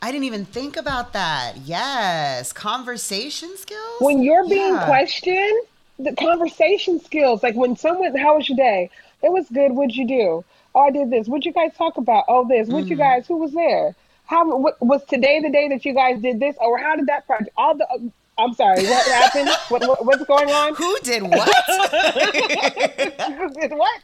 I 0.02 0.12
didn't 0.12 0.24
even 0.24 0.44
think 0.44 0.76
about 0.76 1.12
that. 1.14 1.54
Yes, 1.64 2.52
conversation 2.52 3.56
skills. 3.56 4.00
When 4.00 4.22
you're 4.22 4.48
being 4.48 4.74
yeah. 4.74 4.84
questioned, 4.84 5.62
the 5.98 6.14
conversation 6.14 7.00
skills. 7.00 7.42
Like 7.42 7.54
when 7.54 7.76
someone, 7.76 8.14
how 8.16 8.36
was 8.36 8.48
your 8.48 8.56
day? 8.56 8.90
It 9.22 9.32
was 9.32 9.48
good. 9.48 9.72
What'd 9.72 9.96
you 9.96 10.06
do? 10.06 10.44
Oh, 10.74 10.80
I 10.80 10.90
did 10.90 11.10
this. 11.10 11.26
What'd 11.26 11.46
you 11.46 11.52
guys 11.52 11.72
talk 11.76 11.96
about? 11.96 12.24
Oh, 12.28 12.46
this. 12.46 12.68
What'd 12.68 12.84
mm-hmm. 12.84 12.92
you 12.92 12.96
guys? 12.98 13.26
Who 13.26 13.38
was 13.38 13.52
there? 13.52 13.96
How 14.26 14.56
what, 14.56 14.80
was 14.82 15.04
today 15.06 15.40
the 15.40 15.50
day 15.50 15.68
that 15.68 15.84
you 15.84 15.94
guys 15.94 16.20
did 16.20 16.38
this? 16.38 16.54
Or 16.60 16.76
how 16.76 16.96
did 16.96 17.06
that 17.06 17.26
project? 17.26 17.50
All 17.56 17.76
the. 17.76 18.12
I'm 18.38 18.52
sorry. 18.54 18.84
What 18.84 19.06
happened? 19.06 19.48
what, 19.68 19.86
what, 19.86 20.04
what's 20.04 20.24
going 20.24 20.50
on? 20.50 20.74
Who 20.74 20.98
did 21.02 21.22
what? 21.22 21.48
Who 23.38 23.50
did 23.50 23.72
what? 23.72 24.00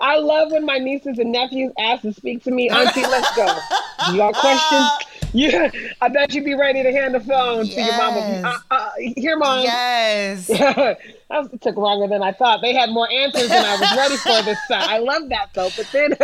I 0.00 0.16
love 0.16 0.52
when 0.52 0.64
my 0.64 0.78
nieces 0.78 1.18
and 1.18 1.32
nephews 1.32 1.72
ask 1.78 2.02
to 2.02 2.12
speak 2.12 2.42
to 2.44 2.50
me. 2.50 2.70
Auntie, 2.70 3.02
let's 3.02 3.36
go. 3.36 3.46
You 4.10 4.16
got 4.18 4.34
questions? 4.34 4.88
Yeah, 5.32 5.70
I 6.00 6.08
bet 6.08 6.34
you'd 6.34 6.44
be 6.44 6.54
ready 6.54 6.82
to 6.82 6.90
hand 6.90 7.14
the 7.14 7.20
phone 7.20 7.64
yes. 7.64 7.74
to 7.76 7.82
your 7.82 7.96
mama. 7.96 8.42
Uh, 8.44 8.74
uh, 8.74 8.90
here, 8.98 9.36
mom. 9.36 9.62
Yes. 9.62 10.46
that 10.48 11.58
took 11.60 11.76
longer 11.76 12.08
than 12.08 12.20
I 12.20 12.32
thought. 12.32 12.62
They 12.62 12.74
had 12.74 12.90
more 12.90 13.08
answers 13.08 13.48
than 13.48 13.64
I 13.64 13.76
was 13.76 13.96
ready 13.96 14.16
for 14.16 14.42
this 14.42 14.58
time. 14.68 14.88
I 14.88 14.98
love 14.98 15.28
that 15.28 15.50
though. 15.54 15.68
But 15.76 15.86
then, 15.92 16.16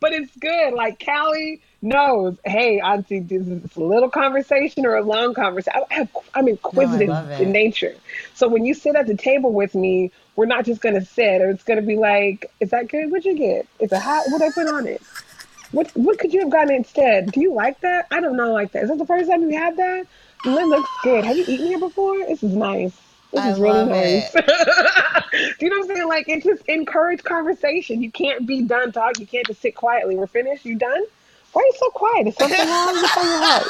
but 0.00 0.12
it's 0.12 0.36
good. 0.36 0.74
Like 0.74 1.00
Callie 1.04 1.62
knows, 1.84 2.36
hey, 2.44 2.80
Auntie, 2.80 3.20
this 3.20 3.46
is 3.46 3.76
a 3.76 3.80
little 3.80 4.10
conversation 4.10 4.86
or 4.86 4.96
a 4.96 5.02
long 5.02 5.34
conversation. 5.34 5.82
I 5.90 5.94
have, 5.94 6.08
I'm 6.34 6.48
inquisitive 6.48 7.08
no, 7.08 7.36
in 7.38 7.52
nature. 7.52 7.94
So 8.34 8.48
when 8.48 8.64
you 8.64 8.74
sit 8.74 8.96
at 8.96 9.06
the 9.06 9.16
table 9.16 9.52
with 9.52 9.74
me, 9.74 10.10
we're 10.34 10.46
not 10.46 10.64
just 10.64 10.80
gonna 10.80 11.04
sit, 11.04 11.42
or 11.42 11.50
it's 11.50 11.62
gonna 11.62 11.82
be 11.82 11.96
like, 11.96 12.50
is 12.58 12.70
that 12.70 12.88
good? 12.88 13.10
What'd 13.10 13.24
you 13.24 13.36
get? 13.36 13.68
Is 13.78 13.92
it 13.92 14.00
hot? 14.00 14.28
What 14.30 14.42
I 14.42 14.50
put 14.50 14.66
on 14.66 14.88
it? 14.88 15.02
What 15.70 15.90
what 15.94 16.18
could 16.18 16.32
you 16.32 16.40
have 16.40 16.50
gotten 16.50 16.74
instead? 16.74 17.30
Do 17.30 17.40
you 17.40 17.52
like 17.52 17.80
that? 17.80 18.06
I 18.10 18.20
don't 18.20 18.36
know 18.36 18.52
like 18.52 18.72
that. 18.72 18.84
Is 18.84 18.88
that 18.88 18.98
the 18.98 19.06
first 19.06 19.30
time 19.30 19.42
you 19.42 19.56
had 19.56 19.76
that? 19.76 20.06
It 20.44 20.48
looks 20.48 20.90
good. 21.02 21.24
Have 21.24 21.36
you 21.36 21.44
eaten 21.46 21.66
here 21.66 21.78
before? 21.78 22.18
This 22.26 22.42
is 22.42 22.54
nice. 22.54 22.96
This 23.32 23.42
I 23.42 23.50
is 23.50 23.60
really 23.60 23.84
nice. 23.84 24.32
Do 24.32 24.40
you 25.66 25.70
know 25.70 25.78
what 25.78 25.90
I'm 25.90 25.96
saying? 25.96 26.08
Like 26.08 26.28
it 26.28 26.44
just 26.44 26.64
encourage 26.66 27.22
conversation. 27.24 28.02
You 28.02 28.10
can't 28.10 28.46
be 28.46 28.62
done 28.62 28.92
talking. 28.92 29.22
You 29.22 29.26
can't 29.26 29.46
just 29.46 29.60
sit 29.60 29.74
quietly. 29.74 30.16
We're 30.16 30.26
finished. 30.26 30.64
You 30.64 30.76
done? 30.76 31.04
Why 31.54 31.62
are 31.62 31.66
you 31.66 31.72
so 31.78 31.88
quiet? 31.90 32.26
Is 32.26 32.36
something 32.36 32.58
wrong? 32.58 32.94
What's 32.96 33.16
on 33.16 33.26
your 33.26 33.38
heart? 33.44 33.66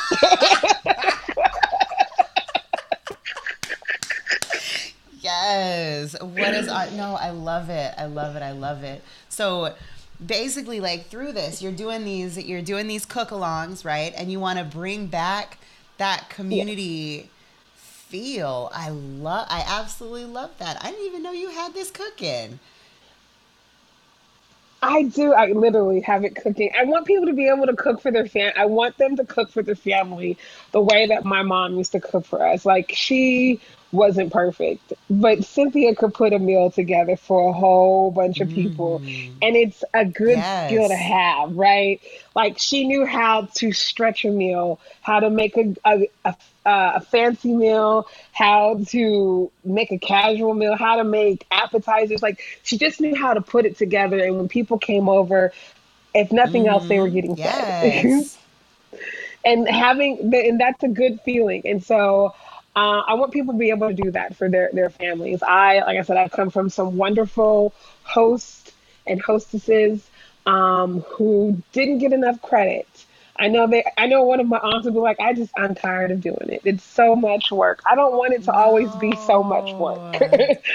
yes. 5.21 6.17
What 6.21 6.55
is 6.55 6.67
no? 6.67 7.17
I 7.21 7.31
love 7.31 7.69
it. 7.69 7.95
I 7.99 8.07
love 8.07 8.37
it. 8.37 8.43
I 8.43 8.53
love 8.53 8.83
it. 8.85 9.03
So 9.29 9.75
basically 10.25 10.81
like 10.81 11.07
through 11.07 11.33
this 11.33 11.61
you're 11.61 11.73
doing 11.73 12.05
these 12.05 12.39
you're 12.39 12.63
doing 12.63 12.87
these 12.87 13.05
cook-alongs 13.05 13.85
right 13.85 14.15
and 14.17 14.31
you 14.31 14.39
want 14.39 14.59
to 14.59 14.65
bring 14.65 15.07
back 15.07 15.59
that 15.99 16.31
community 16.31 17.23
yeah. 17.25 17.27
feel 17.75 18.71
i 18.73 18.89
love 18.89 19.45
i 19.51 19.65
absolutely 19.67 20.25
love 20.25 20.51
that 20.59 20.83
i 20.85 20.91
didn't 20.91 21.05
even 21.07 21.23
know 21.23 21.33
you 21.33 21.51
had 21.51 21.75
this 21.75 21.91
cooking 21.91 22.61
I 24.87 25.05
do. 25.05 25.33
I 25.33 25.47
literally 25.47 26.01
have 26.03 26.25
it 26.25 26.37
cooking. 26.37 26.71
I 26.79 26.85
want 26.85 27.07
people 27.07 27.27
to 27.27 27.33
be 27.33 27.49
able 27.49 27.67
to 27.67 27.75
cook 27.75 28.03
for 28.03 28.11
their 28.11 28.27
fam. 28.27 28.53
I 28.55 28.67
want 28.67 28.99
them 28.99 29.17
to 29.17 29.25
cook 29.25 29.51
for 29.51 29.63
their 29.63 29.75
family 29.77 30.37
the 30.73 30.83
way 30.83 31.07
that 31.07 31.25
my 31.25 31.43
mom 31.43 31.79
used 31.79 31.93
to 31.93 32.01
cook 32.01 32.27
for 32.27 32.47
us. 32.47 32.67
Like 32.67 32.93
she 32.95 33.61
wasn't 33.95 34.33
perfect, 34.33 34.93
but 35.09 35.45
Cynthia 35.45 35.95
could 35.95 36.13
put 36.13 36.33
a 36.33 36.39
meal 36.39 36.71
together 36.71 37.17
for 37.17 37.49
a 37.49 37.53
whole 37.53 38.11
bunch 38.11 38.41
of 38.41 38.49
people. 38.49 39.01
Mm. 39.01 39.33
And 39.41 39.57
it's 39.57 39.85
a 39.95 40.05
good 40.05 40.37
yes. 40.37 40.69
skill 40.69 40.89
to 40.89 40.97
have, 40.97 41.57
right? 41.57 42.01
Like 42.35 42.59
she 42.59 42.87
knew 42.87 43.07
how 43.07 43.49
to 43.55 43.73
stretch 43.73 44.25
a 44.25 44.31
meal, 44.31 44.81
how 45.01 45.21
to 45.21 45.31
make 45.31 45.57
a, 45.57 45.75
a, 45.85 46.09
a, 46.25 46.37
a 46.67 47.01
fancy 47.01 47.55
meal, 47.55 48.09
how 48.33 48.81
to 48.89 49.51
make 49.65 49.93
a 49.93 49.99
casual 49.99 50.55
meal, 50.55 50.77
how 50.77 50.97
to 50.97 51.05
make 51.05 51.47
appetizers. 51.51 52.23
Like 52.23 52.43
she 52.65 52.77
just 52.77 53.01
knew 53.01 53.15
how 53.15 53.35
to 53.35 53.41
put 53.41 53.65
it 53.65 53.79
together. 53.79 54.19
And 54.19 54.37
when 54.37 54.49
people 54.49 54.79
came 54.79 55.09
over, 55.09 55.53
if 56.15 56.33
nothing 56.33 56.65
mm. 56.65 56.69
else, 56.69 56.89
they 56.89 56.99
were 56.99 57.09
mm, 57.09 57.15
getting 57.15 57.37
yes. 57.37 58.35
fed. 58.35 58.41
and 59.45 59.69
having, 59.69 60.35
and 60.35 60.61
that's 60.61 60.83
a 60.83 60.89
good 60.89 61.21
feeling. 61.25 61.63
And 61.65 61.85
so, 61.85 62.35
uh, 62.77 63.03
I 63.07 63.15
want 63.15 63.33
people 63.33 63.53
to 63.55 63.59
be 63.59 63.71
able 63.71 63.89
to 63.89 63.95
do 63.95 64.11
that 64.13 64.37
for 64.37 64.49
their, 64.49 64.71
their 64.73 64.91
families. 64.91 65.43
I, 65.43 65.81
like 65.81 65.99
I 65.99 66.03
said, 66.03 66.17
I've 66.17 66.33
come 66.33 66.51
from 66.51 66.71
some 66.71 66.97
wonderful 66.97 67.73
hosts 68.03 68.73
and 69.07 69.21
hostesses 69.21 70.09
um, 70.47 71.01
who 71.01 71.63
didn't 71.73 71.99
get 71.99 72.13
enough 72.13 72.43
credit. 72.43 72.89
I 73.37 73.49
know 73.49 73.67
they. 73.67 73.85
I 73.97 74.07
know 74.07 74.23
one 74.23 74.39
of 74.39 74.47
my 74.47 74.59
aunts 74.59 74.85
would 74.85 74.95
be 74.95 75.01
like, 75.01 75.19
"I 75.19 75.33
just, 75.33 75.53
I'm 75.57 75.75
tired 75.75 76.13
of 76.13 76.21
doing 76.21 76.51
it. 76.51 76.61
It's 76.65 76.85
so 76.85 77.17
much 77.17 77.51
work. 77.51 77.83
I 77.85 77.97
don't 77.97 78.17
want 78.17 78.33
it 78.33 78.45
to 78.45 78.53
always 78.53 78.95
be 78.97 79.17
so 79.27 79.43
much 79.43 79.73
work, 79.73 80.23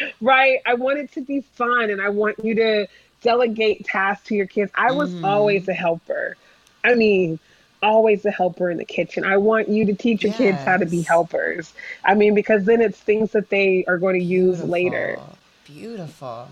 right? 0.22 0.60
I 0.66 0.74
want 0.74 1.00
it 1.00 1.14
to 1.14 1.22
be 1.22 1.40
fun, 1.54 1.90
and 1.90 2.02
I 2.02 2.10
want 2.10 2.44
you 2.44 2.56
to 2.56 2.88
delegate 3.22 3.86
tasks 3.86 4.28
to 4.28 4.36
your 4.36 4.46
kids. 4.46 4.72
I 4.76 4.92
was 4.92 5.10
mm. 5.10 5.26
always 5.26 5.70
a 5.70 5.74
helper. 5.74 6.36
I 6.84 6.96
mean, 6.96 7.40
always 7.82 8.26
a 8.26 8.32
helper 8.32 8.70
in 8.70 8.78
the 8.78 8.86
kitchen. 8.86 9.24
I 9.24 9.38
want 9.38 9.70
you 9.70 9.86
to 9.86 9.94
teach 9.94 10.24
your 10.24 10.32
yes. 10.32 10.38
kids 10.38 10.58
how 10.64 10.78
to 10.78 10.86
be 10.86 11.02
helpers. 11.02 11.74
I 12.04 12.14
mean, 12.16 12.36
because 12.36 12.66
then 12.66 12.82
it's 12.82 13.00
things 13.00 13.32
that 13.32 13.50
they 13.50 13.86
are 13.88 13.98
going 13.98 14.20
to 14.20 14.24
use 14.24 14.58
Beautiful. 14.58 14.70
later. 14.70 15.20
Beautiful. 15.66 16.48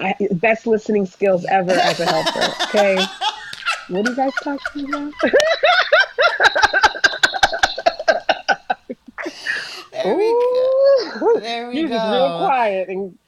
I, 0.00 0.14
best 0.32 0.66
listening 0.66 1.06
skills 1.06 1.44
ever 1.46 1.72
as 1.72 2.00
a 2.00 2.06
helper. 2.06 2.64
Okay. 2.64 2.96
what 3.88 4.06
are 4.06 4.10
you 4.10 4.16
guys 4.16 4.32
talking 4.42 4.88
about? 4.88 5.12
there 9.92 10.16
we 10.16 10.24
go. 10.24 11.40
There 11.40 11.68
we 11.68 11.80
You're 11.80 11.88
go. 11.88 11.94
just 11.94 12.12
real 12.12 12.38
quiet 12.38 12.88
and 12.88 13.18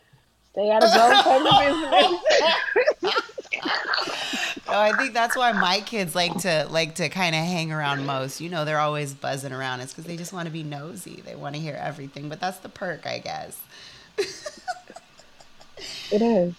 stay 0.51 0.71
out 0.71 0.83
of 0.83 0.91
grown 0.93 1.45
business. 3.03 3.23
Oh, 4.69 4.81
I 4.81 4.93
think 4.97 5.15
that's 5.15 5.37
why 5.37 5.53
my 5.53 5.81
kids 5.81 6.15
like 6.15 6.37
to 6.39 6.67
like 6.71 6.97
to 6.97 7.09
kind 7.09 7.35
of 7.37 7.43
hang 7.43 7.71
around 7.73 8.05
most. 8.05 8.41
You 8.41 8.49
know, 8.49 8.65
they're 8.65 8.81
always 8.81 9.15
buzzing 9.15 9.53
around. 9.53 9.81
It's 9.81 9.93
because 9.93 10.07
they 10.07 10.17
just 10.17 10.33
want 10.33 10.47
to 10.47 10.53
be 10.53 10.65
nosy. 10.65 11.23
They 11.25 11.37
want 11.37 11.55
to 11.55 11.61
hear 11.61 11.79
everything. 11.81 12.29
But 12.29 12.41
that's 12.41 12.59
the 12.59 12.69
perk, 12.69 13.07
I 13.07 13.19
guess. 13.19 13.61
it 16.11 16.23
is. 16.23 16.55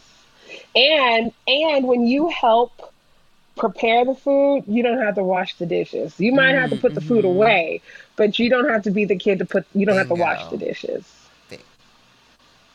And 0.75 1.33
and 1.47 1.87
when 1.87 2.07
you 2.07 2.29
help 2.29 2.93
prepare 3.57 4.05
the 4.05 4.15
food, 4.15 4.63
you 4.67 4.83
don't 4.83 4.99
have 4.99 5.15
to 5.15 5.23
wash 5.23 5.55
the 5.55 5.65
dishes. 5.65 6.17
You 6.19 6.31
might 6.31 6.53
have 6.53 6.69
to 6.69 6.77
put 6.77 6.93
the 6.95 7.01
food 7.01 7.25
mm-hmm. 7.25 7.35
away, 7.35 7.81
but 8.15 8.39
you 8.39 8.49
don't 8.49 8.69
have 8.69 8.83
to 8.83 8.91
be 8.91 9.03
the 9.03 9.17
kid 9.17 9.39
to 9.39 9.45
put. 9.45 9.65
You 9.73 9.85
don't 9.85 9.97
Bingo. 9.97 10.15
have 10.15 10.35
to 10.37 10.43
wash 10.43 10.49
the 10.49 10.57
dishes. 10.57 11.16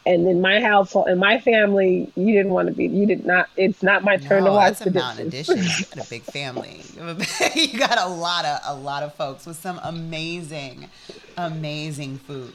And 0.05 0.27
in 0.27 0.41
my 0.41 0.61
household, 0.61 1.09
in 1.09 1.19
my 1.19 1.39
family, 1.39 2.11
you 2.17 2.33
didn't 2.33 2.53
want 2.53 2.69
to 2.69 2.75
be. 2.75 2.87
You 2.87 3.07
did 3.07 3.25
not. 3.25 3.49
It's 3.57 3.83
not 3.83 4.03
my 4.03 4.17
turn 4.17 4.45
no, 4.45 4.51
to 4.51 4.53
wash 4.57 4.69
that's 4.71 4.81
the 4.81 4.91
a 4.91 4.93
mountain 4.93 5.29
dishes. 5.29 5.49
of 5.51 5.57
dishes. 5.65 5.81
You 5.81 5.97
got 5.97 6.07
a 6.07 6.11
big 6.11 6.23
family. 6.23 6.83
you 7.55 7.79
got 7.79 7.99
a 7.99 8.09
lot 8.09 8.45
of 8.45 8.61
a 8.67 8.75
lot 8.75 9.05
of 9.05 9.15
folks 9.15 9.47
with 9.47 9.57
some 9.57 9.79
amazing, 9.83 10.89
amazing 11.37 12.19
food. 12.19 12.53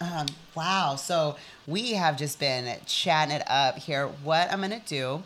Um, 0.00 0.26
wow. 0.54 0.96
So 0.96 1.36
we 1.66 1.92
have 1.92 2.16
just 2.16 2.38
been 2.38 2.74
chatting 2.86 3.34
it 3.34 3.42
up 3.46 3.76
here. 3.76 4.06
What 4.06 4.50
I'm 4.50 4.60
going 4.60 4.70
to 4.70 4.86
do 4.86 5.22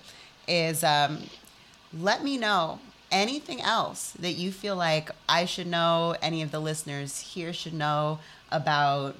is 0.48 0.82
um, 0.82 1.24
let 1.96 2.24
me 2.24 2.38
know 2.38 2.80
anything 3.10 3.60
else 3.60 4.12
that 4.18 4.32
you 4.32 4.50
feel 4.50 4.74
like 4.74 5.10
I 5.28 5.44
should 5.44 5.66
know, 5.66 6.16
any 6.22 6.42
of 6.42 6.50
the 6.50 6.58
listeners 6.58 7.20
here 7.20 7.52
should 7.52 7.74
know 7.74 8.18
about 8.50 9.14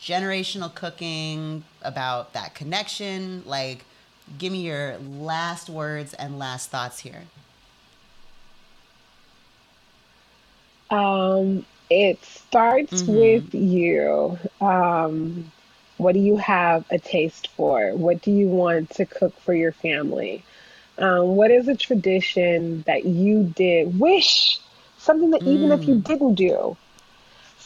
generational 0.00 0.74
cooking, 0.74 1.64
about 1.82 2.32
that 2.32 2.54
connection. 2.54 3.42
Like, 3.46 3.84
give 4.38 4.52
me 4.52 4.62
your 4.62 4.98
last 4.98 5.68
words 5.68 6.14
and 6.14 6.38
last 6.38 6.70
thoughts 6.70 7.00
here. 7.00 7.22
Um, 10.90 11.64
it 11.90 12.22
starts 12.24 13.02
mm-hmm. 13.02 13.14
with 13.14 13.54
you. 13.54 14.38
Um, 14.60 15.52
what 15.96 16.12
do 16.14 16.20
you 16.20 16.36
have 16.36 16.84
a 16.90 16.98
taste 16.98 17.48
for? 17.56 17.94
What 17.94 18.22
do 18.22 18.30
you 18.30 18.46
want 18.46 18.90
to 18.90 19.04
cook 19.04 19.38
for 19.40 19.52
your 19.52 19.72
family? 19.72 20.44
Um, 20.96 21.36
what 21.36 21.50
is 21.50 21.68
a 21.68 21.76
tradition 21.76 22.82
that 22.86 23.04
you 23.04 23.44
did 23.44 23.98
wish 23.98 24.58
something 24.98 25.30
that 25.30 25.42
even 25.42 25.72
if 25.72 25.86
you 25.86 25.96
mm. 25.96 26.04
didn't 26.04 26.34
do, 26.34 26.76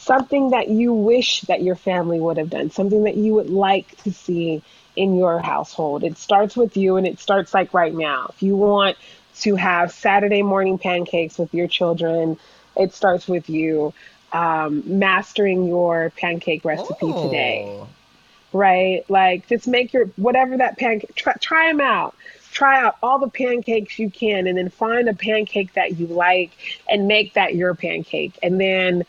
something 0.03 0.49
that 0.49 0.67
you 0.67 0.93
wish 0.93 1.41
that 1.41 1.61
your 1.61 1.75
family 1.75 2.19
would 2.19 2.37
have 2.37 2.49
done, 2.49 2.71
something 2.71 3.03
that 3.03 3.15
you 3.15 3.33
would 3.33 3.49
like 3.49 3.95
to 4.03 4.11
see 4.11 4.61
in 4.95 5.15
your 5.15 5.39
household. 5.39 6.03
It 6.03 6.17
starts 6.17 6.55
with 6.55 6.77
you 6.77 6.97
and 6.97 7.07
it 7.07 7.19
starts 7.19 7.53
like 7.53 7.73
right 7.73 7.93
now. 7.93 8.27
If 8.33 8.43
you 8.43 8.55
want 8.55 8.97
to 9.39 9.55
have 9.55 9.91
Saturday 9.91 10.43
morning 10.43 10.77
pancakes 10.77 11.37
with 11.37 11.53
your 11.53 11.67
children, 11.67 12.37
it 12.75 12.93
starts 12.93 13.27
with 13.27 13.49
you 13.49 13.93
um, 14.31 14.83
mastering 14.99 15.65
your 15.65 16.11
pancake 16.17 16.65
recipe 16.65 16.97
oh. 17.01 17.27
today. 17.27 17.83
Right? 18.51 19.03
Like 19.09 19.47
just 19.47 19.67
make 19.67 19.93
your 19.93 20.05
whatever 20.17 20.57
that 20.57 20.77
pancake 20.77 21.15
try, 21.15 21.33
try 21.39 21.67
them 21.69 21.81
out. 21.81 22.15
Try 22.51 22.83
out 22.83 22.97
all 23.01 23.17
the 23.17 23.29
pancakes 23.29 23.97
you 23.97 24.11
can 24.11 24.45
and 24.45 24.55
then 24.59 24.69
find 24.69 25.09
a 25.09 25.15
pancake 25.15 25.73
that 25.73 25.97
you 25.97 26.05
like 26.05 26.51
and 26.87 27.07
make 27.07 27.33
that 27.33 27.55
your 27.55 27.73
pancake 27.73 28.37
and 28.43 28.61
then 28.61 29.05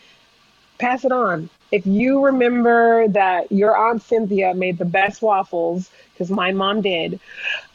pass 0.78 1.04
it 1.04 1.12
on. 1.12 1.48
If 1.70 1.86
you 1.86 2.24
remember 2.26 3.08
that 3.08 3.50
your 3.50 3.76
aunt 3.76 4.02
Cynthia 4.02 4.54
made 4.54 4.78
the 4.78 4.84
best 4.84 5.22
waffles 5.22 5.90
because 6.12 6.30
my 6.30 6.52
mom 6.52 6.82
did, 6.82 7.18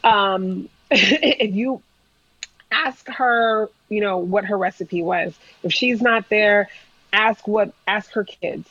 um, 0.03 0.69
if 0.91 1.53
you 1.53 1.81
ask 2.71 3.07
her, 3.07 3.69
you 3.89 4.01
know, 4.01 4.17
what 4.17 4.45
her 4.45 4.57
recipe 4.57 5.01
was. 5.01 5.37
If 5.63 5.73
she's 5.73 6.01
not 6.01 6.29
there, 6.29 6.69
ask 7.11 7.47
what 7.47 7.73
ask 7.87 8.11
her 8.11 8.23
kids. 8.23 8.69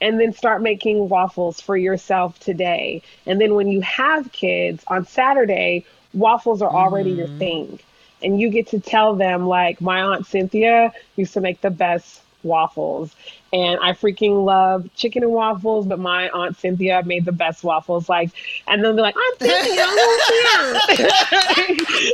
And 0.00 0.20
then 0.20 0.34
start 0.34 0.60
making 0.60 1.08
waffles 1.08 1.60
for 1.60 1.76
yourself 1.76 2.38
today. 2.38 3.02
And 3.24 3.40
then 3.40 3.54
when 3.54 3.68
you 3.68 3.80
have 3.80 4.30
kids 4.30 4.84
on 4.86 5.06
Saturday, 5.06 5.86
waffles 6.12 6.60
are 6.60 6.70
already 6.70 7.14
mm. 7.14 7.18
your 7.18 7.28
thing. 7.28 7.80
And 8.22 8.38
you 8.40 8.50
get 8.50 8.68
to 8.68 8.80
tell 8.80 9.14
them 9.14 9.46
like 9.46 9.80
my 9.80 10.02
aunt 10.02 10.26
Cynthia 10.26 10.92
used 11.16 11.34
to 11.34 11.40
make 11.40 11.62
the 11.62 11.70
best 11.70 12.20
waffles. 12.42 13.14
And 13.52 13.78
I 13.80 13.92
freaking 13.92 14.44
love 14.44 14.88
chicken 14.94 15.22
and 15.22 15.32
waffles, 15.32 15.86
but 15.86 15.98
my 15.98 16.28
aunt 16.30 16.58
Cynthia 16.58 17.02
made 17.04 17.24
the 17.24 17.32
best 17.32 17.64
waffles. 17.64 18.08
Like, 18.08 18.30
and 18.66 18.84
then 18.84 18.96
they're 18.96 19.04
like, 19.04 19.16
Aunt 19.16 19.38
Cynthia, 19.38 19.86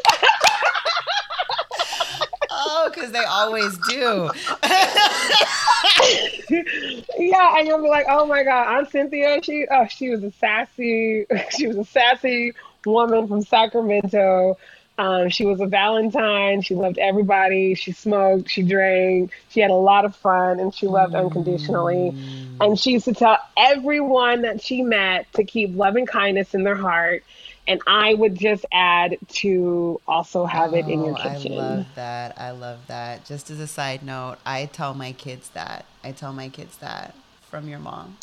oh, 2.50 2.90
because 2.92 3.12
they 3.12 3.24
always 3.24 3.76
do. 3.88 4.30
yeah, 7.18 7.58
and 7.58 7.66
you'll 7.66 7.82
be 7.82 7.88
like, 7.88 8.06
oh 8.08 8.26
my 8.26 8.44
god, 8.44 8.76
Aunt 8.76 8.90
Cynthia, 8.90 9.40
she 9.42 9.66
oh 9.70 9.86
she 9.86 10.10
was 10.10 10.22
a 10.22 10.30
sassy, 10.32 11.26
she 11.50 11.66
was 11.66 11.76
a 11.76 11.84
sassy 11.84 12.52
woman 12.84 13.28
from 13.28 13.42
Sacramento. 13.42 14.58
Um, 14.98 15.30
she 15.30 15.46
was 15.46 15.60
a 15.60 15.66
Valentine. 15.66 16.62
She 16.62 16.74
loved 16.74 16.98
everybody. 16.98 17.74
She 17.74 17.92
smoked. 17.92 18.50
She 18.50 18.62
drank. 18.62 19.32
She 19.48 19.60
had 19.60 19.70
a 19.70 19.74
lot 19.74 20.04
of 20.04 20.14
fun, 20.14 20.60
and 20.60 20.74
she 20.74 20.86
loved 20.86 21.14
unconditionally. 21.14 22.12
Mm. 22.12 22.56
And 22.60 22.78
she 22.78 22.92
used 22.92 23.06
to 23.06 23.14
tell 23.14 23.38
everyone 23.56 24.42
that 24.42 24.62
she 24.62 24.82
met 24.82 25.32
to 25.32 25.44
keep 25.44 25.74
love 25.74 25.96
and 25.96 26.06
kindness 26.06 26.54
in 26.54 26.62
their 26.62 26.76
heart 26.76 27.24
and 27.66 27.80
I 27.86 28.14
would 28.14 28.36
just 28.36 28.64
add 28.72 29.18
to 29.28 30.00
also 30.08 30.44
have 30.46 30.72
oh, 30.72 30.76
it 30.76 30.88
in 30.88 31.04
your 31.04 31.16
oh, 31.18 31.22
kitchen. 31.22 31.52
I 31.52 31.56
love 31.56 31.86
that. 31.94 32.34
I 32.38 32.50
love 32.50 32.80
that. 32.88 33.24
Just 33.24 33.50
as 33.50 33.60
a 33.60 33.66
side 33.66 34.02
note, 34.02 34.38
I 34.44 34.66
tell 34.66 34.94
my 34.94 35.12
kids 35.12 35.48
that. 35.50 35.84
I 36.02 36.12
tell 36.12 36.32
my 36.32 36.48
kids 36.48 36.76
that 36.78 37.14
from 37.42 37.68
your 37.68 37.78
mom. 37.78 38.16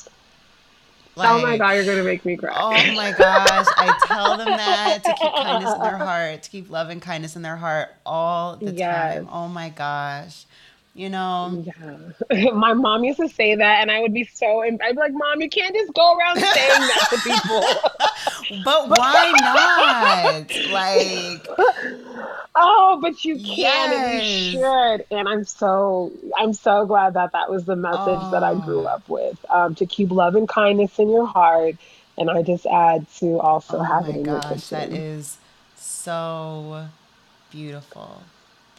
Like, 1.19 1.29
oh 1.29 1.41
my 1.41 1.57
god, 1.57 1.71
you're 1.71 1.85
gonna 1.85 2.03
make 2.03 2.23
me 2.25 2.37
cry. 2.37 2.55
Oh 2.55 2.71
my 2.95 3.11
gosh, 3.11 3.67
I 3.77 3.99
tell 4.07 4.37
them 4.37 4.47
that 4.47 5.03
to 5.03 5.13
keep 5.19 5.33
kindness 5.33 5.73
in 5.73 5.81
their 5.81 5.97
heart, 5.97 6.43
to 6.43 6.49
keep 6.49 6.69
love 6.69 6.89
and 6.89 7.01
kindness 7.01 7.35
in 7.35 7.41
their 7.41 7.57
heart 7.57 7.89
all 8.05 8.55
the 8.55 8.71
yes. 8.71 9.15
time. 9.15 9.27
Oh 9.31 9.47
my 9.47 9.69
gosh 9.69 10.45
you 10.99 11.09
know. 11.09 11.63
Yeah. 12.29 12.51
My 12.51 12.73
mom 12.73 13.05
used 13.05 13.19
to 13.19 13.29
say 13.29 13.55
that, 13.55 13.81
and 13.81 13.89
I 13.89 14.01
would 14.01 14.13
be 14.13 14.25
so. 14.25 14.61
I'd 14.61 14.77
be 14.77 14.93
like, 14.95 15.13
"Mom, 15.13 15.39
you 15.39 15.49
can't 15.49 15.73
just 15.73 15.93
go 15.93 16.17
around 16.17 16.35
saying 16.39 16.67
that 16.67 17.07
to 17.09 17.17
people." 18.49 18.61
but 18.65 18.89
why 18.89 19.31
not? 19.39 20.71
like. 20.71 21.47
Oh, 22.61 22.99
but 23.01 23.23
you 23.23 23.35
can 23.35 23.45
yes. 23.45 23.93
and 23.93 24.25
you 24.25 24.51
should, 24.51 25.17
and 25.17 25.29
I'm 25.29 25.45
so 25.45 26.11
I'm 26.37 26.51
so 26.51 26.85
glad 26.85 27.13
that 27.13 27.31
that 27.31 27.49
was 27.49 27.63
the 27.63 27.77
message 27.77 28.19
oh. 28.21 28.31
that 28.31 28.43
I 28.43 28.55
grew 28.55 28.85
up 28.85 29.07
with. 29.07 29.37
Um, 29.49 29.75
to 29.75 29.85
keep 29.85 30.11
love 30.11 30.35
and 30.35 30.49
kindness 30.49 30.99
in 30.99 31.09
your 31.09 31.25
heart, 31.25 31.75
and 32.17 32.29
I 32.29 32.41
just 32.41 32.65
add 32.65 33.09
to 33.19 33.39
also 33.39 33.77
oh 33.77 33.83
have 33.83 34.09
it 34.09 34.17
in 34.17 34.23
gosh. 34.23 34.67
That 34.67 34.91
is 34.91 35.37
so 35.77 36.87
beautiful. 37.51 38.23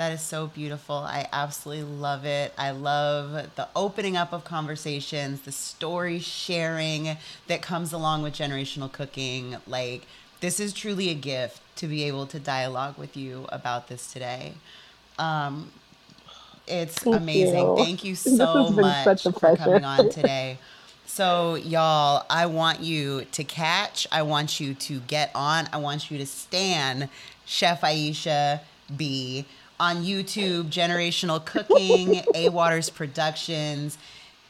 That 0.00 0.12
is 0.12 0.22
so 0.22 0.46
beautiful. 0.46 0.94
I 0.94 1.28
absolutely 1.30 1.84
love 1.84 2.24
it. 2.24 2.54
I 2.56 2.70
love 2.70 3.54
the 3.54 3.68
opening 3.76 4.16
up 4.16 4.32
of 4.32 4.44
conversations, 4.44 5.42
the 5.42 5.52
story 5.52 6.20
sharing 6.20 7.18
that 7.48 7.60
comes 7.60 7.92
along 7.92 8.22
with 8.22 8.32
generational 8.32 8.90
cooking. 8.90 9.58
Like, 9.66 10.06
this 10.40 10.58
is 10.58 10.72
truly 10.72 11.10
a 11.10 11.14
gift 11.14 11.60
to 11.76 11.86
be 11.86 12.04
able 12.04 12.24
to 12.28 12.38
dialogue 12.38 12.96
with 12.96 13.14
you 13.14 13.44
about 13.50 13.88
this 13.88 14.10
today. 14.10 14.54
Um, 15.18 15.70
it's 16.66 17.00
Thank 17.00 17.16
amazing. 17.16 17.58
You. 17.58 17.76
Thank 17.76 18.02
you 18.02 18.14
so 18.14 18.70
much 18.70 19.24
for 19.24 19.54
coming 19.54 19.84
on 19.84 20.08
today. 20.08 20.56
So, 21.04 21.56
y'all, 21.56 22.24
I 22.30 22.46
want 22.46 22.80
you 22.80 23.26
to 23.32 23.44
catch, 23.44 24.06
I 24.10 24.22
want 24.22 24.60
you 24.60 24.72
to 24.72 25.00
get 25.00 25.30
on, 25.34 25.68
I 25.74 25.76
want 25.76 26.10
you 26.10 26.16
to 26.16 26.24
stand 26.24 27.10
Chef 27.44 27.82
Aisha 27.82 28.60
B 28.96 29.44
on 29.80 30.04
YouTube, 30.04 30.66
Generational 30.66 31.44
Cooking, 31.44 32.22
A 32.34 32.50
Waters 32.50 32.90
Productions, 32.90 33.96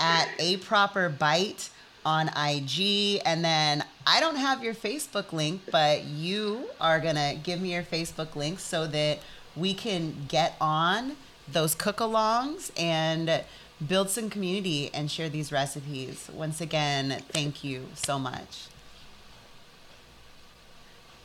at 0.01 0.29
A 0.41 0.57
Proper 0.57 1.09
Bite 1.09 1.71
on 2.05 2.29
IG. 2.29 3.21
And 3.25 3.45
then 3.45 3.85
I 4.07 4.19
don't 4.19 4.37
have 4.37 4.65
your 4.65 4.75
Facebook 4.75 5.33
link, 5.33 5.63
but 5.71 6.05
you 6.05 6.67
are 6.81 6.99
going 6.99 7.15
to 7.15 7.39
give 7.43 7.61
me 7.61 7.73
your 7.75 7.85
Facebook 7.85 8.35
link 8.35 8.59
so 8.59 8.87
that 8.89 9.21
we 9.55 9.73
can 9.73 10.27
get 10.27 10.57
on 10.61 11.17
those 11.51 11.75
cook 11.75 11.99
alongs 11.99 12.73
and 12.79 13.45
build 13.87 14.11
some 14.11 14.31
community 14.31 14.91
and 14.93 15.11
share 15.11 15.29
these 15.29 15.53
recipes. 15.53 16.29
Once 16.33 16.61
again, 16.61 17.23
thank 17.29 17.63
you 17.63 17.87
so 17.95 18.19
much. 18.19 18.70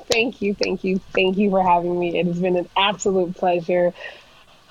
Thank 0.09 0.41
you, 0.41 0.53
thank 0.53 0.83
you, 0.83 0.99
thank 1.13 1.37
you 1.37 1.49
for 1.49 1.63
having 1.63 1.99
me. 1.99 2.17
It 2.17 2.27
has 2.27 2.39
been 2.39 2.55
an 2.55 2.69
absolute 2.77 3.35
pleasure. 3.35 3.93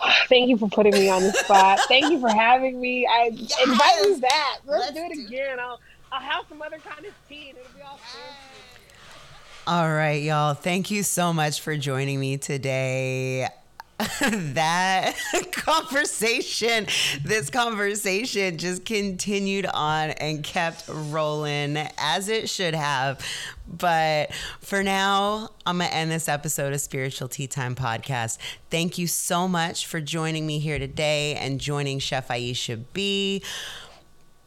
Thank 0.29 0.49
you 0.49 0.59
for 0.59 0.69
putting 0.69 0.93
me 0.93 1.09
on 1.09 1.23
the 1.23 1.33
spot. 1.33 1.79
thank 1.89 2.11
you 2.11 2.21
for 2.21 2.29
having 2.29 2.81
me. 2.81 3.07
I 3.07 3.31
yes. 3.33 3.67
invite 3.67 4.03
me 4.03 4.21
back. 4.21 4.61
Let's, 4.67 4.81
Let's 4.81 4.93
do 4.93 5.05
it 5.05 5.15
do 5.15 5.27
again. 5.27 5.61
I'll 5.61 5.81
I'll 6.13 6.21
have 6.21 6.45
some 6.49 6.61
other 6.61 6.79
kind 6.79 7.07
of 7.07 7.13
tea 7.29 7.51
and 7.51 7.59
it'll 7.59 7.73
be 7.75 7.83
all 7.83 7.99
fancy. 7.99 8.55
All 9.67 9.91
right, 9.91 10.23
y'all. 10.23 10.55
Thank 10.55 10.91
you 10.91 11.03
so 11.03 11.33
much 11.33 11.61
for 11.61 11.77
joining 11.77 12.21
me 12.21 12.37
today. 12.37 13.49
that 14.21 15.15
conversation, 15.53 16.87
this 17.23 17.49
conversation 17.49 18.59
just 18.59 18.85
continued 18.85 19.67
on 19.67 20.11
and 20.11 20.43
kept 20.43 20.89
rolling 20.89 21.77
as 21.99 22.29
it 22.29 22.49
should 22.49 22.75
have. 22.75 23.25
But 23.67 24.33
for 24.61 24.83
now, 24.83 25.51
I'm 25.65 25.79
going 25.79 25.89
to 25.91 25.97
end 25.97 26.11
this 26.11 26.29
episode 26.29 26.73
of 26.73 26.81
Spiritual 26.81 27.29
Tea 27.29 27.47
Time 27.47 27.75
Podcast. 27.75 28.39
Thank 28.69 28.99
you 28.99 29.07
so 29.07 29.47
much 29.47 29.87
for 29.87 30.01
joining 30.01 30.47
me 30.47 30.59
here 30.59 30.79
today 30.79 31.35
and 31.37 31.61
joining 31.61 31.99
Chef 32.01 32.29
Aisha 32.29 32.83
B. 32.93 33.43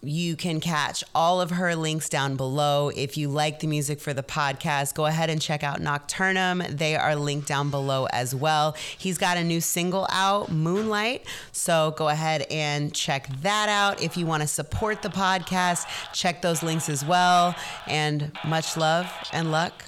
you 0.02 0.36
can 0.36 0.60
catch 0.60 1.03
all 1.15 1.41
of 1.41 1.52
her 1.52 1.76
links 1.76 2.10
down 2.10 2.36
below. 2.36 2.90
If 2.90 3.18
you 3.18 3.30
like 3.30 3.60
the 3.60 3.68
music 3.68 3.99
for 3.99 4.14
the 4.14 4.24
podcast, 4.24 4.94
go 4.94 5.06
ahead 5.06 5.30
and 5.30 5.41
check 5.41 5.64
out 5.64 5.80
Nocturnum. 5.80 6.78
They 6.78 6.95
are 6.95 7.15
linked 7.15 7.48
down 7.48 7.69
below 7.69 8.07
as 8.14 8.36
well. 8.36 8.76
He's 8.98 9.18
got 9.18 9.38
a 9.38 9.44
new 9.44 9.61
single 9.61 10.07
out, 10.10 10.52
Moonlight. 10.52 11.26
So 11.52 11.94
go 11.98 12.10
ahead 12.10 12.45
and 12.52 12.94
check 12.94 13.28
that 13.41 13.69
out. 13.69 14.02
If 14.02 14.18
you 14.18 14.26
want 14.26 14.41
to 14.41 14.48
support 14.48 15.02
the 15.02 15.10
podcast, 15.10 15.88
check 16.14 16.41
those 16.41 16.61
links 16.61 16.90
as 16.90 17.03
well. 17.03 17.56
And 17.88 18.32
much 18.45 18.78
love 18.78 19.11
and 19.34 19.52
luck 19.52 19.84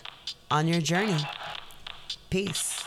on 0.49 0.67
your 0.67 0.81
journey. 0.81 1.17
Peace. 2.29 2.83